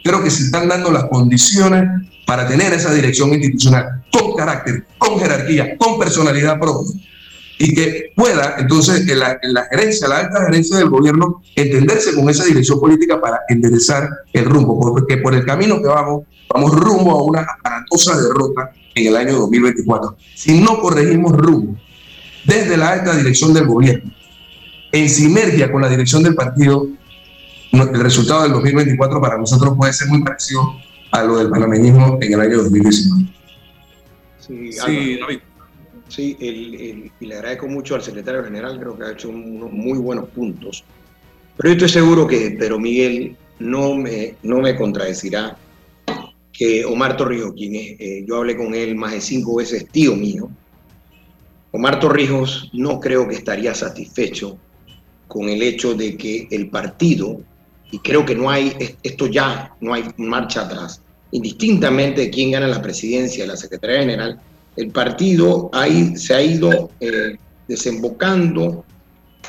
Creo 0.05 0.23
que 0.23 0.31
se 0.31 0.45
están 0.45 0.69
dando 0.69 0.93
las 0.93 1.05
condiciones 1.05 1.89
para 2.27 2.47
tener 2.47 2.73
esa 2.73 2.93
dirección 2.93 3.33
institucional 3.33 4.05
con 4.13 4.35
carácter, 4.37 4.87
con 4.99 5.19
jerarquía, 5.19 5.77
con 5.77 5.99
personalidad 5.99 6.61
propia 6.61 7.01
y 7.59 7.75
que 7.75 8.13
pueda 8.17 8.57
entonces 8.59 9.09
en 9.09 9.19
la, 9.19 9.39
en 9.41 9.55
la, 9.55 9.67
gerencia, 9.71 10.09
la 10.09 10.19
alta 10.21 10.45
gerencia 10.47 10.79
del 10.79 10.89
gobierno, 10.89 11.43
entenderse 11.55 12.15
con 12.15 12.29
esa 12.29 12.45
dirección 12.45 12.81
política 12.81 13.21
para 13.21 13.41
enderezar 13.49 14.09
el 14.33 14.45
rumbo, 14.45 14.79
porque 14.81 15.19
por 15.19 15.35
el 15.35 15.45
camino 15.45 15.81
que 15.81 15.89
vamos, 15.89 16.25
vamos 16.53 16.73
rumbo 16.73 17.13
a 17.13 17.23
una 17.23 17.41
aparatosa 17.43 18.21
derrota 18.21 18.73
en 18.95 19.07
el 19.07 19.17
año 19.17 19.35
2024. 19.39 20.17
Si 20.35 20.61
no 20.61 20.81
corregimos 20.81 21.33
rumbo 21.33 21.77
desde 22.45 22.77
la 22.77 22.91
alta 22.91 23.17
dirección 23.17 23.55
del 23.55 23.67
gobierno, 23.67 24.13
en 24.93 25.09
sinergia 25.09 25.71
con 25.71 25.83
la 25.83 25.89
dirección 25.89 26.23
del 26.23 26.35
partido, 26.35 26.87
el 27.73 28.01
resultado 28.01 28.43
del 28.43 28.53
2024 28.53 29.21
para 29.21 29.39
nosotros 29.39 29.75
puede 29.77 29.93
ser 29.93 30.09
muy 30.09 30.23
parecido 30.23 30.77
a 31.11 31.23
lo 31.23 31.39
del 31.39 31.51
panameñismo 31.51 32.19
en 32.21 32.33
el 32.33 32.41
año 32.41 32.59
2019. 32.59 33.27
Sí, 34.39 34.73
sí 34.73 35.19
Sí, 36.09 36.37
y 36.39 37.27
le 37.27 37.35
agradezco 37.35 37.67
mucho 37.67 37.95
al 37.95 38.03
secretario 38.03 38.45
general, 38.45 38.79
creo 38.79 38.97
que 38.97 39.05
ha 39.05 39.13
hecho 39.13 39.31
unos 39.31 39.73
muy 39.73 39.99
buenos 39.99 40.29
puntos. 40.29 40.85
Pero 41.57 41.71
yo 41.71 41.87
estoy 41.87 42.03
seguro 42.03 42.27
que 42.27 42.51
Pedro 42.59 42.79
Miguel 42.79 43.37
no 43.59 43.95
me, 43.95 44.37
no 44.43 44.61
me 44.61 44.77
contradecirá 44.77 45.57
que 46.53 46.85
Omar 46.85 47.17
Torrijos, 47.17 47.53
quien 47.55 47.75
es, 47.75 48.01
eh, 48.01 48.25
yo 48.27 48.37
hablé 48.37 48.57
con 48.57 48.75
él 48.75 48.95
más 48.95 49.13
de 49.13 49.21
cinco 49.21 49.57
veces, 49.57 49.89
tío 49.91 50.15
mío, 50.15 50.51
Omar 51.73 51.99
Torrijos 51.99 52.71
no 52.73 53.01
creo 53.01 53.27
que 53.27 53.35
estaría 53.35 53.75
satisfecho 53.75 54.57
con 55.27 55.49
el 55.49 55.61
hecho 55.63 55.95
de 55.95 56.17
que 56.17 56.47
el 56.51 56.71
partido, 56.71 57.41
y 57.91 57.99
creo 57.99 58.25
que 58.25 58.37
no 58.37 58.51
hay, 58.51 58.97
esto 59.03 59.27
ya 59.27 59.75
no 59.81 59.95
hay 59.95 60.05
marcha 60.17 60.63
atrás, 60.63 61.03
indistintamente 61.33 62.23
de 62.23 62.31
quién 62.31 62.53
gana 62.53 62.69
la 62.69 62.81
presidencia 62.81 63.43
de 63.43 63.49
la 63.49 63.57
Secretaría 63.57 64.01
General, 64.01 64.41
el 64.77 64.91
partido 64.91 65.71
se 66.17 66.35
ha 66.35 66.43
ido 66.43 66.91
eh, 67.01 67.37
desembocando 67.69 68.85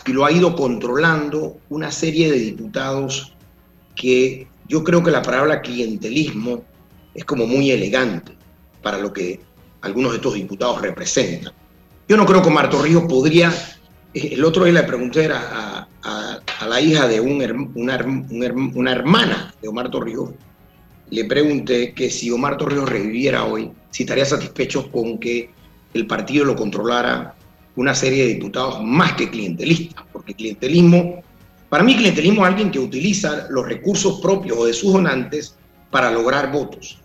y 0.05 0.11
lo 0.11 0.25
ha 0.25 0.31
ido 0.31 0.55
controlando 0.55 1.57
una 1.69 1.91
serie 1.91 2.31
de 2.31 2.39
diputados 2.39 3.33
que 3.95 4.47
yo 4.67 4.83
creo 4.83 5.03
que 5.03 5.11
la 5.11 5.21
palabra 5.21 5.61
clientelismo 5.61 6.63
es 7.13 7.25
como 7.25 7.47
muy 7.47 7.71
elegante 7.71 8.33
para 8.81 8.97
lo 8.97 9.11
que 9.11 9.39
algunos 9.81 10.11
de 10.11 10.17
estos 10.17 10.33
diputados 10.33 10.81
representan. 10.81 11.53
Yo 12.07 12.17
no 12.17 12.25
creo 12.25 12.41
que 12.41 12.49
Marto 12.49 12.81
Ríos 12.81 13.03
podría, 13.07 13.51
eh, 14.13 14.29
el 14.33 14.43
otro 14.43 14.65
día 14.65 14.73
le 14.73 14.83
pregunté 14.83 15.27
a, 15.31 15.87
a, 16.03 16.67
la 16.67 16.81
hija 16.81 17.07
de 17.07 17.19
un, 17.19 17.71
una, 17.75 18.05
una, 18.73 18.91
hermana 18.91 19.53
de 19.61 19.67
Omar 19.67 19.89
Torrijos, 19.89 20.31
le 21.11 21.25
pregunté 21.25 21.93
que 21.93 22.09
si 22.09 22.31
Omar 22.31 22.57
Torrijos 22.57 22.89
reviviera 22.89 23.45
hoy, 23.45 23.71
si 23.91 24.03
estaría 24.03 24.25
satisfecho 24.25 24.91
con 24.91 25.19
que 25.19 25.49
el 25.93 26.07
partido 26.07 26.45
lo 26.45 26.55
controlara 26.55 27.35
una 27.75 27.93
serie 27.93 28.23
de 28.23 28.33
diputados 28.35 28.81
más 28.83 29.13
que 29.13 29.29
clientelistas, 29.29 30.03
porque 30.11 30.33
clientelismo, 30.33 31.23
para 31.69 31.83
mí 31.83 31.95
clientelismo 31.95 32.41
es 32.41 32.51
alguien 32.51 32.71
que 32.71 32.79
utiliza 32.79 33.47
los 33.49 33.65
recursos 33.65 34.19
propios 34.21 34.57
o 34.57 34.65
de 34.65 34.73
sus 34.73 34.93
donantes 34.93 35.55
para 35.91 36.11
lograr 36.11 36.51
votos. 36.51 36.99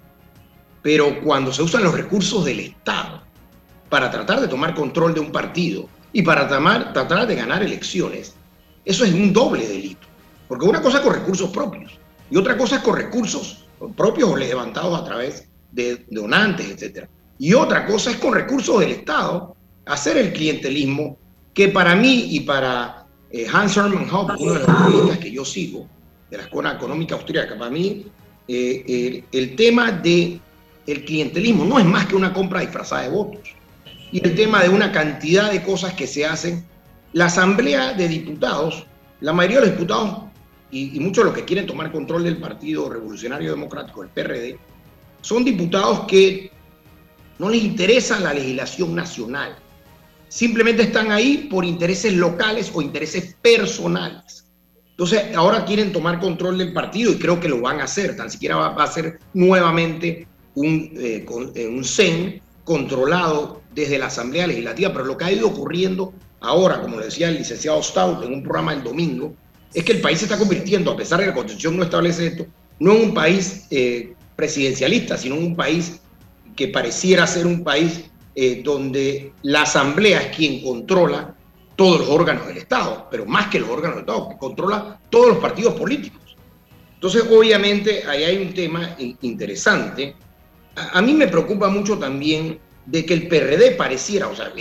Pero 0.82 1.20
cuando 1.22 1.52
se 1.52 1.62
usan 1.62 1.84
los 1.84 1.94
recursos 1.94 2.44
del 2.44 2.60
Estado 2.60 3.22
para 3.88 4.10
tratar 4.10 4.40
de 4.40 4.48
tomar 4.48 4.74
control 4.74 5.14
de 5.14 5.20
un 5.20 5.32
partido 5.32 5.88
y 6.12 6.22
para 6.22 6.48
tratar 6.48 7.26
de 7.26 7.34
ganar 7.34 7.62
elecciones, 7.62 8.34
eso 8.84 9.04
es 9.04 9.12
un 9.12 9.32
doble 9.32 9.66
delito. 9.66 10.06
Porque 10.48 10.66
una 10.66 10.80
cosa 10.80 10.98
es 10.98 11.04
con 11.04 11.14
recursos 11.14 11.50
propios 11.50 11.98
y 12.30 12.36
otra 12.36 12.56
cosa 12.56 12.76
es 12.76 12.82
con 12.82 12.96
recursos 12.96 13.66
propios 13.96 14.30
o 14.30 14.36
levantados 14.36 14.98
a 15.00 15.04
través 15.04 15.48
de 15.72 16.04
donantes, 16.10 16.70
etc. 16.70 17.06
Y 17.38 17.54
otra 17.54 17.86
cosa 17.86 18.10
es 18.10 18.16
con 18.16 18.34
recursos 18.34 18.80
del 18.80 18.90
Estado 18.90 19.56
hacer 19.86 20.16
el 20.16 20.32
clientelismo 20.32 21.16
que 21.54 21.68
para 21.68 21.96
mí 21.96 22.26
y 22.30 22.40
para 22.40 23.06
eh, 23.30 23.46
Hans 23.52 23.76
Hermann 23.76 24.08
Hoppe, 24.10 24.34
uno 24.38 24.52
de 24.52 24.58
los 24.60 24.68
economistas 24.68 25.18
que 25.18 25.32
yo 25.32 25.44
sigo, 25.44 25.86
de 26.30 26.36
la 26.36 26.44
Escuela 26.44 26.72
Económica 26.72 27.14
Austríaca, 27.14 27.58
para 27.58 27.70
mí 27.70 28.06
eh, 28.46 29.24
el, 29.32 29.56
tema 29.56 29.90
de 29.92 30.40
el 30.86 31.04
clientelismo 31.04 31.64
no 31.64 31.78
es 31.78 31.84
más 31.84 32.06
que 32.06 32.16
una 32.16 32.32
compra 32.32 32.60
disfrazada 32.60 33.02
de 33.02 33.10
votos. 33.10 33.54
Y 34.12 34.24
el 34.26 34.34
tema 34.34 34.62
de 34.62 34.68
una 34.68 34.90
cantidad 34.90 35.50
de 35.52 35.62
cosas 35.62 35.94
que 35.94 36.06
se 36.06 36.26
hacen. 36.26 36.64
La 37.12 37.26
Asamblea 37.26 37.92
de 37.94 38.06
Diputados, 38.06 38.86
la 39.20 39.32
mayoría 39.32 39.60
de 39.60 39.66
los 39.66 39.74
diputados 39.76 40.29
y, 40.70 40.96
y 40.96 41.00
muchos 41.00 41.24
de 41.24 41.30
los 41.30 41.38
que 41.38 41.44
quieren 41.44 41.66
tomar 41.66 41.90
control 41.92 42.24
del 42.24 42.38
Partido 42.38 42.88
Revolucionario 42.88 43.50
Democrático, 43.50 44.02
el 44.02 44.08
PRD, 44.08 44.58
son 45.20 45.44
diputados 45.44 46.06
que 46.06 46.50
no 47.38 47.48
les 47.48 47.62
interesa 47.62 48.20
la 48.20 48.34
legislación 48.34 48.94
nacional. 48.94 49.56
Simplemente 50.28 50.82
están 50.82 51.10
ahí 51.10 51.48
por 51.50 51.64
intereses 51.64 52.12
locales 52.12 52.70
o 52.74 52.82
intereses 52.82 53.34
personales. 53.42 54.46
Entonces, 54.90 55.34
ahora 55.34 55.64
quieren 55.64 55.92
tomar 55.92 56.20
control 56.20 56.58
del 56.58 56.74
partido 56.74 57.10
y 57.10 57.18
creo 57.18 57.40
que 57.40 57.48
lo 57.48 57.62
van 57.62 57.80
a 57.80 57.84
hacer. 57.84 58.16
Tan 58.16 58.30
siquiera 58.30 58.56
va, 58.56 58.84
a 58.84 58.86
ser 58.86 59.18
nuevamente 59.32 60.28
un, 60.54 60.90
eh, 60.94 61.26
eh, 61.54 61.66
un 61.66 61.82
CEN 61.82 62.42
controlado 62.64 63.62
desde 63.74 63.98
la 63.98 64.06
Asamblea 64.06 64.46
Legislativa. 64.46 64.92
Pero 64.92 65.06
lo 65.06 65.16
que 65.16 65.24
ha 65.24 65.32
ido 65.32 65.48
ocurriendo 65.48 66.12
ahora, 66.40 66.82
como 66.82 66.98
le 66.98 67.06
decía 67.06 67.30
el 67.30 67.38
licenciado 67.38 67.82
Stout 67.82 68.22
en 68.24 68.34
un 68.34 68.42
programa 68.42 68.74
el 68.74 68.84
domingo, 68.84 69.34
es 69.72 69.84
que 69.84 69.92
el 69.92 70.00
país 70.00 70.18
se 70.18 70.24
está 70.24 70.38
convirtiendo, 70.38 70.90
a 70.90 70.96
pesar 70.96 71.18
de 71.18 71.26
que 71.26 71.30
la 71.30 71.36
Constitución 71.36 71.76
no 71.76 71.84
establece 71.84 72.26
esto, 72.26 72.46
no 72.78 72.92
en 72.92 73.02
un 73.02 73.14
país 73.14 73.66
eh, 73.70 74.14
presidencialista, 74.36 75.16
sino 75.16 75.36
en 75.36 75.44
un 75.44 75.56
país 75.56 76.00
que 76.56 76.68
pareciera 76.68 77.26
ser 77.26 77.46
un 77.46 77.62
país 77.62 78.04
eh, 78.34 78.62
donde 78.64 79.32
la 79.42 79.62
Asamblea 79.62 80.22
es 80.22 80.36
quien 80.36 80.62
controla 80.62 81.34
todos 81.76 82.00
los 82.00 82.08
órganos 82.08 82.46
del 82.46 82.58
Estado, 82.58 83.08
pero 83.10 83.24
más 83.26 83.48
que 83.48 83.60
los 83.60 83.68
órganos 83.68 83.96
del 83.96 84.04
Estado, 84.04 84.28
que 84.28 84.38
controla 84.38 85.00
todos 85.08 85.28
los 85.28 85.38
partidos 85.38 85.74
políticos. 85.74 86.20
Entonces, 86.94 87.24
obviamente, 87.30 88.04
ahí 88.06 88.24
hay 88.24 88.36
un 88.36 88.52
tema 88.52 88.94
interesante. 89.22 90.14
A, 90.76 91.00
mí 91.00 91.14
me 91.14 91.28
preocupa 91.28 91.68
mucho 91.70 91.98
también 91.98 92.58
de 92.84 93.06
que 93.06 93.14
el 93.14 93.28
PRD 93.28 93.70
pareciera, 93.76 94.28
o 94.28 94.36
sea, 94.36 94.52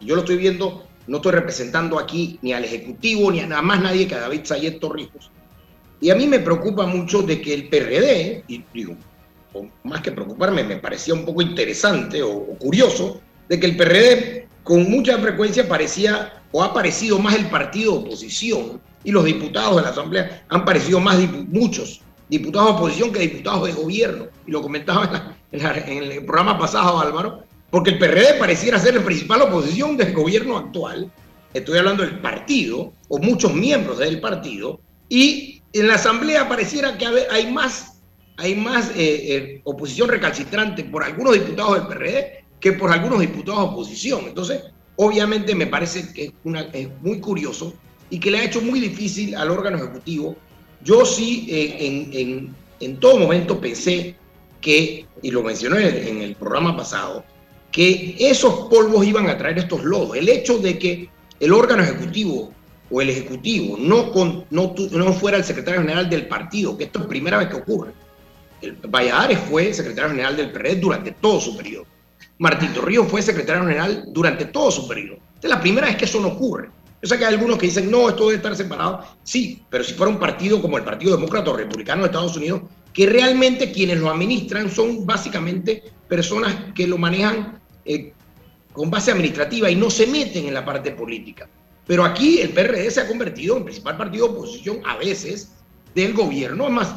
yo 0.00 0.14
lo 0.14 0.20
estoy 0.20 0.36
viendo, 0.36 0.86
no 1.10 1.16
estoy 1.16 1.32
representando 1.32 1.98
aquí 1.98 2.38
ni 2.40 2.52
al 2.52 2.64
Ejecutivo 2.64 3.32
ni 3.32 3.40
a 3.40 3.46
nada 3.48 3.62
más 3.62 3.82
nadie 3.82 4.06
que 4.06 4.14
a 4.14 4.20
David 4.20 4.42
Sayet 4.44 4.78
Torrijos. 4.78 5.32
Y 6.00 6.08
a 6.08 6.14
mí 6.14 6.28
me 6.28 6.38
preocupa 6.38 6.86
mucho 6.86 7.22
de 7.22 7.42
que 7.42 7.52
el 7.52 7.68
PRD, 7.68 8.44
y 8.46 8.64
digo, 8.72 8.94
más 9.82 10.02
que 10.02 10.12
preocuparme, 10.12 10.62
me 10.62 10.76
parecía 10.76 11.12
un 11.12 11.24
poco 11.24 11.42
interesante 11.42 12.22
o, 12.22 12.44
curioso 12.58 13.20
de 13.48 13.58
que 13.58 13.66
el 13.66 13.76
PRD 13.76 14.48
con 14.62 14.88
mucha 14.88 15.18
frecuencia 15.18 15.68
parecía 15.68 16.44
o 16.52 16.62
ha 16.62 16.72
parecido 16.72 17.18
más 17.18 17.34
el 17.34 17.46
partido 17.50 17.94
de 17.94 17.98
oposición 17.98 18.80
y 19.02 19.10
los 19.10 19.24
diputados 19.24 19.76
de 19.76 19.82
la 19.82 19.88
Asamblea 19.88 20.44
han 20.48 20.64
parecido 20.64 21.00
más 21.00 21.18
muchos 21.48 22.02
diputados 22.28 22.68
de 22.68 22.74
oposición 22.76 23.12
que 23.12 23.18
diputados 23.18 23.66
de 23.66 23.72
gobierno. 23.72 24.26
Y 24.46 24.52
lo 24.52 24.62
comentaba 24.62 25.34
en, 25.50 25.60
en 25.60 26.12
el 26.12 26.24
programa 26.24 26.56
pasado, 26.56 27.00
Álvaro, 27.00 27.49
porque 27.70 27.90
el 27.90 27.98
PRD 27.98 28.38
pareciera 28.38 28.78
ser 28.78 28.94
la 28.94 29.04
principal 29.04 29.42
oposición 29.42 29.96
del 29.96 30.12
gobierno 30.12 30.58
actual. 30.58 31.10
Estoy 31.54 31.78
hablando 31.78 32.02
del 32.02 32.18
partido 32.18 32.92
o 33.08 33.18
muchos 33.18 33.54
miembros 33.54 33.98
del 33.98 34.20
partido. 34.20 34.80
Y 35.08 35.62
en 35.72 35.88
la 35.88 35.94
Asamblea 35.94 36.48
pareciera 36.48 36.98
que 36.98 37.06
hay 37.06 37.52
más 37.52 37.90
hay 38.40 38.54
más 38.54 38.90
eh, 38.90 38.96
eh, 38.96 39.60
oposición 39.64 40.08
recalcitrante 40.08 40.84
por 40.84 41.04
algunos 41.04 41.34
diputados 41.34 41.74
del 41.74 41.86
PRD 41.88 42.44
que 42.58 42.72
por 42.72 42.90
algunos 42.90 43.20
diputados 43.20 43.60
de 43.60 43.66
oposición. 43.66 44.24
Entonces, 44.26 44.62
obviamente 44.96 45.54
me 45.54 45.66
parece 45.66 46.10
que 46.12 46.24
es, 46.24 46.32
una, 46.44 46.66
muy 47.02 47.20
curioso 47.20 47.74
y 48.08 48.18
que 48.18 48.30
le 48.30 48.38
ha 48.38 48.44
hecho 48.44 48.62
muy 48.62 48.80
difícil 48.80 49.36
al 49.36 49.50
órgano 49.50 49.76
ejecutivo. 49.76 50.36
Yo 50.82 51.04
sí 51.04 51.46
eh, 51.50 52.54
en, 52.80 52.96
todo 52.96 53.18
momento 53.18 53.60
pensé 53.60 54.16
que, 54.62 55.06
y 55.22 55.30
lo 55.30 55.42
mencioné 55.42 56.08
en 56.08 56.22
el 56.22 56.34
programa 56.34 56.74
pasado, 56.74 57.24
que 57.70 58.16
esos 58.18 58.68
polvos 58.68 59.06
iban 59.06 59.28
a 59.28 59.38
traer 59.38 59.58
estos 59.58 59.84
lodos. 59.84 60.16
El 60.16 60.28
hecho 60.28 60.58
de 60.58 60.78
que 60.78 61.08
el 61.38 61.52
órgano 61.52 61.82
ejecutivo 61.82 62.52
o 62.90 63.00
el 63.00 63.10
ejecutivo 63.10 63.76
no, 63.78 64.12
no, 64.50 64.74
no 64.90 65.12
fuera 65.12 65.36
el 65.36 65.44
secretario 65.44 65.80
general 65.80 66.10
del 66.10 66.26
partido, 66.26 66.76
que 66.76 66.84
esto 66.84 67.00
es 67.00 67.06
primera 67.06 67.38
vez 67.38 67.48
que 67.48 67.56
ocurre, 67.56 67.92
Valladares 68.88 69.38
fue 69.38 69.72
secretario 69.72 70.10
general 70.10 70.36
del 70.36 70.50
PRD 70.50 70.76
durante 70.76 71.12
todo 71.12 71.40
su 71.40 71.56
periodo. 71.56 71.86
Martín 72.38 72.72
Torrijos 72.72 73.08
fue 73.08 73.22
secretario 73.22 73.62
general 73.62 74.04
durante 74.08 74.46
todo 74.46 74.70
su 74.70 74.86
periodo. 74.88 75.18
Es 75.42 75.48
la 75.48 75.60
primera 75.60 75.86
vez 75.86 75.96
que 75.96 76.04
eso 76.04 76.20
no 76.20 76.28
ocurre. 76.28 76.68
Yo 77.02 77.08
sé 77.08 77.18
que 77.18 77.24
hay 77.24 77.34
algunos 77.34 77.58
que 77.58 77.66
dicen, 77.66 77.90
no, 77.90 78.08
esto 78.08 78.24
debe 78.26 78.36
estar 78.36 78.54
separado. 78.54 79.04
Sí, 79.22 79.62
pero 79.70 79.82
si 79.82 79.94
fuera 79.94 80.12
un 80.12 80.18
partido 80.18 80.60
como 80.60 80.76
el 80.76 80.84
Partido 80.84 81.16
Demócrata 81.16 81.50
o 81.50 81.56
Republicano 81.56 82.02
de 82.02 82.06
Estados 82.06 82.36
Unidos, 82.36 82.62
que 82.92 83.06
realmente 83.06 83.72
quienes 83.72 83.98
lo 83.98 84.10
administran 84.10 84.70
son 84.70 85.06
básicamente 85.06 85.82
personas 86.08 86.54
que 86.74 86.86
lo 86.86 86.98
manejan 86.98 87.59
eh, 87.84 88.12
con 88.72 88.90
base 88.90 89.10
administrativa 89.10 89.70
y 89.70 89.76
no 89.76 89.90
se 89.90 90.06
meten 90.06 90.46
en 90.46 90.54
la 90.54 90.64
parte 90.64 90.92
política. 90.92 91.48
Pero 91.86 92.04
aquí 92.04 92.40
el 92.40 92.50
PRD 92.50 92.90
se 92.90 93.00
ha 93.00 93.08
convertido 93.08 93.56
en 93.56 93.64
principal 93.64 93.96
partido 93.96 94.28
de 94.28 94.34
oposición 94.34 94.80
a 94.84 94.96
veces 94.96 95.52
del 95.94 96.12
gobierno. 96.14 96.66
Es 96.66 96.72
más, 96.72 96.94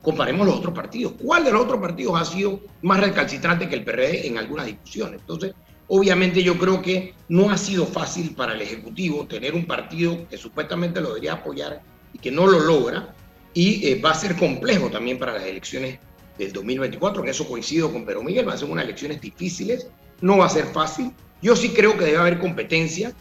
comparemos 0.00 0.46
los 0.46 0.56
otros 0.56 0.74
partidos. 0.74 1.14
¿Cuál 1.20 1.44
de 1.44 1.52
los 1.52 1.62
otros 1.62 1.80
partidos 1.80 2.20
ha 2.20 2.24
sido 2.24 2.60
más 2.82 3.00
recalcitrante 3.00 3.68
que 3.68 3.74
el 3.74 3.84
PRD 3.84 4.26
en 4.26 4.38
algunas 4.38 4.66
discusiones? 4.66 5.20
Entonces, 5.20 5.54
obviamente 5.88 6.42
yo 6.42 6.58
creo 6.58 6.82
que 6.82 7.14
no 7.28 7.50
ha 7.50 7.56
sido 7.56 7.86
fácil 7.86 8.34
para 8.34 8.54
el 8.54 8.62
Ejecutivo 8.62 9.26
tener 9.26 9.54
un 9.54 9.66
partido 9.66 10.28
que 10.28 10.36
supuestamente 10.36 11.00
lo 11.00 11.08
debería 11.08 11.34
apoyar 11.34 11.82
y 12.12 12.18
que 12.18 12.30
no 12.30 12.46
lo 12.46 12.60
logra. 12.60 13.14
Y 13.54 13.86
eh, 13.86 14.00
va 14.00 14.12
a 14.12 14.14
ser 14.14 14.36
complejo 14.36 14.88
también 14.88 15.18
para 15.18 15.34
las 15.34 15.44
elecciones 15.44 15.98
del 16.38 16.52
2024. 16.52 17.22
En 17.22 17.28
eso 17.28 17.46
coincido 17.46 17.92
con 17.92 18.04
Pedro 18.04 18.22
Miguel. 18.22 18.46
Van 18.46 18.54
a 18.54 18.58
ser 18.58 18.70
unas 18.70 18.84
elecciones 18.84 19.20
difíciles. 19.20 19.88
No 20.22 20.38
va 20.38 20.46
a 20.46 20.48
ser 20.48 20.64
fácil. 20.64 21.12
Yo 21.42 21.54
sí 21.54 21.70
creo 21.70 21.98
que 21.98 22.06
debe 22.06 22.16
haber 22.16 22.38
competencia. 22.38 23.12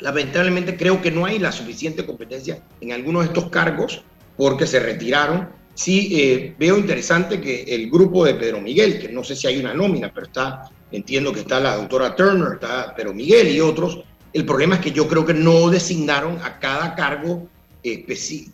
Lamentablemente 0.00 0.76
creo 0.76 1.00
que 1.00 1.12
no 1.12 1.24
hay 1.24 1.38
la 1.38 1.52
suficiente 1.52 2.04
competencia 2.04 2.60
en 2.80 2.92
algunos 2.92 3.22
de 3.22 3.28
estos 3.28 3.48
cargos 3.50 4.02
porque 4.36 4.66
se 4.66 4.80
retiraron 4.80 5.48
sí 5.74 6.08
eh, 6.12 6.54
veo 6.58 6.78
interesante 6.78 7.40
que 7.40 7.62
el 7.62 7.90
grupo 7.90 8.24
de 8.24 8.34
Pedro 8.34 8.60
Miguel, 8.60 8.98
que 9.00 9.08
no 9.08 9.24
sé 9.24 9.36
si 9.36 9.46
hay 9.46 9.58
una 9.58 9.74
nómina, 9.74 10.10
pero 10.12 10.26
está, 10.26 10.70
entiendo 10.90 11.32
que 11.32 11.40
está 11.40 11.60
la 11.60 11.76
doctora 11.76 12.14
Turner, 12.14 12.54
está 12.54 12.94
Pedro 12.94 13.12
Miguel 13.12 13.48
y 13.48 13.60
otros. 13.60 14.00
El 14.32 14.46
problema 14.46 14.76
es 14.76 14.80
que 14.80 14.92
yo 14.92 15.06
creo 15.06 15.24
que 15.24 15.34
no 15.34 15.68
designaron 15.68 16.38
a 16.42 16.58
cada 16.58 16.94
cargo, 16.94 17.48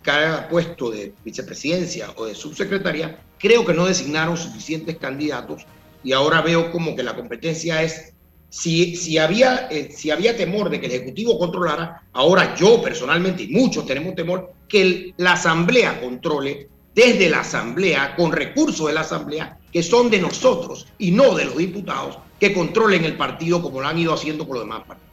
cada 0.01 0.49
puesto 0.49 0.91
de 0.91 1.13
vicepresidencia 1.23 2.09
o 2.17 2.25
de 2.25 2.35
subsecretaría, 2.35 3.19
creo 3.39 3.65
que 3.65 3.73
no 3.73 3.85
designaron 3.85 4.35
suficientes 4.35 4.97
candidatos 4.97 5.65
y 6.03 6.13
ahora 6.13 6.41
veo 6.41 6.71
como 6.71 6.95
que 6.95 7.03
la 7.03 7.15
competencia 7.15 7.81
es 7.83 8.13
si, 8.49 8.97
si, 8.97 9.17
había, 9.17 9.69
eh, 9.71 9.91
si 9.95 10.11
había 10.11 10.35
temor 10.35 10.69
de 10.69 10.79
que 10.79 10.87
el 10.87 10.91
Ejecutivo 10.91 11.39
controlara, 11.39 12.03
ahora 12.11 12.53
yo 12.55 12.81
personalmente 12.81 13.43
y 13.43 13.47
muchos 13.47 13.85
tenemos 13.85 14.13
temor 14.13 14.51
que 14.67 15.13
la 15.17 15.33
Asamblea 15.33 16.01
controle 16.01 16.67
desde 16.93 17.29
la 17.29 17.39
Asamblea, 17.39 18.15
con 18.17 18.33
recursos 18.33 18.87
de 18.87 18.93
la 18.93 19.01
Asamblea, 19.01 19.57
que 19.71 19.81
son 19.81 20.09
de 20.09 20.19
nosotros 20.19 20.87
y 20.97 21.11
no 21.11 21.33
de 21.35 21.45
los 21.45 21.57
diputados, 21.57 22.17
que 22.39 22.53
controlen 22.53 23.05
el 23.05 23.15
partido 23.15 23.61
como 23.61 23.79
lo 23.79 23.87
han 23.87 23.97
ido 23.97 24.13
haciendo 24.13 24.45
con 24.45 24.55
los 24.55 24.63
demás 24.65 24.81
partidos. 24.85 25.09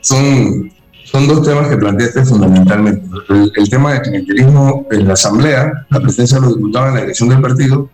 son, 0.00 0.72
son 1.04 1.28
dos 1.28 1.42
temas 1.46 1.68
que 1.68 1.76
planteaste 1.76 2.24
fundamentalmente. 2.24 3.06
El, 3.54 3.68
tema 3.68 3.92
del 3.92 4.02
clientelismo 4.02 4.86
en 4.90 5.06
la 5.06 5.12
Asamblea, 5.12 5.86
la 5.90 6.00
presencia 6.00 6.38
de 6.38 6.46
los 6.46 6.56
diputados 6.56 6.88
en 6.88 6.94
la 6.94 7.00
dirección 7.02 7.28
del 7.28 7.42
partido, 7.42 7.90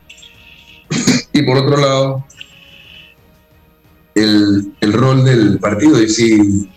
y 1.32 1.43
por 1.43 1.59
otro 1.59 1.76
lado, 1.76 2.24
el, 4.14 4.72
el 4.80 4.93
rol 4.93 5.24
del 5.24 5.59
partido 5.59 6.03
y 6.03 6.09
si, 6.09 6.68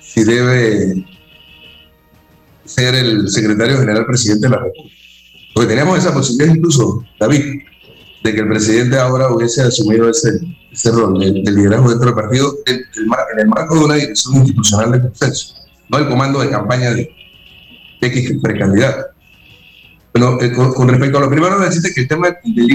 si 0.00 0.24
debe 0.24 1.04
ser 2.64 2.94
el 2.94 3.28
secretario 3.28 3.78
general 3.78 4.06
presidente 4.06 4.46
de 4.46 4.54
la 4.54 4.62
República. 4.62 4.96
Porque 5.54 5.68
teníamos 5.68 5.98
esa 5.98 6.12
posibilidad 6.12 6.54
incluso, 6.54 7.04
David, 7.18 7.62
de 8.22 8.34
que 8.34 8.40
el 8.40 8.48
presidente 8.48 8.98
ahora 8.98 9.32
hubiese 9.32 9.62
asumido 9.62 10.08
ese, 10.08 10.40
ese 10.70 10.90
rol 10.90 11.18
de, 11.18 11.50
liderazgo 11.50 11.90
dentro 11.90 12.06
del 12.06 12.14
partido 12.14 12.54
en, 12.66 12.80
el 13.38 13.48
marco 13.48 13.74
de 13.74 13.84
una 13.84 13.94
dirección 13.94 14.36
institucional 14.36 14.92
de 14.92 15.00
consenso, 15.00 15.54
no 15.88 15.98
el 15.98 16.08
comando 16.08 16.40
de 16.40 16.50
campaña 16.50 16.90
de 16.90 17.10
X 18.00 18.38
precandidato. 18.42 19.06
Pero 20.12 20.40
eh, 20.42 20.52
con, 20.52 20.88
respecto 20.88 21.18
a 21.18 21.20
lo 21.22 21.30
primero, 21.30 21.58
decirte 21.58 21.92
que 21.92 22.02
el 22.02 22.08
tema 22.08 22.28
del 22.28 22.70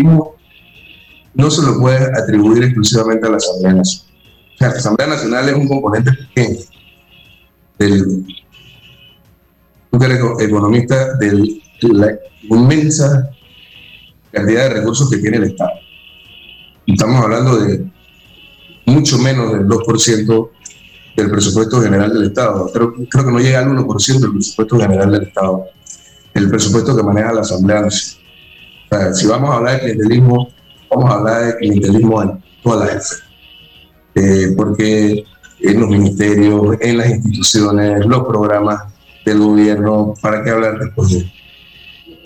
no 1.33 1.49
se 1.49 1.61
lo 1.63 1.79
puede 1.79 2.05
atribuir 2.17 2.63
exclusivamente 2.63 3.27
a 3.27 3.31
la 3.31 3.37
Asamblea 3.37 3.73
Nacional. 3.73 4.09
O 4.53 4.57
sea, 4.57 4.69
la 4.69 4.75
Asamblea 4.75 5.07
Nacional 5.07 5.49
es 5.49 5.55
un 5.55 5.67
componente 5.67 6.11
pequeño 6.13 6.59
del, 7.79 8.25
tú 9.91 10.03
eres 10.03 10.19
economista 10.39 11.15
de 11.17 11.59
la 11.81 12.13
inmensa 12.43 13.29
cantidad 14.31 14.69
de 14.69 14.75
recursos 14.75 15.09
que 15.09 15.17
tiene 15.17 15.37
el 15.37 15.43
Estado. 15.45 15.71
Estamos 16.85 17.23
hablando 17.23 17.57
de 17.57 17.85
mucho 18.85 19.17
menos 19.17 19.53
del 19.53 19.67
2% 19.67 20.49
del 21.15 21.31
presupuesto 21.31 21.81
general 21.81 22.13
del 22.13 22.23
Estado. 22.23 22.69
Creo, 22.73 22.93
creo 23.09 23.25
que 23.25 23.31
no 23.31 23.39
llega 23.39 23.59
al 23.59 23.69
1% 23.69 24.19
del 24.19 24.31
presupuesto 24.31 24.79
general 24.79 25.11
del 25.11 25.23
Estado, 25.23 25.65
el 26.33 26.49
presupuesto 26.49 26.95
que 26.95 27.03
maneja 27.03 27.33
la 27.33 27.41
Asamblea 27.41 27.81
Nacional. 27.81 28.23
O 28.91 28.95
sea, 28.95 29.13
si 29.13 29.27
vamos 29.27 29.49
a 29.49 29.57
hablar 29.57 29.73
de 29.75 29.81
clientelismo, 29.81 30.49
vamos 30.95 31.11
a 31.11 31.15
hablar 31.15 31.45
de 31.45 31.57
clientelismo 31.57 32.23
en 32.23 32.43
todas 32.63 32.87
las 32.87 32.95
esferas. 32.95 33.29
Eh, 34.15 34.53
porque 34.55 35.23
en 35.59 35.79
los 35.79 35.89
ministerios, 35.89 36.77
en 36.81 36.97
las 36.97 37.09
instituciones, 37.09 38.05
los 38.05 38.27
programas 38.27 38.83
del 39.25 39.39
gobierno, 39.39 40.13
¿para 40.21 40.43
qué 40.43 40.51
hablar 40.51 40.77
después 40.79 41.09
de 41.09 41.31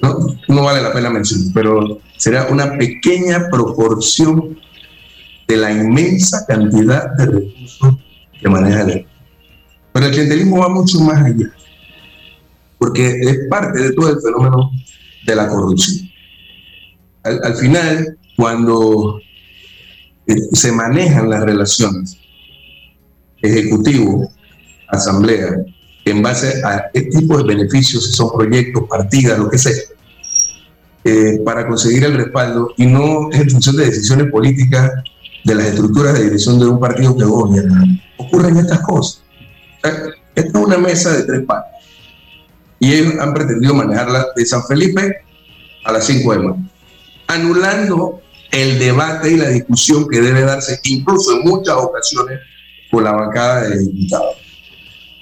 no, 0.01 0.15
no 0.47 0.63
vale 0.63 0.82
la 0.82 0.93
pena 0.93 1.09
mencionar, 1.09 1.53
pero 1.53 1.99
será 2.18 2.47
una 2.51 2.78
pequeña 2.78 3.47
proporción 3.49 4.59
de 5.47 5.57
la 5.57 5.72
inmensa 5.72 6.45
cantidad 6.45 7.11
de 7.15 7.26
recursos 7.26 7.95
que 8.39 8.49
maneja 8.49 8.82
el 8.82 9.07
Pero 9.93 10.05
el 10.05 10.11
clientelismo 10.11 10.59
va 10.59 10.70
mucho 10.70 10.99
más 10.99 11.24
allá, 11.26 11.49
porque 12.78 13.07
es 13.22 13.39
parte 13.49 13.82
de 13.82 13.93
todo 13.93 14.09
el 14.09 14.22
fenómeno 14.22 14.72
de 15.26 15.36
la 15.36 15.47
corrupción. 15.47 16.09
Al, 17.24 17.39
al 17.43 17.55
final, 17.55 18.18
cuando 18.38 19.20
eh, 20.28 20.36
se 20.54 20.72
manejan 20.72 21.30
las 21.30 21.42
relaciones 21.42 22.18
ejecutivo, 23.42 24.32
asamblea, 24.88 25.58
en 26.06 26.22
base 26.22 26.64
a 26.64 26.90
este 26.94 27.20
tipo 27.20 27.38
de 27.38 27.44
beneficios, 27.44 28.06
si 28.06 28.14
son 28.14 28.32
proyectos, 28.32 28.84
partidas, 28.90 29.38
lo 29.38 29.50
que 29.50 29.58
sea, 29.58 29.74
eh, 31.04 31.40
para 31.46 31.68
conseguir 31.68 32.06
el 32.06 32.16
respaldo 32.16 32.74
y 32.78 32.86
no 32.86 33.32
en 33.32 33.50
función 33.50 33.76
de 33.76 33.86
decisiones 33.86 34.32
políticas 34.32 34.92
de 35.44 35.56
las 35.56 35.68
estructuras 35.68 36.14
de 36.14 36.26
dirección 36.26 36.60
de 36.60 36.66
un 36.66 36.80
partido 36.80 37.16
que 37.16 37.24
gobierna. 37.24 37.84
Ocurren 38.18 38.58
estas 38.58 38.82
cosas. 38.82 39.24
esta 39.84 40.60
es 40.60 40.66
una 40.66 40.78
mesa 40.78 41.16
de 41.16 41.24
tres 41.24 41.46
partes 41.46 41.78
y 42.80 42.94
ellos 42.94 43.14
han 43.20 43.34
pretendido 43.34 43.74
manejarla 43.74 44.28
de 44.36 44.46
San 44.46 44.64
Felipe 44.66 45.18
a 45.84 45.92
las 45.92 46.06
5 46.06 46.32
de 46.32 46.40
mayo, 46.40 46.58
anulando 47.28 48.22
el 48.52 48.80
debate 48.80 49.32
y 49.32 49.38
la 49.38 49.50
discusión 49.50 50.08
que 50.08 50.22
debe 50.22 50.41
darse, 50.41 50.80
incluso 50.84 51.38
en 51.38 51.50
muchas 51.50 51.76
ocasiones, 51.76 52.39
con 52.89 53.04
la 53.04 53.12
bancada 53.12 53.70
de 53.70 53.80
diputados 53.80 54.48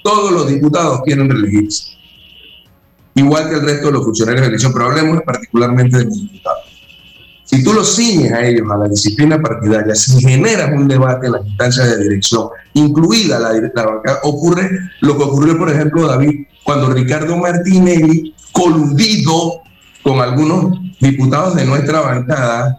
todos 0.06 0.30
los 0.30 0.46
diputados 0.46 1.00
quieren 1.04 1.28
reelegirse, 1.28 1.96
igual 3.16 3.48
que 3.48 3.56
el 3.56 3.62
resto 3.62 3.86
de 3.86 3.92
los 3.94 4.04
funcionarios 4.04 4.42
de 4.42 4.48
elección, 4.48 4.72
pero 4.72 4.84
hablemos 4.84 5.20
particularmente 5.22 5.98
de 5.98 6.04
los 6.04 6.14
diputados. 6.14 6.62
Si 7.42 7.64
tú 7.64 7.72
los 7.72 7.96
ciñes 7.96 8.32
a 8.32 8.46
ellos, 8.46 8.70
a 8.70 8.76
la 8.76 8.88
disciplina 8.88 9.42
partidaria, 9.42 9.96
si 9.96 10.20
generas 10.20 10.70
un 10.72 10.86
debate 10.86 11.26
en 11.26 11.32
las 11.32 11.46
instancias 11.46 11.88
de 11.90 12.02
dirección, 12.04 12.50
incluida 12.74 13.40
la, 13.40 13.52
la 13.52 13.86
bancada, 13.86 14.20
ocurre 14.22 14.70
lo 15.00 15.16
que 15.16 15.24
ocurrió, 15.24 15.58
por 15.58 15.70
ejemplo, 15.70 16.06
David, 16.06 16.46
cuando 16.62 16.90
Ricardo 16.90 17.36
Martinelli, 17.36 18.32
coludido 18.52 19.62
con 20.04 20.20
algunos 20.20 20.78
diputados 21.00 21.56
de 21.56 21.64
nuestra 21.64 22.00
bancada, 22.00 22.78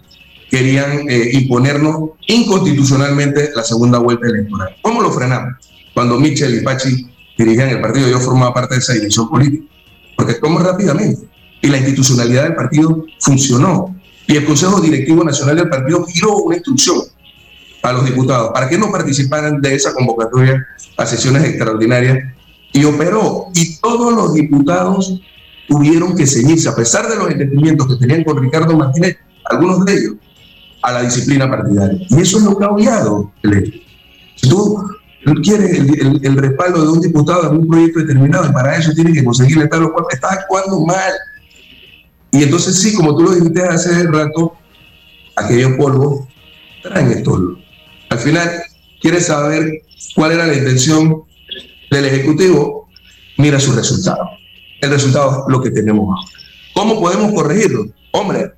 querían 0.50 1.10
eh, 1.10 1.30
imponernos 1.34 2.12
inconstitucionalmente 2.28 3.52
la 3.56 3.64
segunda 3.64 4.00
vuelta 4.00 4.28
electoral. 4.28 4.76
¿Cómo 4.82 5.02
lo 5.02 5.12
frenamos? 5.12 5.56
Cuando 5.94 6.20
Michel 6.20 6.56
y 6.56 6.62
Pachi 6.62 7.08
dirigían 7.38 7.70
el 7.70 7.82
partido, 7.82 8.10
yo 8.10 8.20
formaba 8.20 8.54
parte 8.54 8.76
de 8.76 8.80
esa 8.80 8.94
dirección 8.94 9.30
política, 9.30 9.66
porque 10.16 10.34
actuamos 10.34 10.64
rápidamente 10.64 11.28
y 11.62 11.68
la 11.68 11.78
institucionalidad 11.78 12.44
del 12.44 12.56
partido 12.56 13.06
funcionó. 13.20 13.96
Y 14.28 14.36
el 14.36 14.46
Consejo 14.46 14.82
Directivo 14.82 15.24
Nacional 15.24 15.56
del 15.56 15.70
partido 15.70 16.06
giró 16.06 16.38
una 16.38 16.58
instrucción 16.58 16.98
a 17.82 17.94
los 17.94 18.06
diputados 18.06 18.52
para 18.54 18.68
que 18.68 18.78
no 18.78 18.92
participaran 18.92 19.62
de 19.62 19.76
esa 19.76 19.94
convocatoria 19.94 20.66
a 20.98 21.06
sesiones 21.06 21.44
extraordinarias 21.46 22.34
y 22.74 22.84
operó. 22.84 23.48
Y 23.54 23.78
todos 23.78 24.14
los 24.14 24.34
diputados 24.34 25.22
tuvieron 25.68 26.16
que 26.16 26.26
ceñirse, 26.26 26.70
a 26.70 26.76
pesar 26.76 27.08
de 27.08 27.16
los 27.16 27.30
entendimientos 27.30 27.88
que 27.88 27.96
tenían 27.96 28.24
con 28.24 28.42
Ricardo 28.42 28.76
Martínez, 28.76 29.18
algunos 29.46 29.86
de 29.86 29.94
ellos, 29.94 30.14
a 30.82 30.92
la 30.92 31.02
disciplina 31.02 31.50
partidaria. 31.50 32.06
Y 32.10 32.22
eso 32.22 32.38
es 32.38 32.44
lo 32.44 32.58
que 32.58 32.66
ha 32.66 32.70
obviado. 32.70 33.32
Si 34.36 34.50
tú 34.50 34.84
quiere 35.44 35.78
el, 35.78 36.20
el, 36.24 36.38
respaldo 36.38 36.84
de 36.84 36.90
un 36.90 37.02
diputado 37.02 37.50
en 37.50 37.58
un 37.58 37.68
proyecto 37.68 38.00
determinado 38.00 38.50
y 38.50 38.54
para 38.54 38.78
eso 38.78 38.94
tiene 38.94 39.12
que 39.12 39.24
conseguirle 39.24 39.68
tal 39.68 39.84
o 39.84 39.94
cual, 39.94 40.06
está 40.12 40.34
actuando 40.34 40.80
mal. 40.86 41.12
Y 42.32 42.44
entonces 42.44 42.80
sí, 42.80 42.94
como 42.94 43.16
tú 43.16 43.24
lo 43.24 43.32
dijiste 43.32 43.64
hace 43.64 44.04
rato, 44.04 44.56
aquellos 45.36 45.74
polvos 45.74 46.28
traen 46.84 47.12
esto. 47.12 47.58
Al 48.10 48.20
final, 48.20 48.50
quieres 49.02 49.28
saber 49.28 49.82
cuál 50.16 50.34
era 50.34 50.48
la 50.48 50.54
intención 50.54 51.24
del 51.92 52.06
Ejecutivo, 52.06 52.90
mira 53.38 53.60
su 53.60 53.74
resultado. 53.74 54.30
El 54.82 54.92
resultado 54.92 55.46
es 55.48 55.52
lo 55.52 55.62
que 55.62 55.72
tenemos 55.72 56.04
ahora. 56.04 56.32
¿Cómo 56.74 57.00
podemos 57.00 57.34
corregirlo? 57.34 57.88
Hombre, 58.12 58.52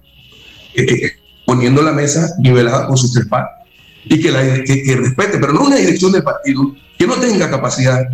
eh, 0.75 1.11
poniendo 1.49 1.81
la 1.81 1.93
mesa 1.93 2.35
nivelada 2.37 2.85
con 2.85 2.95
sus 2.95 3.11
tres 3.11 3.25
partes 3.25 3.65
y 4.05 4.21
que, 4.21 4.31
la, 4.31 4.43
que, 4.63 4.95
respete, 4.95 5.39
pero 5.39 5.51
no 5.51 5.63
una 5.63 5.77
dirección 5.77 6.11
del 6.11 6.21
partido 6.21 6.75
que 6.95 7.07
no 7.07 7.15
tenga 7.15 7.49
capacidad 7.49 8.07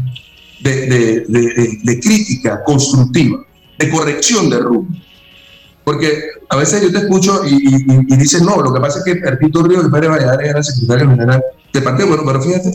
de, 0.61 1.99
crítica 2.01 2.63
constructiva, 2.63 3.39
de 3.77 3.89
corrección 3.89 4.49
de 4.49 4.59
rumbo. 4.59 4.87
Porque 5.83 6.17
a 6.47 6.55
veces 6.55 6.81
yo 6.81 6.93
te 6.93 6.99
escucho 6.99 7.41
y, 7.45 7.75
y, 7.75 8.15
dices, 8.15 8.41
no, 8.41 8.61
lo 8.61 8.73
que 8.73 8.79
pasa 8.79 8.99
es 8.99 9.03
que 9.03 9.17
Perpito 9.17 9.63
Río 9.63 9.83
de 9.83 9.89
Pérez 9.89 10.11
Valladares 10.11 10.49
era 10.49 10.63
secretario 10.63 11.09
general 11.09 11.43
del 11.73 11.83
partido. 11.83 12.07
Bueno, 12.07 12.23
pero 12.25 12.41
fíjate, 12.41 12.69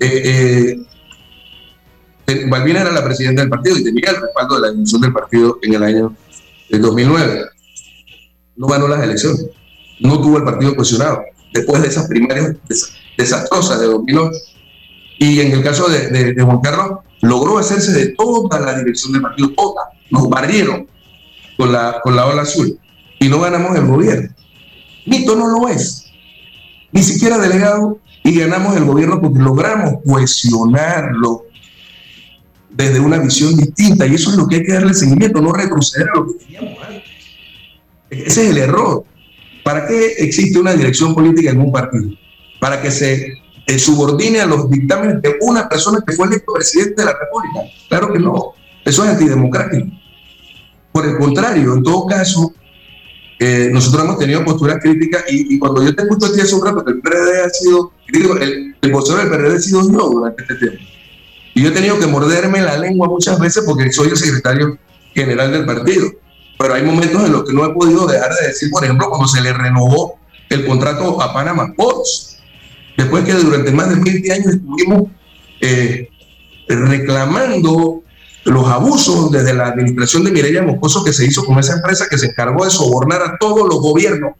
eh, 0.00 0.76
eh, 2.26 2.46
Balbina 2.48 2.80
era 2.80 2.90
la 2.90 3.04
presidenta 3.04 3.42
del 3.42 3.50
partido 3.50 3.78
y 3.78 3.84
tenía 3.84 4.10
el 4.10 4.20
respaldo 4.20 4.56
de 4.56 4.60
la 4.62 4.72
división 4.72 5.00
del 5.00 5.12
partido 5.12 5.60
en 5.62 5.74
el 5.74 5.82
año 5.84 6.12
de 6.68 6.78
2009. 6.80 7.50
No 8.60 8.66
ganó 8.66 8.86
las 8.86 9.02
elecciones 9.02 9.46
no 10.00 10.20
tuvo 10.20 10.38
el 10.38 10.44
partido 10.44 10.74
cohesionado 10.74 11.22
después 11.52 11.82
de 11.82 11.88
esas 11.88 12.06
primarias 12.08 12.56
desastrosas 13.16 13.80
de 13.80 13.86
2008. 13.86 14.30
Y 15.18 15.40
en 15.40 15.52
el 15.52 15.62
caso 15.62 15.88
de, 15.88 16.34
Juan 16.42 16.60
Carlos, 16.60 17.00
logró 17.20 17.58
hacerse 17.58 17.92
de 17.92 18.08
toda 18.14 18.58
la 18.60 18.78
dirección 18.78 19.12
del 19.12 19.22
partido, 19.22 19.50
toda. 19.50 19.90
Nos 20.10 20.28
barrieron 20.28 20.86
con 21.56 21.72
la, 21.72 22.00
con 22.02 22.16
la 22.16 22.26
ola 22.26 22.42
azul 22.42 22.78
y 23.18 23.28
no 23.28 23.40
ganamos 23.40 23.76
el 23.76 23.86
gobierno. 23.86 24.30
Mito 25.06 25.36
no 25.36 25.48
lo 25.48 25.68
es. 25.68 26.06
Ni 26.92 27.02
siquiera 27.02 27.38
delegado 27.38 27.98
y 28.24 28.38
ganamos 28.38 28.76
el 28.76 28.84
gobierno 28.84 29.20
porque 29.20 29.38
logramos 29.38 29.94
cohesionarlo 30.04 31.44
desde 32.70 33.00
una 33.00 33.18
visión 33.18 33.56
distinta 33.56 34.06
y 34.06 34.14
eso 34.14 34.30
es 34.30 34.36
lo 34.36 34.48
que 34.48 34.56
hay 34.56 34.64
que 34.64 34.72
darle 34.72 34.94
seguimiento, 34.94 35.40
no 35.42 35.52
retroceder 35.52 36.08
a 36.08 36.18
lo 36.18 36.26
que 36.26 36.44
teníamos 36.44 36.78
antes. 36.82 36.99
Ese 38.10 38.44
es 38.44 38.50
el 38.50 38.58
error. 38.58 39.04
¿Para 39.64 39.86
qué 39.86 40.14
existe 40.18 40.58
una 40.58 40.74
dirección 40.74 41.14
política 41.14 41.50
en 41.50 41.60
un 41.60 41.72
partido? 41.72 42.10
Para 42.60 42.82
que 42.82 42.90
se 42.90 43.34
eh, 43.66 43.78
subordine 43.78 44.40
a 44.40 44.46
los 44.46 44.68
dictámenes 44.68 45.22
de 45.22 45.36
una 45.42 45.68
persona 45.68 46.02
que 46.06 46.14
fue 46.14 46.26
electo 46.26 46.52
presidente 46.52 47.02
de 47.02 47.04
la 47.04 47.12
República. 47.12 47.60
Claro 47.88 48.12
que 48.12 48.18
no. 48.18 48.52
Eso 48.84 49.04
es 49.04 49.10
antidemocrático. 49.10 49.86
Por 50.92 51.06
el 51.06 51.18
contrario, 51.18 51.74
en 51.74 51.82
todo 51.82 52.06
caso, 52.06 52.52
eh, 53.38 53.70
nosotros 53.72 54.04
hemos 54.04 54.18
tenido 54.18 54.44
posturas 54.44 54.78
críticas 54.82 55.24
y, 55.30 55.58
cuando 55.58 55.82
yo 55.84 55.94
te 55.94 56.02
escucho 56.02 56.26
a 56.26 56.28
hace 56.28 56.54
un 56.54 56.66
rato 56.66 56.84
el 56.86 57.00
PRD 57.00 57.42
ha 57.42 57.48
sido, 57.50 57.92
digo, 58.12 58.36
el, 58.36 58.74
el 58.82 58.92
del 58.92 58.92
PRD 58.92 59.56
ha 59.56 59.60
sido 59.60 59.82
yo 59.90 60.10
durante 60.10 60.42
este 60.42 60.56
tiempo. 60.56 60.78
Y 61.54 61.62
yo 61.62 61.68
he 61.68 61.72
tenido 61.72 61.98
que 61.98 62.06
morderme 62.06 62.60
la 62.60 62.76
lengua 62.76 63.08
muchas 63.08 63.38
veces 63.38 63.64
porque 63.64 63.90
soy 63.92 64.08
el 64.08 64.16
secretario 64.16 64.78
general 65.14 65.52
del 65.52 65.64
partido. 65.64 66.10
Pero 66.60 66.74
hay 66.74 66.82
momentos 66.82 67.24
en 67.24 67.32
los 67.32 67.44
que 67.44 67.54
no 67.54 67.64
he 67.64 67.72
podido 67.72 68.06
dejar 68.06 68.34
de 68.34 68.48
decir, 68.48 68.70
por 68.70 68.84
ejemplo, 68.84 69.08
cuando 69.08 69.26
se 69.26 69.40
le 69.40 69.50
renovó 69.54 70.18
el 70.50 70.66
contrato 70.66 71.22
a 71.22 71.32
Panama 71.32 71.72
Ports 71.74 72.36
después 72.98 73.24
que 73.24 73.32
durante 73.32 73.70
más 73.70 73.88
de 73.88 73.94
20 73.94 74.30
años 74.30 74.46
estuvimos 74.46 75.04
eh, 75.62 76.10
reclamando 76.68 78.02
los 78.44 78.68
abusos 78.68 79.30
desde 79.30 79.54
la 79.54 79.68
administración 79.68 80.22
de 80.22 80.32
Mireya 80.32 80.62
Moscoso 80.62 81.02
que 81.02 81.14
se 81.14 81.24
hizo 81.24 81.46
con 81.46 81.58
esa 81.58 81.76
empresa 81.76 82.06
que 82.10 82.18
se 82.18 82.26
encargó 82.26 82.66
de 82.66 82.70
sobornar 82.70 83.22
a 83.22 83.38
todos 83.38 83.66
los 83.66 83.80
gobiernos 83.80 84.32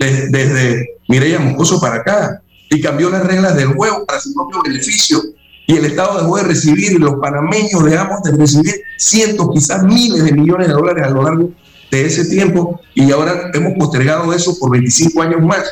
desde, 0.00 0.30
desde 0.30 0.86
Mireya 1.06 1.38
Moscoso 1.38 1.80
para 1.80 1.96
acá. 1.96 2.42
Y 2.68 2.80
cambió 2.80 3.10
las 3.10 3.24
reglas 3.24 3.54
del 3.54 3.68
juego 3.68 4.04
para 4.04 4.18
su 4.18 4.34
propio 4.34 4.60
beneficio 4.62 5.22
y 5.68 5.76
el 5.76 5.84
Estado 5.84 6.22
dejó 6.22 6.38
de 6.38 6.44
recibir 6.44 6.98
los 6.98 7.16
panameños 7.16 7.84
dejamos 7.84 8.22
de 8.22 8.32
recibir 8.32 8.74
cientos, 8.96 9.50
quizás 9.52 9.84
miles 9.84 10.24
de 10.24 10.32
millones 10.32 10.68
de 10.68 10.72
dólares 10.72 11.06
a 11.06 11.10
lo 11.10 11.22
largo 11.22 11.50
de 11.90 12.06
ese 12.06 12.24
tiempo 12.24 12.80
y 12.94 13.12
ahora 13.12 13.50
hemos 13.52 13.74
postergado 13.74 14.32
eso 14.32 14.58
por 14.58 14.70
25 14.70 15.20
años 15.20 15.42
más. 15.42 15.70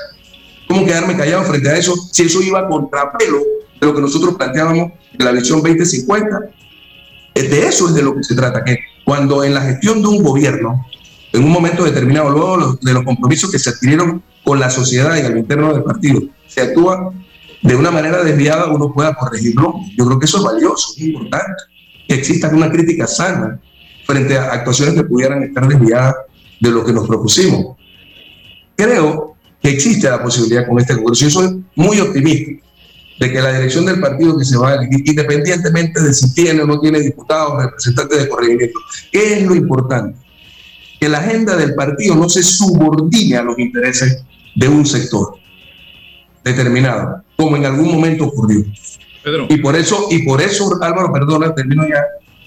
¿Cómo 0.68 0.84
quedarme 0.84 1.16
callado 1.16 1.44
frente 1.44 1.70
a 1.70 1.78
eso 1.78 1.94
si 2.12 2.24
eso 2.24 2.42
iba 2.42 2.61
a 2.61 2.68
contrapelo 2.68 3.38
de 3.80 3.86
lo 3.86 3.94
que 3.94 4.03
nosotros 4.03 4.34
planteábamos 4.34 4.92
en 5.18 5.24
la 5.24 5.32
visión 5.32 5.62
2050? 5.62 6.40
De 7.34 7.66
eso 7.66 7.88
es 7.88 7.94
de 7.94 8.03
lo 8.03 8.14
que 8.14 8.22
se 8.22 8.34
trata, 8.34 8.62
que 8.64 8.78
cuando 9.03 9.44
en 9.44 9.55
la 9.55 9.62
gestión 9.62 10.03
de 10.03 10.09
un 10.09 10.22
gobierno, 10.22 10.86
en 11.32 11.42
un 11.42 11.51
momento 11.51 11.84
determinado, 11.84 12.28
luego 12.28 12.78
de 12.82 12.92
los 12.92 13.03
compromisos 13.03 13.51
que 13.51 13.59
se 13.59 13.70
adquirieron 13.70 14.22
con 14.44 14.61
la 14.61 14.68
sociedad 14.68 15.16
y 15.16 15.20
al 15.20 15.38
interno 15.38 15.72
del 15.72 15.84
partido, 15.84 16.20
se 16.47 16.61
actúa 16.61 17.14
de 17.62 17.74
una 17.74 17.90
manera 17.90 18.22
desviada, 18.22 18.66
uno 18.66 18.92
pueda 18.92 19.14
corregirlo. 19.14 19.74
Yo 19.96 20.07
creo 20.07 20.18
que 20.18 20.26
eso 20.26 20.38
es 20.38 20.44
valioso, 20.44 20.94
es 20.96 21.02
importante, 21.02 21.62
que 22.09 22.14
exista 22.14 22.48
una 22.48 22.70
crítica 22.70 23.07
sana 23.07 23.59
frente 24.07 24.38
a 24.38 24.52
actuaciones 24.52 24.94
que 24.94 25.04
pudieran 25.04 25.42
estar 25.42 25.66
desviadas 25.66 26.14
de 26.61 26.70
lo 26.70 26.84
que 26.84 26.92
nos 26.92 27.07
propusimos. 27.07 27.76
Creo 28.76 29.36
existe 29.68 30.09
la 30.09 30.22
posibilidad 30.22 30.66
con 30.66 30.78
este 30.78 30.94
Congreso. 30.94 31.24
Yo 31.24 31.30
soy 31.30 31.64
muy 31.74 32.00
optimista 32.00 32.64
de 33.18 33.32
que 33.32 33.40
la 33.40 33.52
dirección 33.54 33.86
del 33.86 34.00
partido 34.00 34.38
que 34.38 34.44
se 34.44 34.57
va 34.57 34.70
a 34.70 34.74
elegir, 34.76 35.09
independientemente 35.09 36.02
de 36.02 36.12
si 36.12 36.34
tiene 36.34 36.62
o 36.62 36.66
no 36.66 36.80
tiene 36.80 37.00
diputados, 37.00 37.64
representantes 37.64 38.22
de 38.22 38.28
corregimiento, 38.28 38.78
¿qué 39.11 39.38
es 39.38 39.42
lo 39.46 39.54
importante? 39.54 40.18
Que 41.00 41.09
la 41.09 41.18
agenda 41.18 41.57
del 41.57 41.74
partido 41.74 42.14
no 42.14 42.28
se 42.28 42.42
subordine 42.42 43.36
a 43.36 43.42
los 43.42 43.59
intereses 43.59 44.22
de 44.54 44.68
un 44.68 44.84
sector 44.84 45.38
determinado, 46.47 47.22
como 47.36 47.57
en 47.57 47.66
algún 47.66 47.92
momento 47.92 48.24
ocurrió. 48.26 48.64
Y 49.49 49.57
por 49.59 49.74
eso, 49.74 50.07
y 50.11 50.24
por 50.24 50.40
eso, 50.40 50.70
Álvaro, 50.80 51.12
perdona, 51.12 51.55
termino 51.55 51.86
ya, 51.86 52.03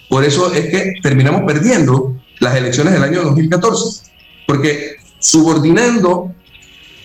por 0.07 0.23
eso 0.23 0.51
es 0.53 0.67
que 0.67 0.93
terminamos 1.03 1.41
perdiendo 1.45 2.15
las 2.39 2.55
elecciones 2.55 2.93
del 2.93 3.03
año 3.03 3.21
2014, 3.23 4.11
porque 4.47 4.95
subordinando 5.19 6.33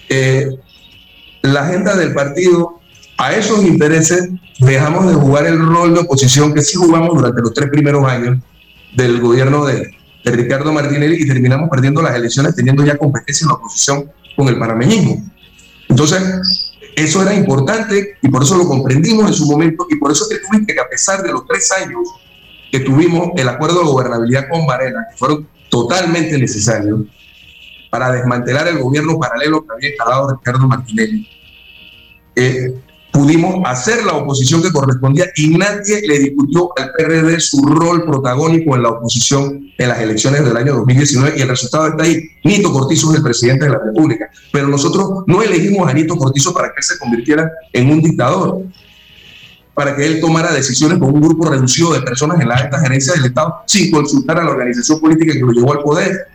eh, 0.09 0.49
la 1.42 1.66
agenda 1.66 1.97
del 1.97 2.14
partido 2.14 2.80
a 3.18 3.34
esos 3.34 3.64
intereses, 3.64 4.28
dejamos 4.61 5.09
de 5.09 5.14
jugar 5.14 5.47
el 5.47 5.59
rol 5.59 5.95
de 5.95 6.01
oposición 6.01 6.55
que 6.55 6.62
sí 6.62 6.76
jugamos 6.76 7.16
durante 7.16 7.42
los 7.42 7.53
tres 7.53 7.68
primeros 7.70 8.07
años 8.07 8.38
del 8.95 9.20
gobierno 9.20 9.66
de, 9.66 9.90
de 10.24 10.30
Ricardo 10.30 10.72
Martinelli 10.72 11.22
y 11.22 11.26
terminamos 11.26 11.68
perdiendo 11.68 12.01
las 12.01 12.14
elecciones 12.14 12.55
teniendo 12.55 12.84
ya 12.84 12.97
competencia 12.97 13.45
en 13.45 13.49
la 13.49 13.55
oposición 13.55 14.11
con 14.36 14.49
el 14.49 14.59
panameñismo. 14.59 15.22
Entonces, 15.88 16.64
eso 16.97 17.22
era 17.22 17.34
importante 17.34 18.16
y 18.22 18.28
por 18.28 18.42
eso 18.42 18.57
lo 18.57 18.68
comprendimos 18.68 19.28
en 19.28 19.34
su 19.34 19.47
momento 19.47 19.86
y 19.90 19.97
por 19.97 20.12
eso 20.12 20.26
que 20.28 20.36
tuviste 20.38 20.74
que 20.74 20.80
a 20.80 20.88
pesar 20.88 21.22
de 21.22 21.32
los 21.32 21.47
tres 21.47 21.70
años 21.72 22.09
que 22.70 22.80
tuvimos 22.80 23.30
el 23.36 23.49
acuerdo 23.49 23.80
de 23.80 23.86
gobernabilidad 23.86 24.49
con 24.49 24.66
Varela, 24.66 25.07
que 25.11 25.16
fueron 25.16 25.49
totalmente 25.68 26.38
necesarios, 26.38 27.01
para 27.90 28.11
desmantelar 28.11 28.66
el 28.66 28.78
gobierno 28.78 29.18
paralelo 29.20 29.64
que 29.64 29.72
había 29.72 29.88
instalado 29.90 30.36
Ricardo 30.36 30.66
Martinelli. 30.66 31.28
Eh, 32.34 32.74
pudimos 33.15 33.62
hacer 33.65 34.05
la 34.05 34.15
oposición 34.15 34.61
que 34.61 34.73
correspondía 34.73 35.27
y 35.37 35.57
nadie 35.57 36.03
le 36.05 36.19
discutió 36.19 36.71
al 36.77 36.91
PRD 36.91 37.39
su 37.39 37.65
rol 37.65 38.03
protagónico 38.05 38.75
en 38.75 38.83
la 38.83 38.89
oposición 38.89 39.71
en 39.79 39.89
las 39.89 40.01
elecciones 40.01 40.45
del 40.45 40.57
año 40.57 40.75
2019 40.75 41.39
y 41.39 41.43
el 41.43 41.49
resultado 41.49 41.87
está 41.87 42.03
ahí. 42.03 42.21
Nito 42.43 42.73
Cortizo 42.73 43.12
es 43.12 43.19
el 43.19 43.23
presidente 43.23 43.67
de 43.67 43.71
la 43.71 43.79
República, 43.79 44.29
pero 44.53 44.67
nosotros 44.67 45.23
no 45.29 45.43
elegimos 45.43 45.89
a 45.89 45.93
Nito 45.93 46.17
Cortizo 46.17 46.53
para 46.53 46.75
que 46.75 46.83
se 46.83 46.99
convirtiera 46.99 47.49
en 47.73 47.89
un 47.89 48.03
dictador, 48.03 48.62
para 49.75 49.95
que 49.95 50.05
él 50.07 50.21
tomara 50.21 50.53
decisiones 50.53 50.99
con 50.99 51.15
un 51.15 51.21
grupo 51.21 51.49
reducido 51.49 51.93
de 51.93 52.01
personas 52.01 52.41
en 52.41 52.49
la 52.49 52.57
alta 52.57 52.81
gerencia 52.81 53.12
del 53.15 53.27
Estado 53.27 53.62
sin 53.67 53.93
consultar 53.93 54.41
a 54.41 54.45
la 54.45 54.51
organización 54.51 54.99
política 54.99 55.35
que 55.35 55.39
lo 55.39 55.53
llevó 55.53 55.73
al 55.73 55.85
poder 55.85 56.27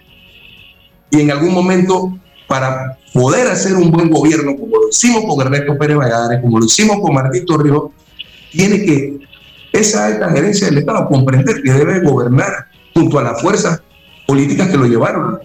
y 1.12 1.20
en 1.20 1.32
algún 1.32 1.54
momento 1.54 2.18
para 2.50 2.98
poder 3.14 3.48
hacer 3.48 3.76
un 3.76 3.92
buen 3.92 4.10
gobierno, 4.10 4.58
como 4.58 4.76
lo 4.76 4.90
hicimos 4.90 5.24
con 5.24 5.40
Ernesto 5.40 5.78
Pérez 5.78 5.98
Valladares, 5.98 6.42
como 6.42 6.58
lo 6.58 6.66
hicimos 6.66 7.00
con 7.00 7.14
Martín 7.14 7.46
Torrijos, 7.46 7.92
tiene 8.52 8.84
que 8.84 9.20
esa 9.72 10.08
alta 10.08 10.32
gerencia 10.32 10.66
del 10.68 10.80
Estado 10.80 11.08
comprender 11.08 11.62
que 11.62 11.72
debe 11.72 12.02
gobernar 12.02 12.66
junto 12.96 13.20
a 13.20 13.24
las 13.24 13.40
fuerzas 13.40 13.84
políticas 14.26 14.70
que 14.70 14.78
lo 14.78 14.88
llevaron 14.88 15.40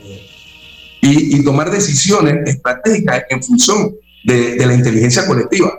y, 1.02 1.44
tomar 1.44 1.70
decisiones 1.70 2.48
estratégicas 2.48 3.24
en 3.28 3.42
función 3.42 3.94
de, 4.24 4.55
de, 4.55 4.64
la 4.64 4.72
inteligencia 4.72 5.26
colectiva, 5.26 5.74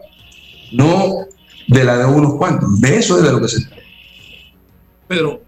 no 0.74 1.26
de 1.68 1.84
la 1.84 1.98
de 1.98 2.06
unos 2.06 2.36
cuantos. 2.36 2.80
De 2.80 2.98
eso 2.98 3.18
es 3.18 3.24
de 3.24 3.32
lo 3.32 3.42
que 3.42 3.48
se 3.48 3.62
trata. 3.62 3.82
Pedro, 5.08 5.42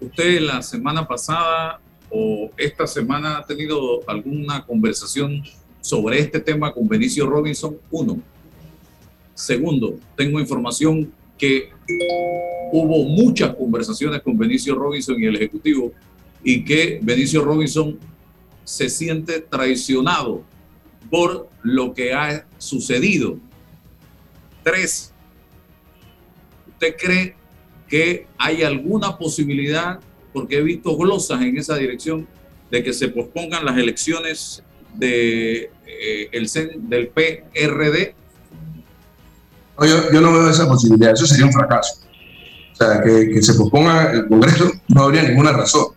usted 0.00 0.40
la 0.42 0.60
semana 0.60 1.08
pasada 1.08 1.80
o 2.10 2.50
esta 2.56 2.86
semana 2.86 3.38
ha 3.38 3.44
tenido 3.44 4.00
alguna 4.08 4.64
conversación 4.64 5.42
sobre 5.80 6.18
este 6.18 6.40
tema 6.40 6.72
con 6.72 6.88
Benicio 6.88 7.26
Robinson? 7.26 7.76
Uno. 7.90 8.20
Segundo, 9.34 9.98
tengo 10.16 10.40
información 10.40 11.12
que 11.36 11.70
hubo 12.72 13.04
muchas 13.04 13.54
conversaciones 13.54 14.20
con 14.22 14.36
Benicio 14.36 14.74
Robinson 14.74 15.22
y 15.22 15.26
el 15.26 15.36
Ejecutivo 15.36 15.92
y 16.42 16.64
que 16.64 16.98
Benicio 17.02 17.42
Robinson 17.42 17.98
se 18.64 18.88
siente 18.88 19.40
traicionado 19.40 20.42
por 21.10 21.48
lo 21.62 21.94
que 21.94 22.12
ha 22.12 22.46
sucedido. 22.58 23.38
Tres, 24.62 25.12
¿usted 26.68 26.96
cree 26.98 27.36
que 27.88 28.26
hay 28.36 28.62
alguna 28.62 29.16
posibilidad 29.16 30.00
porque 30.32 30.58
he 30.58 30.62
visto 30.62 30.96
glosas 30.96 31.42
en 31.42 31.56
esa 31.56 31.76
dirección 31.76 32.26
de 32.70 32.82
que 32.82 32.92
se 32.92 33.08
pospongan 33.08 33.64
las 33.64 33.76
elecciones 33.78 34.62
eh, 35.00 35.70
el 36.32 36.50
del 36.88 37.08
PRD. 37.08 38.14
yo, 39.80 40.20
no 40.20 40.32
veo 40.32 40.50
esa 40.50 40.68
posibilidad, 40.68 41.12
eso 41.12 41.26
sería 41.26 41.46
un 41.46 41.52
fracaso. 41.52 42.00
O 42.72 42.76
sea, 42.76 43.02
que, 43.02 43.42
se 43.42 43.54
posponga 43.54 44.12
el 44.12 44.28
Congreso 44.28 44.70
no 44.88 45.04
habría 45.04 45.22
ninguna 45.22 45.52
razón. 45.52 45.88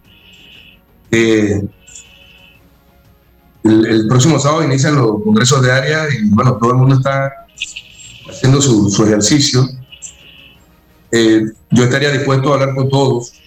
Eh, 1.11 1.61
el, 3.63 4.07
próximo 4.07 4.39
sábado 4.39 4.63
inician 4.63 4.95
los 4.95 5.23
congresos 5.23 5.61
de 5.61 5.71
área 5.71 6.05
y 6.09 6.29
bueno, 6.29 6.57
todo 6.57 6.71
el 6.71 6.77
mundo 6.77 6.95
está 6.95 7.45
haciendo 8.29 8.61
su, 8.61 9.03
ejercicio. 9.05 9.67
Eh, 11.11 11.43
yo 11.69 11.83
estaría 11.83 12.11
dispuesto 12.11 12.51
a 12.51 12.53
hablar 12.53 12.73
con 12.73 12.89
todos 12.89 13.40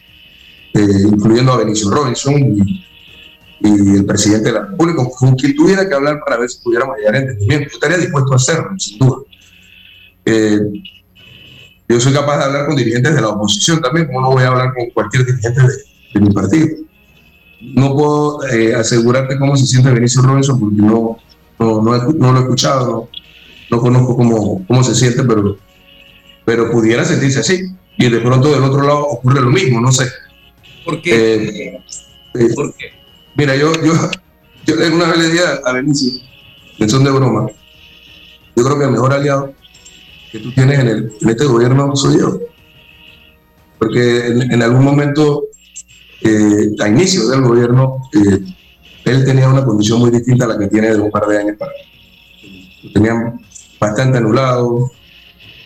eh, 0.74 1.02
incluyendo 1.04 1.52
a 1.52 1.58
Benicio 1.58 1.88
Robinson 1.88 2.34
y, 2.34 2.84
el 3.60 4.04
presidente 4.04 4.48
de 4.48 4.52
la 4.52 4.66
República, 4.66 5.04
con 5.16 5.34
quien 5.36 5.54
tuviera 5.54 5.88
que 5.88 5.94
hablar 5.94 6.20
para 6.22 6.36
ver 6.36 6.50
si 6.50 6.60
pudiéramos 6.62 6.98
llegar 6.98 7.14
a 7.14 7.18
entendimiento. 7.18 7.70
Yo 7.70 7.74
estaría 7.74 7.96
dispuesto 7.96 8.32
a 8.32 8.36
hacerlo, 8.36 8.70
sin 8.76 8.98
duda. 8.98 9.16
Eh, 10.26 10.58
Yo 11.88 12.00
soy 12.00 12.12
capaz 12.12 12.38
de 12.38 12.44
hablar 12.44 12.66
con 12.66 12.76
dirigentes 12.76 13.14
de 13.14 13.20
la 13.22 13.28
oposición 13.28 13.80
también, 13.80 14.06
como 14.06 14.20
no 14.20 14.32
voy 14.32 14.42
a 14.42 14.48
hablar 14.48 14.74
con 14.74 14.90
cualquier 14.90 15.24
dirigente 15.24 15.62
de, 15.62 16.20
mi 16.20 16.30
partido. 16.30 16.76
No 17.60 17.94
puedo 17.94 18.46
eh, 18.48 18.74
asegurarte 18.74 19.38
cómo 19.38 19.56
se 19.56 19.66
siente 19.66 19.90
Benicio 19.90 20.20
Robinson 20.20 20.60
porque 20.60 20.76
no, 20.76 21.16
no, 21.58 21.82
no, 21.82 22.32
lo 22.32 22.38
he 22.38 22.42
escuchado, 22.42 23.08
no, 23.70 23.80
conozco 23.80 24.16
cómo, 24.16 24.66
cómo 24.66 24.84
se 24.84 24.94
siente, 24.94 25.22
pero, 25.22 25.56
pero 26.44 26.70
pudiera 26.70 27.04
sentirse 27.04 27.40
así. 27.40 27.62
Y 27.96 28.10
de 28.10 28.18
pronto 28.18 28.52
del 28.52 28.64
otro 28.64 28.82
lado 28.82 29.06
ocurre 29.06 29.40
lo 29.40 29.50
mismo, 29.50 29.80
no 29.80 29.90
sé. 29.90 30.04
¿Por 30.84 31.00
qué? 31.00 31.34
Eh, 31.34 31.80
eh, 32.34 32.48
¿Por 32.54 32.74
qué? 32.74 32.92
Mira, 33.36 33.56
yo, 33.56 33.72
yo, 33.82 33.92
yo 34.66 34.74
una 34.92 35.08
vez 35.08 35.18
le 35.18 35.30
dije 35.30 35.44
a 35.64 35.72
Benicio, 35.72 36.22
en 36.78 36.90
son 36.90 37.04
de 37.04 37.10
broma, 37.10 37.48
yo 38.56 38.64
creo 38.64 38.78
que 38.78 38.84
el 38.84 38.90
mejor 38.90 39.12
aliado 39.12 39.52
que 40.30 40.38
tú 40.40 40.52
tienes 40.52 40.78
en, 40.78 40.88
el, 40.88 41.12
en 41.20 41.28
este 41.28 41.44
gobierno 41.44 41.94
soy 41.96 42.18
yo. 42.18 42.40
Porque 43.78 44.26
en, 44.26 44.62
algún 44.62 44.84
momento, 44.84 45.44
eh, 46.22 46.70
a 46.80 46.88
inicio 46.88 47.28
del 47.28 47.42
gobierno, 47.42 47.98
eh, 48.12 48.40
él 49.04 49.24
tenía 49.24 49.48
una 49.48 49.64
condición 49.64 50.00
muy 50.00 50.10
distinta 50.10 50.44
a 50.44 50.48
la 50.48 50.58
que 50.58 50.68
tiene 50.68 50.90
de 50.90 51.00
un 51.00 51.10
par 51.10 51.26
de 51.26 51.38
años 51.38 51.56
para 51.58 51.72
Tenían 52.92 53.40
bastante 53.80 54.18
anulado, 54.18 54.90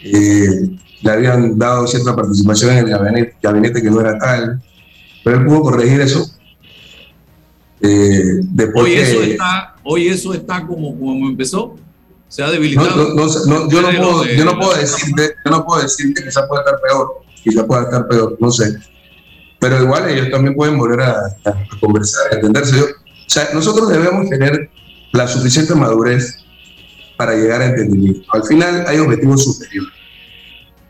eh, 0.02 0.68
le 1.02 1.10
habían 1.10 1.58
dado 1.58 1.86
cierta 1.86 2.14
participación 2.14 2.72
en 2.72 2.78
el 2.78 2.90
gabinete, 2.90 3.36
gabinete, 3.42 3.82
que 3.82 3.90
no 3.90 4.00
era 4.00 4.18
tal, 4.18 4.62
pero 5.28 5.40
él 5.40 5.46
pudo 5.46 5.60
corregir 5.60 6.00
eso. 6.00 6.26
Eh, 7.82 8.40
hoy, 8.74 8.94
eso 8.94 9.22
está, 9.22 9.76
hoy 9.84 10.08
eso 10.08 10.32
está 10.32 10.66
como, 10.66 10.98
como 10.98 11.28
empezó 11.28 11.76
se 12.28 12.42
ha 12.42 12.50
debilitado. 12.50 12.88
yo, 12.88 13.14
no 13.14 13.88
puedo, 13.90 14.24
yo, 14.24 14.44
no 14.44 14.58
puedo, 14.58 14.74
decirte, 14.74 15.34
yo 15.44 15.50
no 15.50 15.66
puedo 15.66 15.82
decirte 15.82 16.24
que 16.24 16.30
puede 16.30 16.62
estar 16.62 16.80
peor, 16.80 17.22
quizá 17.42 17.66
pueda 17.66 17.82
estar 17.82 18.08
peor, 18.08 18.38
no 18.40 18.50
sé. 18.50 18.74
Pero 19.58 19.82
igual 19.82 20.08
ellos 20.08 20.30
también 20.30 20.54
pueden 20.54 20.78
volver 20.78 21.02
a, 21.02 21.36
conversar, 21.78 22.32
a 22.32 22.36
entenderse. 22.36 22.80
o 22.80 22.86
sea, 23.26 23.48
nosotros 23.52 23.90
debemos 23.90 24.30
tener 24.30 24.70
la 25.12 25.28
suficiente 25.28 25.74
madurez 25.74 26.38
para 27.18 27.34
llegar 27.34 27.60
a 27.60 27.66
entendimiento. 27.66 28.22
Al 28.32 28.44
final 28.44 28.84
hay 28.86 28.98
objetivos 28.98 29.44
superiores. 29.44 29.92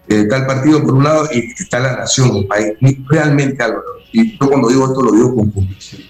Eh, 0.09 0.23
está 0.23 0.37
el 0.39 0.47
partido 0.47 0.81
por 0.83 0.95
un 0.95 1.03
lado 1.03 1.29
y 1.33 1.53
está 1.61 1.81
la 1.81 1.97
nación, 1.97 2.37
el 2.37 2.47
país. 2.47 2.75
Realmente 3.09 3.63
algo. 3.63 3.83
Y 4.13 4.39
yo 4.39 4.49
cuando 4.49 4.69
digo 4.69 4.87
esto 4.87 5.03
lo 5.03 5.13
digo 5.13 5.35
con 5.35 5.51
convicción. 5.51 6.03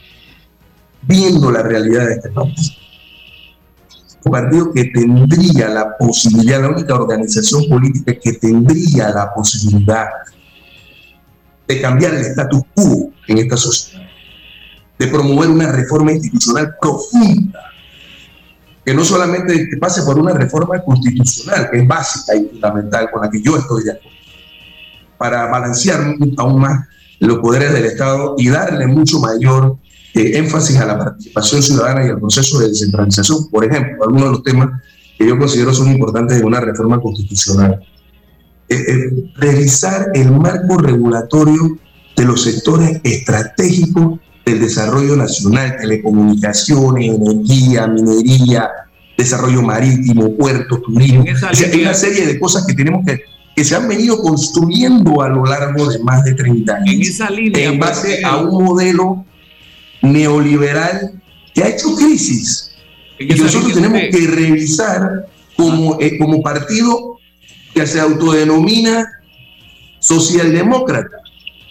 Viendo 1.03 1.51
la 1.51 1.63
realidad 1.63 2.07
de 2.07 2.15
este 2.15 2.31
país 2.31 2.79
un 4.25 4.33
partido 4.33 4.73
que 4.73 4.85
tendría 4.85 5.69
la 5.69 5.97
posibilidad, 5.97 6.61
la 6.61 6.69
única 6.69 6.95
organización 6.95 7.69
política 7.69 8.15
que 8.21 8.33
tendría 8.35 9.11
la 9.11 9.33
posibilidad 9.33 10.09
de 11.67 11.81
cambiar 11.81 12.15
el 12.15 12.23
status 12.23 12.63
quo 12.75 13.13
en 13.27 13.39
esta 13.39 13.57
sociedad, 13.57 14.07
de 14.99 15.07
promover 15.07 15.51
una 15.51 15.71
reforma 15.71 16.13
institucional 16.13 16.75
profunda, 16.81 17.61
que 18.85 18.95
no 18.95 19.05
solamente 19.05 19.69
pase 19.79 20.03
por 20.03 20.19
una 20.19 20.33
reforma 20.33 20.83
constitucional, 20.83 21.69
que 21.71 21.79
es 21.79 21.87
básica 21.87 22.35
y 22.35 22.49
fundamental, 22.49 23.11
con 23.11 23.23
la 23.23 23.31
que 23.31 23.43
yo 23.43 23.57
estoy 23.57 23.85
de 23.85 23.93
acuerdo, 23.93 24.19
para 25.19 25.47
balancear 25.47 26.15
aún 26.39 26.61
más 26.61 26.89
los 27.21 27.39
poderes 27.39 27.73
del 27.73 27.85
Estado 27.85 28.35
y 28.39 28.49
darle 28.49 28.87
mucho 28.87 29.19
mayor 29.21 29.77
eh, 30.15 30.39
énfasis 30.39 30.77
a 30.79 30.87
la 30.87 30.99
participación 30.99 31.63
ciudadana 31.63 32.07
y 32.07 32.11
al 32.11 32.19
proceso 32.19 32.59
de 32.59 32.69
descentralización. 32.69 33.49
Por 33.51 33.65
ejemplo, 33.65 34.05
algunos 34.05 34.25
de 34.25 34.31
los 34.31 34.43
temas 34.43 34.83
que 35.19 35.27
yo 35.27 35.39
considero 35.39 35.75
son 35.75 35.91
importantes 35.91 36.39
en 36.39 36.47
una 36.47 36.61
reforma 36.61 37.01
constitucional. 37.01 37.81
Eh, 38.69 38.77
eh, 38.77 39.33
revisar 39.37 40.11
el 40.15 40.31
marco 40.33 40.77
regulatorio 40.79 41.79
de 42.17 42.25
los 42.25 42.43
sectores 42.43 43.01
estratégicos 43.03 44.19
del 44.45 44.61
desarrollo 44.61 45.17
nacional, 45.17 45.77
telecomunicaciones, 45.81 47.15
energía, 47.15 47.87
minería, 47.87 48.71
desarrollo 49.17 49.63
marítimo, 49.63 50.35
puertos, 50.37 50.83
turismo. 50.83 51.25
hay 51.73 51.83
una 51.83 51.95
serie 51.95 52.27
de 52.27 52.39
cosas 52.39 52.65
que 52.67 52.75
tenemos 52.75 53.05
que 53.05 53.21
que 53.59 53.65
se 53.65 53.75
han 53.75 53.89
venido 53.89 54.23
construyendo 54.23 55.21
a 55.21 55.29
lo 55.29 55.45
largo 55.45 55.89
de 55.91 55.99
más 55.99 56.23
de 56.23 56.35
30 56.35 56.77
años. 56.77 56.95
En 56.95 57.03
esa 57.03 57.29
línea. 57.29 57.65
En 57.65 57.81
base 57.81 58.25
a 58.25 58.37
un 58.37 58.63
modelo 58.63 59.25
neoliberal 60.01 61.21
que 61.53 61.65
ha 61.65 61.69
hecho 61.69 61.93
crisis. 61.97 62.77
Y 63.19 63.27
nosotros 63.35 63.75
tenemos 63.75 64.01
que 64.13 64.29
revisar 64.29 65.27
como, 65.57 66.01
eh, 66.01 66.19
como 66.19 66.41
partido 66.41 67.19
que 67.75 67.85
se 67.85 67.99
autodenomina 67.99 69.11
socialdemócrata. 69.99 71.17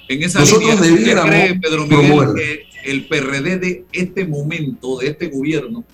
En 0.09 0.23
esa 0.23 0.41
nosotros 0.41 0.81
línea, 0.81 1.23
cree, 1.23 1.57
Pedro 1.57 1.87
Miguel, 1.87 2.33
que 2.35 2.65
el 2.83 3.05
PRD 3.05 3.59
de 3.59 3.85
este 3.93 4.25
momento, 4.25 4.97
de 4.97 5.07
este 5.07 5.27
gobierno, 5.27 5.85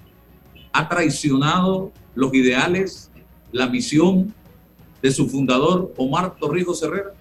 ha 0.71 0.89
traicionado 0.89 1.91
los 2.15 2.33
ideales, 2.33 3.11
la 3.51 3.67
misión 3.67 4.33
de 5.03 5.11
su 5.11 5.29
fundador, 5.29 5.93
Omar 5.97 6.33
Torrijos 6.39 6.81
Herrera? 6.81 7.11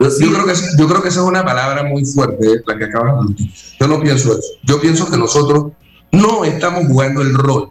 Yo 0.00 0.32
creo, 0.32 0.44
que, 0.44 0.52
yo 0.76 0.88
creo 0.88 1.02
que 1.02 1.08
esa 1.08 1.20
es 1.20 1.26
una 1.26 1.44
palabra 1.44 1.84
muy 1.84 2.04
fuerte, 2.04 2.46
la 2.66 2.76
que 2.76 2.84
acabas 2.84 3.26
de 3.26 3.34
decir. 3.34 3.52
Yo 3.80 3.88
no 3.88 4.00
pienso 4.00 4.32
eso. 4.32 4.48
Yo 4.64 4.80
pienso 4.80 5.10
que 5.10 5.16
nosotros 5.16 5.72
no 6.12 6.44
estamos 6.44 6.86
jugando 6.86 7.22
el 7.22 7.34
rol. 7.34 7.70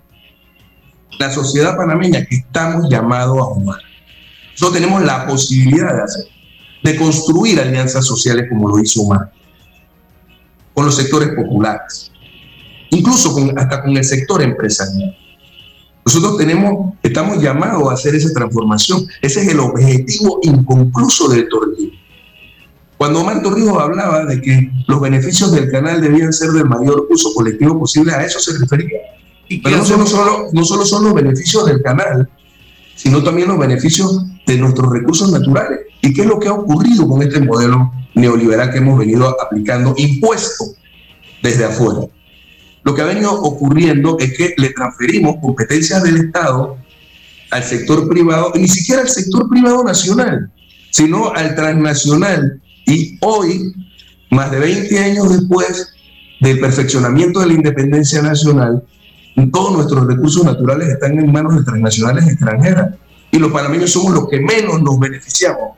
La 1.20 1.32
sociedad 1.32 1.76
panameña 1.76 2.26
que 2.26 2.38
estamos 2.38 2.90
llamados 2.90 3.38
a 3.38 3.44
jugar. 3.44 3.80
Nosotros 4.52 4.74
tenemos 4.74 5.04
la 5.04 5.26
posibilidad 5.28 5.96
de 5.96 6.02
hacer, 6.02 6.26
de 6.84 6.96
construir 6.96 7.60
alianzas 7.60 8.06
sociales 8.06 8.48
como 8.50 8.70
lo 8.70 8.80
hizo 8.80 9.02
Omar, 9.02 9.32
con 10.74 10.86
los 10.86 10.96
sectores 10.96 11.30
populares, 11.30 12.12
incluso 12.90 13.34
con, 13.34 13.58
hasta 13.58 13.82
con 13.82 13.96
el 13.96 14.04
sector 14.04 14.42
empresarial. 14.42 15.16
Nosotros 16.08 16.38
tenemos, 16.38 16.94
estamos 17.04 17.44
llamados 17.44 17.90
a 17.90 17.96
hacer 17.96 18.16
esa 18.16 18.32
transformación. 18.32 19.06
Ese 19.22 19.42
es 19.42 19.50
el 19.50 19.60
objetivo 19.60 20.40
inconcluso 20.42 21.28
del 21.28 21.50
Torrijos. 21.50 22.00
Cuando 22.98 23.20
Omar 23.20 23.42
Torrijos 23.42 23.78
hablaba 23.78 24.24
de 24.24 24.42
que 24.42 24.72
los 24.88 25.02
beneficios 25.02 25.52
del 25.52 25.70
canal 25.70 26.00
debían 26.00 26.32
ser 26.32 26.52
del 26.52 26.64
mayor 26.64 27.10
uso 27.10 27.34
colectivo 27.34 27.78
posible, 27.78 28.14
a 28.14 28.24
eso 28.24 28.40
se 28.40 28.58
refería. 28.58 29.02
Pero 29.62 29.80
no 29.80 30.08
solo, 30.08 30.48
no 30.54 30.64
solo 30.64 30.86
son 30.86 31.04
los 31.04 31.14
beneficios 31.14 31.66
del 31.66 31.82
canal, 31.82 32.30
sino 32.96 33.22
también 33.22 33.50
los 33.50 33.60
beneficios 33.60 34.24
de 34.46 34.58
nuestros 34.60 34.90
recursos 34.90 35.30
naturales. 35.30 35.80
¿Y 36.02 36.14
qué 36.14 36.22
es 36.22 36.28
lo 36.28 36.40
que 36.40 36.48
ha 36.48 36.54
ocurrido 36.54 37.06
con 37.06 37.22
este 37.22 37.42
modelo 37.42 37.92
neoliberal 38.16 38.72
que 38.72 38.78
hemos 38.78 38.98
venido 38.98 39.36
aplicando, 39.42 39.94
impuesto 39.98 40.68
desde 41.44 41.66
afuera? 41.66 42.08
Lo 42.88 42.96
que 42.96 43.02
ha 43.02 43.06
venido 43.06 43.34
ocurriendo 43.34 44.18
es 44.18 44.38
que 44.38 44.54
le 44.56 44.70
transferimos 44.70 45.42
competencias 45.42 46.02
del 46.04 46.16
Estado 46.16 46.78
al 47.52 47.62
sector 47.62 48.08
privado, 48.08 48.54
ni 48.56 48.70
siquiera 48.70 49.02
al 49.02 49.10
sector 49.10 49.50
privado 49.50 49.84
nacional, 49.84 50.50
sino 50.90 51.34
al 51.34 51.54
transnacional, 51.54 52.62
y 52.86 53.18
hoy, 53.20 53.74
más 54.30 54.52
de 54.52 54.60
20 54.60 55.00
años 55.00 55.30
después 55.38 55.96
del 56.40 56.62
perfeccionamiento 56.62 57.42
de 57.42 57.48
la 57.48 57.54
independencia 57.56 58.22
nacional, 58.22 58.82
todos 59.52 59.74
nuestros 59.74 60.08
recursos 60.08 60.46
naturales 60.46 60.88
están 60.88 61.20
en 61.20 61.30
manos 61.30 61.58
de 61.58 61.66
transnacionales 61.66 62.26
extranjeras. 62.26 62.94
Y 63.34 63.38
los 63.38 63.52
panameños 63.52 63.92
somos 63.92 64.14
los 64.14 64.30
que 64.30 64.40
menos 64.40 64.82
nos 64.82 64.98
beneficiamos 64.98 65.72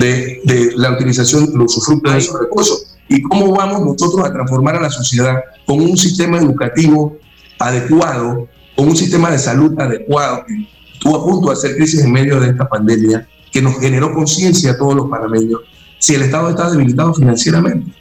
de, 0.00 0.40
de 0.44 0.72
la 0.74 0.90
utilización, 0.90 1.48
los 1.54 1.76
usufructos 1.76 2.12
de 2.12 2.18
esos 2.18 2.40
recursos. 2.40 2.89
¿Y 3.10 3.22
cómo 3.22 3.52
vamos 3.52 3.80
nosotros 3.80 4.24
a 4.24 4.32
transformar 4.32 4.76
a 4.76 4.82
la 4.82 4.90
sociedad 4.90 5.42
con 5.66 5.80
un 5.80 5.96
sistema 5.96 6.38
educativo 6.38 7.18
adecuado, 7.58 8.48
con 8.76 8.88
un 8.88 8.96
sistema 8.96 9.32
de 9.32 9.38
salud 9.40 9.78
adecuado? 9.80 10.44
Estuvo 10.92 11.16
a 11.16 11.24
punto 11.24 11.48
de 11.48 11.54
hacer 11.54 11.74
crisis 11.74 12.04
en 12.04 12.12
medio 12.12 12.38
de 12.38 12.50
esta 12.50 12.68
pandemia 12.68 13.26
que 13.50 13.60
nos 13.60 13.80
generó 13.80 14.14
conciencia 14.14 14.70
a 14.70 14.78
todos 14.78 14.94
los 14.94 15.10
panameños 15.10 15.60
si 15.98 16.14
el 16.14 16.22
Estado 16.22 16.50
está 16.50 16.70
debilitado 16.70 17.12
financieramente. 17.12 17.92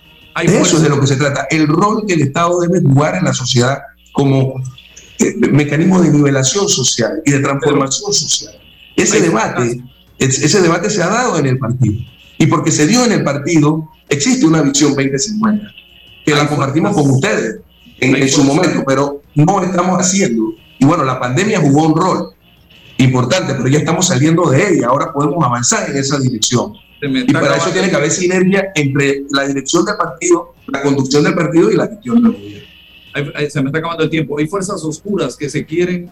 eso 0.44 0.78
es 0.78 0.84
de 0.84 0.90
lo 0.90 1.02
que 1.02 1.08
se 1.08 1.16
trata. 1.16 1.48
El 1.50 1.68
rol 1.68 2.04
que 2.08 2.14
el 2.14 2.22
Estado 2.22 2.60
debe 2.60 2.80
jugar 2.80 3.16
en 3.16 3.26
la 3.26 3.34
sociedad 3.34 3.80
como 4.14 4.62
eh, 5.18 5.36
mecanismo 5.52 6.04
de 6.04 6.12
nivelación 6.12 6.70
social 6.70 7.24
y 7.26 7.32
de 7.32 7.40
transformación 7.40 8.14
social. 8.14 8.54
Ese 8.96 9.22
debate, 9.22 9.82
ese 10.20 10.62
debate 10.62 10.92
se 10.92 11.02
ha 11.02 11.08
dado 11.08 11.40
en 11.40 11.48
el 11.48 11.58
partido. 11.58 12.00
Y 12.38 12.46
porque 12.46 12.72
se 12.72 12.86
dio 12.86 13.04
en 13.04 13.12
el 13.12 13.24
partido, 13.24 13.90
existe 14.10 14.46
una 14.46 14.62
visión 14.62 14.96
2050, 14.96 15.68
que 16.26 16.36
la 16.36 16.48
compartimos 16.48 16.94
con 16.94 17.10
ustedes 17.10 17.60
en, 18.00 18.16
en 18.16 18.30
su 18.30 18.44
momento, 18.44 18.84
pero 18.86 19.22
no 19.36 19.64
estamos 19.64 20.00
haciendo. 20.00 20.54
Y 20.80 20.86
bueno, 20.86 21.04
la 21.04 21.20
pandemia 21.20 21.60
jugó 21.60 21.88
un 21.88 21.96
rol 21.96 22.34
importante, 22.98 23.54
pero 23.54 23.68
ya 23.68 23.80
estamos 23.80 24.08
saliendo 24.08 24.50
de 24.50 24.74
ella, 24.74 24.88
ahora 24.88 25.14
podemos 25.14 25.44
avanzar 25.44 25.90
en 25.90 25.98
esa 25.98 26.20
dirección. 26.20 26.74
Y 27.02 27.32
para 27.32 27.56
eso 27.56 27.70
tiene 27.70 27.90
que 27.90 27.96
haber 27.96 28.12
sinergia 28.12 28.72
entre 28.76 29.24
la 29.32 29.48
dirección 29.48 29.86
del 29.86 29.96
partido, 29.96 30.54
la 30.68 30.82
conducción 30.82 31.24
del 31.24 31.34
partido 31.34 31.72
y 31.72 31.76
la 31.76 31.88
gestión 31.88 32.24
del 32.24 32.34
gobierno. 32.34 33.50
Se 33.50 33.62
me 33.62 33.68
está 33.68 33.80
acabando 33.80 34.04
el 34.04 34.10
tiempo. 34.10 34.38
Hay 34.38 34.48
fuerzas 34.48 34.84
oscuras 34.84 35.38
que 35.38 35.50
se 35.50 35.66
quieren 35.66 36.12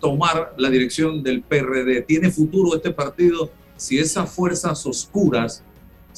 tomar 0.00 0.54
la 0.56 0.70
dirección 0.70 1.22
del 1.22 1.42
PRD. 1.42 2.02
¿Tiene 2.02 2.30
futuro 2.30 2.76
este 2.76 2.90
partido 2.90 3.50
si 3.76 3.98
esas 3.98 4.28
fuerzas 4.30 4.84
oscuras 4.86 5.62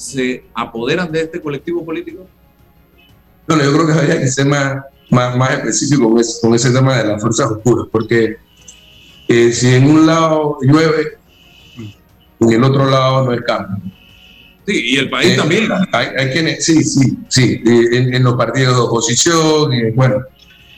se 0.01 0.43
apoderan 0.53 1.11
de 1.11 1.21
este 1.21 1.39
colectivo 1.41 1.85
político? 1.85 2.25
Bueno, 3.47 3.63
yo 3.63 3.73
creo 3.73 3.87
que 3.87 3.93
habría 3.93 4.19
que 4.19 4.27
ser 4.27 4.45
más, 4.45 4.83
más, 5.09 5.35
más 5.37 5.51
específico 5.51 6.09
con 6.09 6.19
ese, 6.19 6.41
con 6.41 6.55
ese 6.55 6.71
tema 6.71 6.97
de 6.97 7.07
las 7.09 7.21
fuerzas 7.21 7.51
oscuras, 7.51 7.87
porque 7.91 8.37
eh, 9.27 9.51
si 9.51 9.73
en 9.75 9.89
un 9.89 10.05
lado 10.05 10.57
llueve, 10.61 11.17
en 12.39 12.51
el 12.51 12.63
otro 12.63 12.89
lado 12.89 13.25
no 13.25 13.31
hay 13.31 13.39
cambio. 13.39 13.81
Sí, 14.67 14.93
y 14.93 14.97
el 14.97 15.09
país 15.09 15.33
Eh, 15.33 15.37
también. 15.37 15.67
Hay, 15.91 16.07
hay 16.17 16.31
quienes, 16.31 16.65
sí, 16.65 16.83
sí, 16.83 17.17
sí, 17.27 17.61
en, 17.65 18.13
en 18.13 18.23
los 18.23 18.35
partidos 18.35 18.75
de 18.75 18.81
oposición, 18.81 19.73
y 19.73 19.91
bueno, 19.91 20.17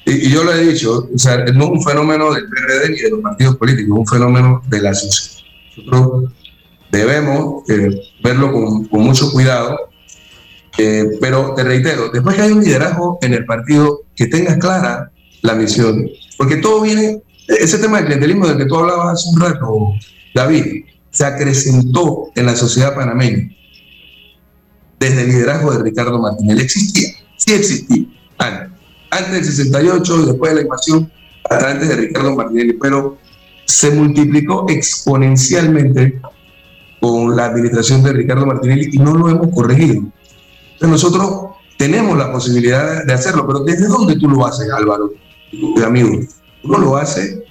y, 0.06 0.28
y 0.28 0.32
yo 0.32 0.44
lo 0.44 0.54
he 0.54 0.66
dicho, 0.66 1.10
o 1.14 1.18
sea, 1.18 1.38
no 1.38 1.66
es 1.66 1.70
un 1.70 1.84
fenómeno 1.84 2.34
del 2.34 2.46
PRD 2.48 2.90
ni 2.90 3.00
de 3.00 3.10
los 3.10 3.22
partidos 3.22 3.56
políticos, 3.58 3.94
es 3.94 4.00
un 4.00 4.08
fenómeno 4.08 4.62
de 4.68 4.82
la 4.82 4.94
sociedad. 4.94 5.44
Nosotros 5.78 6.32
debemos 6.92 7.70
eh, 7.70 7.90
verlo 8.34 8.52
con, 8.52 8.86
con 8.86 9.02
mucho 9.02 9.32
cuidado, 9.32 9.90
eh, 10.78 11.06
pero 11.22 11.54
te 11.54 11.64
reitero, 11.64 12.10
después 12.10 12.36
que 12.36 12.42
hay 12.42 12.52
un 12.52 12.64
liderazgo 12.64 13.20
en 13.22 13.34
el 13.34 13.46
partido 13.46 14.02
que 14.16 14.28
tenga 14.28 14.58
clara 14.58 15.12
la 15.42 15.54
misión, 15.54 16.10
porque 16.38 16.58
todo 16.58 16.82
viene, 16.82 17.22
ese 17.48 17.78
tema 17.78 17.98
del 17.98 18.06
clientelismo 18.06 18.48
del 18.48 18.58
que 18.58 18.66
tú 18.66 18.78
hablabas 18.78 19.20
hace 19.20 19.30
un 19.30 19.42
rato, 19.42 19.94
David, 20.34 20.86
se 21.12 21.26
acrecentó 21.26 22.32
en 22.36 22.48
la 22.48 22.56
sociedad 22.56 22.96
panameña 22.96 23.50
desde 25.00 25.22
el 25.22 25.28
liderazgo 25.28 25.72
de 25.74 25.84
Ricardo 25.84 26.20
Martinelli. 26.20 26.62
Existía, 26.62 27.10
sí 27.38 27.54
existía, 27.54 28.06
antes, 28.40 28.70
antes 29.12 29.32
del 29.32 29.46
68 29.46 30.22
y 30.22 30.26
después 30.26 30.52
de 30.52 30.56
la 30.56 30.62
invasión, 30.64 31.12
hasta 31.50 31.72
antes 31.72 31.90
de 31.90 31.96
Ricardo 31.98 32.36
Martinelli, 32.36 32.74
pero 32.82 33.18
se 33.66 33.92
multiplicó 33.92 34.66
exponencialmente 34.70 36.20
con 37.04 37.36
la 37.36 37.48
administración 37.48 38.02
de 38.02 38.14
Ricardo 38.14 38.46
Martinelli 38.46 38.92
y 38.94 38.98
no 38.98 39.14
lo 39.14 39.28
hemos 39.28 39.54
corregido. 39.54 40.06
Entonces 40.76 40.90
nosotros 40.90 41.58
tenemos 41.78 42.18
la 42.18 42.32
posibilidad 42.32 43.04
de 43.04 43.12
hacerlo, 43.12 43.46
pero 43.46 43.60
¿desde 43.60 43.88
dónde 43.90 44.16
tú 44.16 44.30
lo 44.30 44.46
haces, 44.46 44.72
Álvaro, 44.72 45.12
amigo? 45.86 46.18
Uno 46.64 46.78
lo 46.78 46.96
hace 46.96 47.44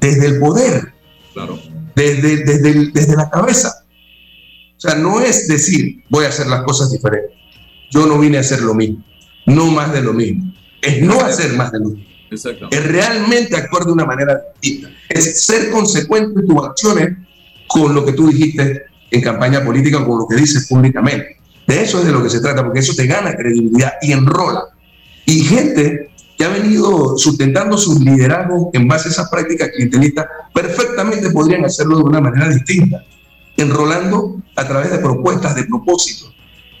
desde 0.00 0.26
el 0.26 0.40
poder, 0.40 0.92
Claro. 1.32 1.56
desde, 1.94 2.38
desde, 2.44 2.90
desde 2.90 3.14
la 3.16 3.30
cabeza. 3.30 3.84
O 4.76 4.80
sea, 4.80 4.96
no 4.96 5.20
es 5.20 5.46
decir, 5.46 6.02
voy 6.10 6.24
a 6.24 6.30
hacer 6.30 6.48
las 6.48 6.64
cosas 6.64 6.90
diferentes. 6.90 7.30
Yo 7.92 8.06
no 8.06 8.18
vine 8.18 8.38
a 8.38 8.40
hacer 8.40 8.60
lo 8.62 8.74
mismo, 8.74 9.04
no 9.46 9.66
más 9.66 9.92
de 9.92 10.02
lo 10.02 10.14
mismo. 10.14 10.52
Es 10.80 11.00
no 11.00 11.20
hacer 11.20 11.52
más 11.52 11.70
de 11.70 11.78
lo 11.78 11.90
mismo. 11.90 12.10
Es 12.72 12.84
realmente 12.88 13.54
actuar 13.54 13.84
de 13.84 13.92
una 13.92 14.04
manera 14.04 14.40
distinta. 14.60 14.90
Es 15.08 15.44
ser 15.44 15.70
consecuente 15.70 16.40
en 16.40 16.46
tus 16.48 16.64
acciones 16.64 17.18
con 17.72 17.94
lo 17.94 18.04
que 18.04 18.12
tú 18.12 18.28
dijiste 18.28 18.82
en 19.10 19.20
campaña 19.20 19.64
política 19.64 20.04
con 20.04 20.18
lo 20.18 20.26
que 20.26 20.36
dices 20.36 20.66
públicamente. 20.66 21.38
De 21.66 21.82
eso 21.82 22.00
es 22.00 22.06
de 22.06 22.12
lo 22.12 22.22
que 22.22 22.30
se 22.30 22.40
trata, 22.40 22.64
porque 22.64 22.80
eso 22.80 22.94
te 22.94 23.06
gana 23.06 23.34
credibilidad 23.34 23.92
y 24.02 24.12
enrola. 24.12 24.64
Y 25.26 25.40
gente 25.40 26.10
que 26.36 26.44
ha 26.44 26.48
venido 26.48 27.16
sustentando 27.16 27.76
sus 27.76 28.00
liderazgos 28.00 28.68
en 28.72 28.88
base 28.88 29.08
a 29.08 29.12
esas 29.12 29.30
prácticas 29.30 29.70
clientelistas, 29.74 30.26
perfectamente 30.52 31.30
podrían 31.30 31.64
hacerlo 31.64 31.98
de 31.98 32.02
una 32.02 32.20
manera 32.20 32.48
distinta, 32.48 33.04
enrolando 33.56 34.42
a 34.56 34.66
través 34.66 34.90
de 34.90 34.98
propuestas, 34.98 35.54
de 35.54 35.64
propósitos. 35.64 36.34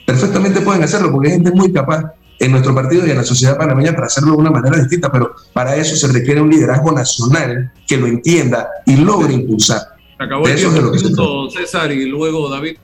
Perfectamente 0.04 0.60
pueden 0.62 0.82
hacerlo, 0.82 1.12
porque 1.12 1.28
hay 1.28 1.34
gente 1.34 1.52
muy 1.52 1.72
capaz 1.72 2.02
en 2.38 2.50
nuestro 2.50 2.74
partido 2.74 3.06
y 3.06 3.10
en 3.10 3.18
la 3.18 3.24
sociedad 3.24 3.56
panameña 3.56 3.92
para 3.92 4.06
hacerlo 4.06 4.32
de 4.32 4.38
una 4.38 4.50
manera 4.50 4.76
distinta, 4.78 5.12
pero 5.12 5.32
para 5.52 5.76
eso 5.76 5.94
se 5.94 6.12
requiere 6.12 6.40
un 6.40 6.50
liderazgo 6.50 6.90
nacional 6.90 7.72
que 7.86 7.96
lo 7.96 8.08
entienda 8.08 8.68
y 8.84 8.96
logre 8.96 9.32
impulsar. 9.32 9.91
Acabó 10.22 10.46
De 10.46 10.52
el 10.52 10.58
tiempo, 10.58 10.80
lo 10.80 10.92
que 10.92 10.98
se 10.98 11.04
minuto, 11.06 11.50
César, 11.50 11.92
y 11.92 12.06
luego 12.06 12.48
David. 12.48 12.76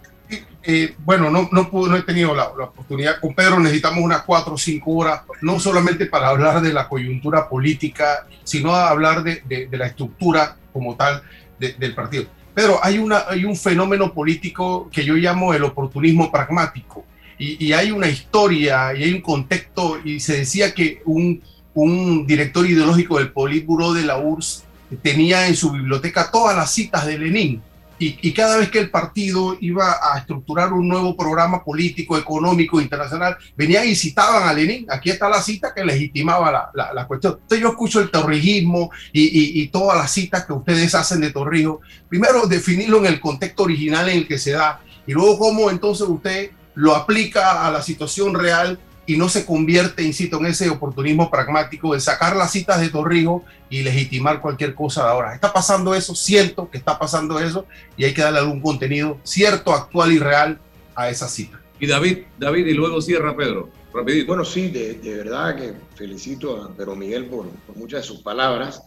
Eh, 0.63 0.95
bueno, 1.05 1.31
no, 1.31 1.49
no, 1.51 1.71
pude- 1.71 1.89
no 1.89 1.97
he 1.97 2.03
tenido 2.03 2.35
la, 2.35 2.51
la 2.59 2.65
oportunidad. 2.65 3.21
Con 3.21 3.35
Pedro 3.35 3.59
necesitamos 3.59 4.05
unas 4.05 4.23
cuatro 4.23 4.55
o 4.55 4.59
cinco 4.59 4.91
horas, 4.97 5.23
no 5.41 5.59
solamente 5.59 6.05
para 6.07 6.29
hablar 6.29 6.61
de 6.61 6.73
la 6.73 6.89
coyuntura 6.89 7.49
política, 7.49 8.27
sino 8.45 8.75
a 8.75 8.91
hablar 8.91 9.23
de, 9.23 9.43
de- 9.49 9.67
de 9.69 9.77
la 9.79 9.87
estructura 9.87 10.57
como 10.73 10.95
tal 10.97 11.23
de- 11.59 11.73
del 11.73 11.95
partido. 11.95 12.25
Pero 12.55 12.81
hay, 12.83 12.99
una, 12.99 13.25
hay 13.29 13.45
un 13.45 13.57
fenómeno 13.57 14.13
político 14.13 14.91
que 14.93 15.05
yo 15.05 15.15
llamo 15.15 15.55
el 15.55 15.63
oportunismo 15.65 16.31
pragmático. 16.31 17.05
Y, 17.39 17.65
y 17.67 17.73
hay 17.73 17.93
una 17.93 18.09
historia 18.09 18.93
y 18.95 19.05
hay 19.05 19.13
un 19.15 19.21
contexto, 19.23 19.99
y 20.05 20.19
se 20.21 20.39
decía 20.39 20.75
que 20.75 21.01
un, 21.07 21.41
un 21.75 22.27
director 22.27 22.67
ideológico 22.69 23.19
del 23.19 23.31
Politburo 23.31 23.93
de 23.95 24.03
la 24.05 24.19
URSS 24.19 24.65
tenía 24.97 25.47
en 25.49 25.57
su 25.57 25.71
biblioteca 25.73 26.31
todas 26.31 26.57
las 26.57 26.71
citas 26.73 27.07
de 27.07 27.19
Lenin. 27.19 27.63
Y, 28.01 28.17
y 28.23 28.33
cada 28.33 28.57
vez 28.59 28.71
que 28.71 28.79
el 28.79 28.91
partido 28.91 29.57
iba 29.61 29.97
a 30.01 30.19
estructurar 30.19 30.73
un 30.73 30.87
nuevo 30.89 31.17
programa 31.17 31.65
político, 31.65 32.17
económico, 32.17 32.81
internacional, 32.81 33.37
venían 33.57 33.89
y 33.89 33.97
citaban 33.97 34.49
a 34.49 34.53
Lenin. 34.53 34.87
Aquí 34.89 35.11
está 35.11 35.29
la 35.29 35.43
cita 35.43 35.75
que 35.75 35.85
legitimaba 35.85 36.53
la, 36.53 36.71
la- 36.75 36.93
la 36.93 37.07
cuestión. 37.09 37.33
Entonces 37.43 37.61
yo 37.61 37.71
escucho 37.71 37.99
el 38.01 38.11
torrijismo 38.13 38.91
y, 39.13 39.23
y- 39.23 39.63
y 39.63 39.69
todas 39.69 39.99
las 39.99 40.13
citas 40.13 40.47
que 40.47 40.53
ustedes 40.53 40.95
hacen 40.95 41.21
de 41.21 41.33
Torrijos. 41.33 41.81
Primero, 42.09 42.47
definirlo 42.47 42.99
en 42.99 43.07
el 43.07 43.19
contexto 43.21 43.65
original 43.65 44.09
en 44.09 44.19
el 44.19 44.29
que 44.29 44.39
se 44.39 44.53
da 44.53 44.81
y 45.05 45.13
luego 45.13 45.37
cómo 45.37 45.69
entonces 45.69 46.07
usted 46.07 46.53
lo 46.77 46.95
aplica 46.95 47.67
a 47.67 47.71
la 47.73 47.83
situación 47.83 48.33
real 48.35 48.79
y 49.09 49.17
no 49.17 49.31
se 49.31 49.47
convierte, 49.47 50.03
insisto, 50.03 50.37
en 50.39 50.45
ese 50.45 50.69
oportunismo 50.69 51.31
pragmático 51.31 51.95
de 51.95 52.01
sacar 52.01 52.37
las 52.37 52.53
citas 52.53 52.79
de 52.79 52.91
Torrijos 52.91 53.41
y 53.71 53.83
legitimar 53.83 54.43
cualquier 54.43 54.75
cosa 54.75 55.03
de 55.03 55.09
ahora. 55.09 55.35
Está 55.35 55.51
pasando 55.51 55.95
eso, 55.95 56.15
siento 56.15 56.69
que 56.71 56.77
está 56.77 56.99
pasando 56.99 57.41
eso 57.41 57.65
y 57.97 58.05
hay 58.05 58.13
que 58.13 58.21
darle 58.21 58.41
algún 58.41 58.61
contenido 58.61 59.19
cierto, 59.23 59.73
actual 59.73 60.13
y 60.13 60.19
real 60.19 60.61
a 60.95 61.09
esa 61.09 61.27
cita. 61.27 61.59
Y 61.81 61.87
David, 61.87 62.19
David, 62.39 62.67
y 62.67 62.75
luego 62.75 63.01
cierra 63.01 63.35
Pedro. 63.35 63.71
Rapidito. 63.95 64.27
Bueno, 64.27 64.45
sí, 64.45 64.69
de, 64.69 64.95
de 64.95 65.17
verdad 65.17 65.57
que 65.57 65.73
felicito 65.95 66.63
a 66.63 66.71
Pedro 66.75 66.95
Miguel 66.95 67.25
por, 67.25 67.49
por 67.49 67.77
muchas 67.79 68.03
de 68.03 68.07
sus 68.07 68.21
palabras. 68.21 68.83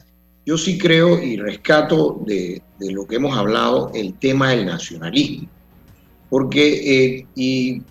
Yo 0.46 0.56
sí 0.56 0.78
creo 0.78 1.20
y 1.20 1.38
rescato 1.38 2.22
de, 2.28 2.62
de 2.78 2.92
lo 2.92 3.08
que 3.08 3.16
hemos 3.16 3.36
hablado 3.36 3.90
el 3.96 4.14
tema 4.14 4.52
del 4.52 4.68
nacionalismo. 4.68 5.50
Porque, 6.30 7.16
eh, 7.16 7.28
y 7.34 7.82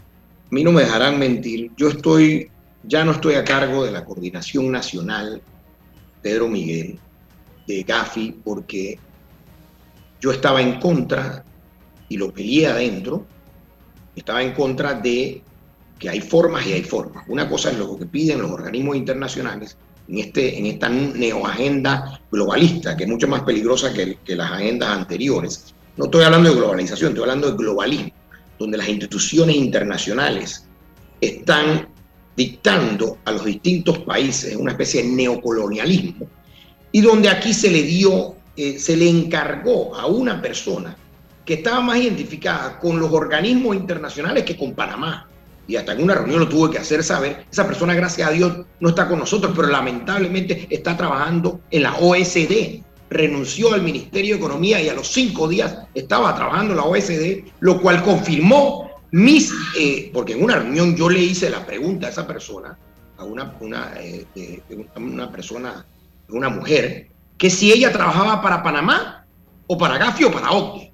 a 0.51 0.55
mí 0.55 0.64
no 0.64 0.72
me 0.72 0.82
dejarán 0.82 1.16
mentir, 1.16 1.70
yo 1.76 1.90
estoy, 1.90 2.51
ya 2.82 3.05
no 3.05 3.12
estoy 3.12 3.34
a 3.34 3.44
cargo 3.44 3.84
de 3.84 3.92
la 3.92 4.05
coordinación 4.05 4.72
nacional, 4.72 5.40
Pedro 6.22 6.48
Miguel, 6.48 6.98
de 7.68 7.82
Gafi, 7.84 8.40
porque 8.42 8.98
yo 10.20 10.32
estaba 10.32 10.61
en 10.61 10.80
contra, 10.80 11.44
y 12.09 12.16
lo 12.16 12.32
peleé 12.32 12.66
adentro, 12.66 13.26
estaba 14.16 14.42
en 14.42 14.53
contra 14.53 14.94
de 14.94 15.40
que 16.01 16.09
hay 16.09 16.20
formas 16.20 16.66
y 16.66 16.72
hay 16.72 16.82
formas. 16.82 17.24
Una 17.28 17.48
cosa 17.48 17.70
es 17.70 17.78
lo 17.78 17.96
que 17.96 18.07
piden 18.07 18.42
los 18.42 18.51
organismos 18.51 18.96
internacionales 18.96 19.76
en, 20.09 20.18
este, 20.18 20.59
en 20.59 20.66
esta 20.66 20.88
neoagenda 20.88 22.20
globalista, 22.32 22.96
que 22.96 23.05
es 23.05 23.09
mucho 23.09 23.28
más 23.28 23.42
peligrosa 23.42 23.92
que, 23.92 24.18
que 24.24 24.34
las 24.34 24.51
agendas 24.51 24.88
anteriores. 24.88 25.74
No 25.96 26.07
estoy 26.07 26.24
hablando 26.24 26.51
de 26.51 26.57
globalización, 26.57 27.11
estoy 27.11 27.22
hablando 27.22 27.53
de 27.53 27.57
globalismo, 27.57 28.11
donde 28.61 28.77
las 28.77 28.89
instituciones 28.91 29.57
internacionales 29.57 30.67
están 31.19 31.89
dictando 32.37 33.19
a 33.25 33.33
los 33.33 33.47
distintos 33.47 34.01
países 34.01 34.55
una 34.55 34.73
especie 34.73 35.03
de 35.03 35.09
neocolonialismo 35.09 36.29
y 36.93 37.01
donde 37.01 37.31
aquí 37.31 37.55
se 37.55 37.71
le 37.71 37.83
dio, 37.83 38.35
eh, 38.57 38.79
se 38.79 38.97
le 38.99 39.09
encargó 39.09 39.97
a 39.97 40.07
una 40.07 40.43
persona 40.43 40.95
que 41.47 41.55
estaba 41.55 41.81
más 41.81 41.97
identificada 41.99 42.79
con 42.79 43.01
los 43.01 43.11
organismos 43.13 43.77
internacionales 43.77 44.45
que 44.45 44.57
con 44.57 44.75
Panamá. 44.75 45.27
Y 45.67 45.77
hasta 45.77 45.93
en 45.93 46.03
una 46.03 46.15
reunión 46.15 46.41
lo 46.41 46.49
tuve 46.49 46.73
que 46.73 46.79
hacer 46.79 47.03
saber. 47.03 47.47
Esa 47.51 47.67
persona, 47.67 47.95
gracias 47.95 48.29
a 48.29 48.33
Dios, 48.33 48.67
no 48.81 48.89
está 48.91 49.09
con 49.09 49.21
nosotros, 49.21 49.53
pero 49.55 49.69
lamentablemente 49.69 50.67
está 50.69 50.97
trabajando 50.97 51.61
en 51.71 51.85
la 51.85 51.95
OSD. 51.95 52.83
Renunció 53.11 53.75
al 53.75 53.83
Ministerio 53.83 54.35
de 54.35 54.39
Economía 54.39 54.81
y 54.81 54.89
a 54.89 54.95
los 54.95 55.09
cinco 55.09 55.49
días 55.49 55.79
estaba 55.95 56.35
trabajando 56.35 56.75
la 56.75 56.85
OSD, 56.85 57.45
lo 57.61 57.81
cual 57.81 58.03
confirmó 58.03 58.91
mis, 59.11 59.53
eh, 59.77 60.11
porque 60.15 60.35
en 60.35 60.45
una 60.45 60.57
reunión 60.57 60.97
yo 60.97 61.09
le 61.09 61.21
hice 61.21 61.51
la 61.51 61.67
pregunta 61.67 62.07
a 62.07 62.11
esa 62.11 62.27
persona, 62.27 62.79
a 63.19 63.25
una, 63.25 63.57
una, 63.61 63.95
eh, 63.99 64.63
una 64.97 65.31
persona, 65.31 65.85
una 66.29 66.49
mujer, 66.49 67.09
que 67.37 67.51
si 67.51 67.73
ella 67.73 67.93
trabajaba 67.93 68.41
para 68.41 68.63
Panamá 68.63 69.25
o 69.67 69.77
para 69.77 69.99
Gafi 69.99 70.25
o 70.25 70.31
para 70.31 70.51
OCDE. 70.51 70.93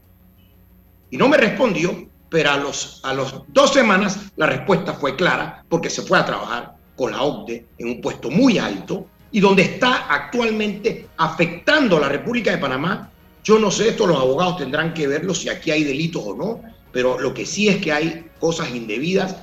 Y 1.11 1.17
no 1.17 1.29
me 1.29 1.37
respondió, 1.37 2.09
pero 2.29 2.51
a 2.51 2.57
los, 2.57 3.01
a 3.05 3.12
los 3.12 3.43
dos 3.49 3.73
semanas 3.73 4.33
la 4.37 4.47
respuesta 4.47 4.95
fue 4.95 5.17
clara 5.17 5.64
porque 5.69 5.91
se 5.91 6.03
fue 6.03 6.19
a 6.19 6.25
trabajar 6.25 6.77
con 6.97 7.12
la 7.12 7.23
OCDE 7.23 7.67
en 7.79 7.89
un 7.89 8.01
puesto 8.01 8.31
muy 8.31 8.59
alto 8.59 9.07
y 9.37 9.41
donde 9.41 9.64
está 9.64 10.07
actualmente 10.09 11.09
afectando 11.18 11.99
a 11.99 12.01
la 12.01 12.09
República 12.09 12.53
de 12.53 12.57
Panamá. 12.57 13.12
Yo 13.45 13.59
no 13.59 13.70
sé, 13.70 13.91
esto 13.91 14.07
los 14.07 14.16
abogados 14.16 14.57
tendrán 14.57 14.95
que 14.95 15.07
verlo 15.07 15.34
si 15.34 15.51
aquí 15.51 15.70
hay 15.70 15.84
delitos 15.84 16.22
o 16.24 16.34
no, 16.34 16.62
pero 16.91 17.20
lo 17.20 17.34
que 17.34 17.45
sí 17.45 17.68
es 17.68 17.76
que 17.76 17.93
hay 17.93 18.30
cosas 18.41 18.74
indebidas 18.74 19.37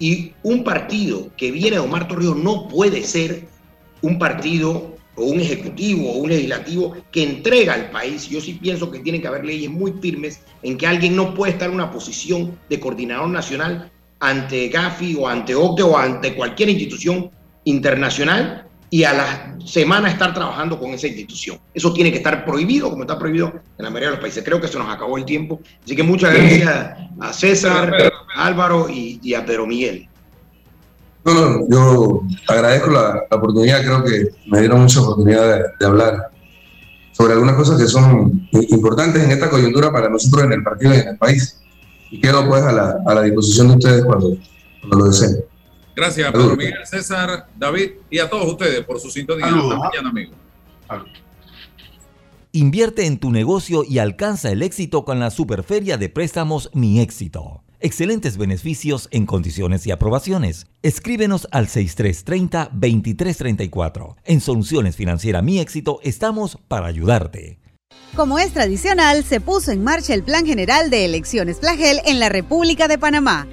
y 0.00 0.32
un 0.42 0.64
partido 0.64 1.30
que 1.36 1.52
viene 1.52 1.76
de 1.76 1.78
Omar 1.78 2.08
Torrijos 2.08 2.38
no 2.38 2.66
puede 2.66 3.04
ser 3.04 3.46
un 4.02 4.18
partido 4.18 4.96
o 5.14 5.22
un 5.22 5.38
ejecutivo 5.38 6.10
o 6.10 6.16
un 6.16 6.30
legislativo 6.30 6.96
que 7.12 7.22
entrega 7.22 7.74
al 7.74 7.92
país. 7.92 8.28
Yo 8.28 8.40
sí 8.40 8.54
pienso 8.54 8.90
que 8.90 8.98
tienen 8.98 9.20
que 9.20 9.28
haber 9.28 9.44
leyes 9.44 9.70
muy 9.70 9.92
firmes 10.02 10.40
en 10.64 10.76
que 10.76 10.88
alguien 10.88 11.14
no 11.14 11.34
puede 11.34 11.52
estar 11.52 11.68
en 11.68 11.76
una 11.76 11.92
posición 11.92 12.58
de 12.68 12.80
coordinador 12.80 13.28
nacional 13.28 13.92
ante 14.18 14.66
Gafi 14.70 15.14
o 15.14 15.28
ante 15.28 15.54
OCDE 15.54 15.84
o 15.84 15.96
ante 15.96 16.34
cualquier 16.34 16.70
institución 16.70 17.30
internacional 17.62 18.66
y 18.90 19.04
a 19.04 19.12
la 19.12 19.56
semana 19.64 20.10
estar 20.10 20.34
trabajando 20.34 20.78
con 20.78 20.90
esa 20.90 21.06
institución. 21.06 21.58
Eso 21.72 21.92
tiene 21.92 22.10
que 22.10 22.18
estar 22.18 22.44
prohibido, 22.44 22.90
como 22.90 23.02
está 23.02 23.16
prohibido 23.16 23.52
en 23.78 23.84
la 23.84 23.88
mayoría 23.88 24.08
de 24.08 24.14
los 24.16 24.20
países. 24.20 24.42
Creo 24.44 24.60
que 24.60 24.66
se 24.66 24.78
nos 24.78 24.92
acabó 24.92 25.16
el 25.16 25.24
tiempo. 25.24 25.60
Así 25.84 25.94
que 25.94 26.02
muchas 26.02 26.34
gracias 26.34 26.96
a 27.20 27.32
César, 27.32 27.94
a 28.34 28.46
Álvaro 28.46 28.88
y, 28.90 29.32
a 29.34 29.46
Pedro 29.46 29.66
Miguel. 29.66 30.08
No, 31.24 31.34
no, 31.34 31.68
yo 31.68 32.22
agradezco 32.48 32.90
la, 32.90 33.22
oportunidad, 33.30 33.82
creo 33.82 34.02
que 34.02 34.30
me 34.46 34.58
dieron 34.60 34.80
mucha 34.80 35.00
oportunidad 35.00 35.64
de, 35.78 35.86
hablar 35.86 36.30
sobre 37.12 37.34
algunas 37.34 37.54
cosas 37.56 37.78
que 37.78 37.86
son 37.86 38.48
importantes 38.52 39.22
en 39.22 39.30
esta 39.30 39.50
coyuntura 39.50 39.92
para 39.92 40.08
nosotros 40.08 40.44
en 40.44 40.54
el 40.54 40.62
partido 40.64 40.94
y 40.94 40.98
en 40.98 41.08
el 41.08 41.18
país. 41.18 41.60
Y 42.10 42.20
quedo 42.20 42.48
pues 42.48 42.62
a 42.64 42.72
la, 42.72 42.96
a 43.06 43.14
la 43.14 43.22
disposición 43.22 43.68
de 43.68 43.74
ustedes 43.74 44.04
cuando, 44.04 44.36
cuando 44.80 44.98
lo 44.98 45.04
deseen. 45.10 45.49
Gracias, 46.00 46.32
Pedro 46.32 46.56
Miguel, 46.56 46.78
César, 46.84 47.46
David 47.58 47.90
y 48.08 48.20
a 48.20 48.30
todos 48.30 48.50
ustedes 48.50 48.82
por 48.86 48.98
su 48.98 49.10
sintonía. 49.10 49.48
Hasta 49.48 49.76
mañana, 49.76 50.08
amigos. 50.08 50.34
Invierte 52.52 53.04
en 53.04 53.18
tu 53.18 53.30
negocio 53.30 53.84
y 53.86 53.98
alcanza 53.98 54.50
el 54.50 54.62
éxito 54.62 55.04
con 55.04 55.20
la 55.20 55.30
Superferia 55.30 55.98
de 55.98 56.08
Préstamos 56.08 56.70
Mi 56.72 57.00
Éxito. 57.00 57.64
Excelentes 57.80 58.38
beneficios 58.38 59.08
en 59.10 59.26
condiciones 59.26 59.86
y 59.86 59.90
aprobaciones. 59.90 60.68
Escríbenos 60.80 61.48
al 61.50 61.66
6330-2334. 61.66 64.16
En 64.24 64.40
Soluciones 64.40 64.96
Financieras 64.96 65.42
Mi 65.42 65.60
Éxito 65.60 66.00
estamos 66.02 66.56
para 66.66 66.86
ayudarte. 66.86 67.58
Como 68.16 68.38
es 68.38 68.54
tradicional, 68.54 69.22
se 69.22 69.42
puso 69.42 69.70
en 69.70 69.84
marcha 69.84 70.14
el 70.14 70.22
Plan 70.22 70.46
General 70.46 70.88
de 70.88 71.04
Elecciones 71.04 71.58
Plagel 71.58 72.00
en 72.06 72.20
la 72.20 72.30
República 72.30 72.88
de 72.88 72.96
Panamá 72.96 73.46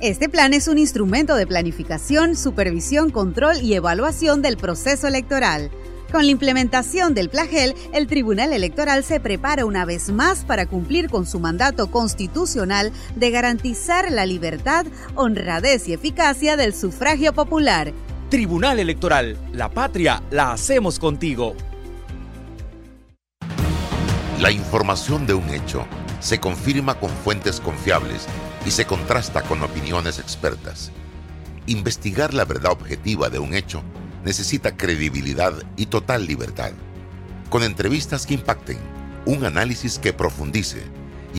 este 0.00 0.28
plan 0.28 0.52
es 0.52 0.68
un 0.68 0.76
instrumento 0.76 1.36
de 1.36 1.46
planificación, 1.46 2.36
supervisión, 2.36 3.10
control 3.10 3.62
y 3.62 3.74
evaluación 3.74 4.42
del 4.42 4.58
proceso 4.58 5.06
electoral. 5.06 5.70
Con 6.12 6.26
la 6.26 6.30
implementación 6.30 7.14
del 7.14 7.30
PLAGEL, 7.30 7.74
el 7.94 8.06
Tribunal 8.06 8.52
Electoral 8.52 9.02
se 9.04 9.20
prepara 9.20 9.64
una 9.64 9.86
vez 9.86 10.10
más 10.10 10.44
para 10.44 10.66
cumplir 10.66 11.08
con 11.08 11.26
su 11.26 11.40
mandato 11.40 11.90
constitucional 11.90 12.92
de 13.16 13.30
garantizar 13.30 14.12
la 14.12 14.26
libertad, 14.26 14.86
honradez 15.14 15.88
y 15.88 15.94
eficacia 15.94 16.56
del 16.56 16.74
sufragio 16.74 17.32
popular. 17.32 17.92
Tribunal 18.28 18.78
Electoral, 18.78 19.38
la 19.52 19.70
patria 19.70 20.22
la 20.30 20.52
hacemos 20.52 20.98
contigo. 20.98 21.56
La 24.40 24.50
información 24.50 25.26
de 25.26 25.32
un 25.32 25.48
hecho 25.48 25.86
se 26.20 26.38
confirma 26.38 27.00
con 27.00 27.08
fuentes 27.08 27.60
confiables 27.60 28.26
y 28.66 28.72
se 28.72 28.84
contrasta 28.84 29.42
con 29.42 29.62
opiniones 29.62 30.18
expertas. 30.18 30.90
Investigar 31.66 32.34
la 32.34 32.44
verdad 32.44 32.72
objetiva 32.72 33.30
de 33.30 33.38
un 33.38 33.54
hecho 33.54 33.82
necesita 34.24 34.76
credibilidad 34.76 35.54
y 35.76 35.86
total 35.86 36.26
libertad. 36.26 36.72
Con 37.48 37.62
entrevistas 37.62 38.26
que 38.26 38.34
impacten, 38.34 38.78
un 39.24 39.44
análisis 39.44 40.00
que 40.00 40.12
profundice 40.12 40.82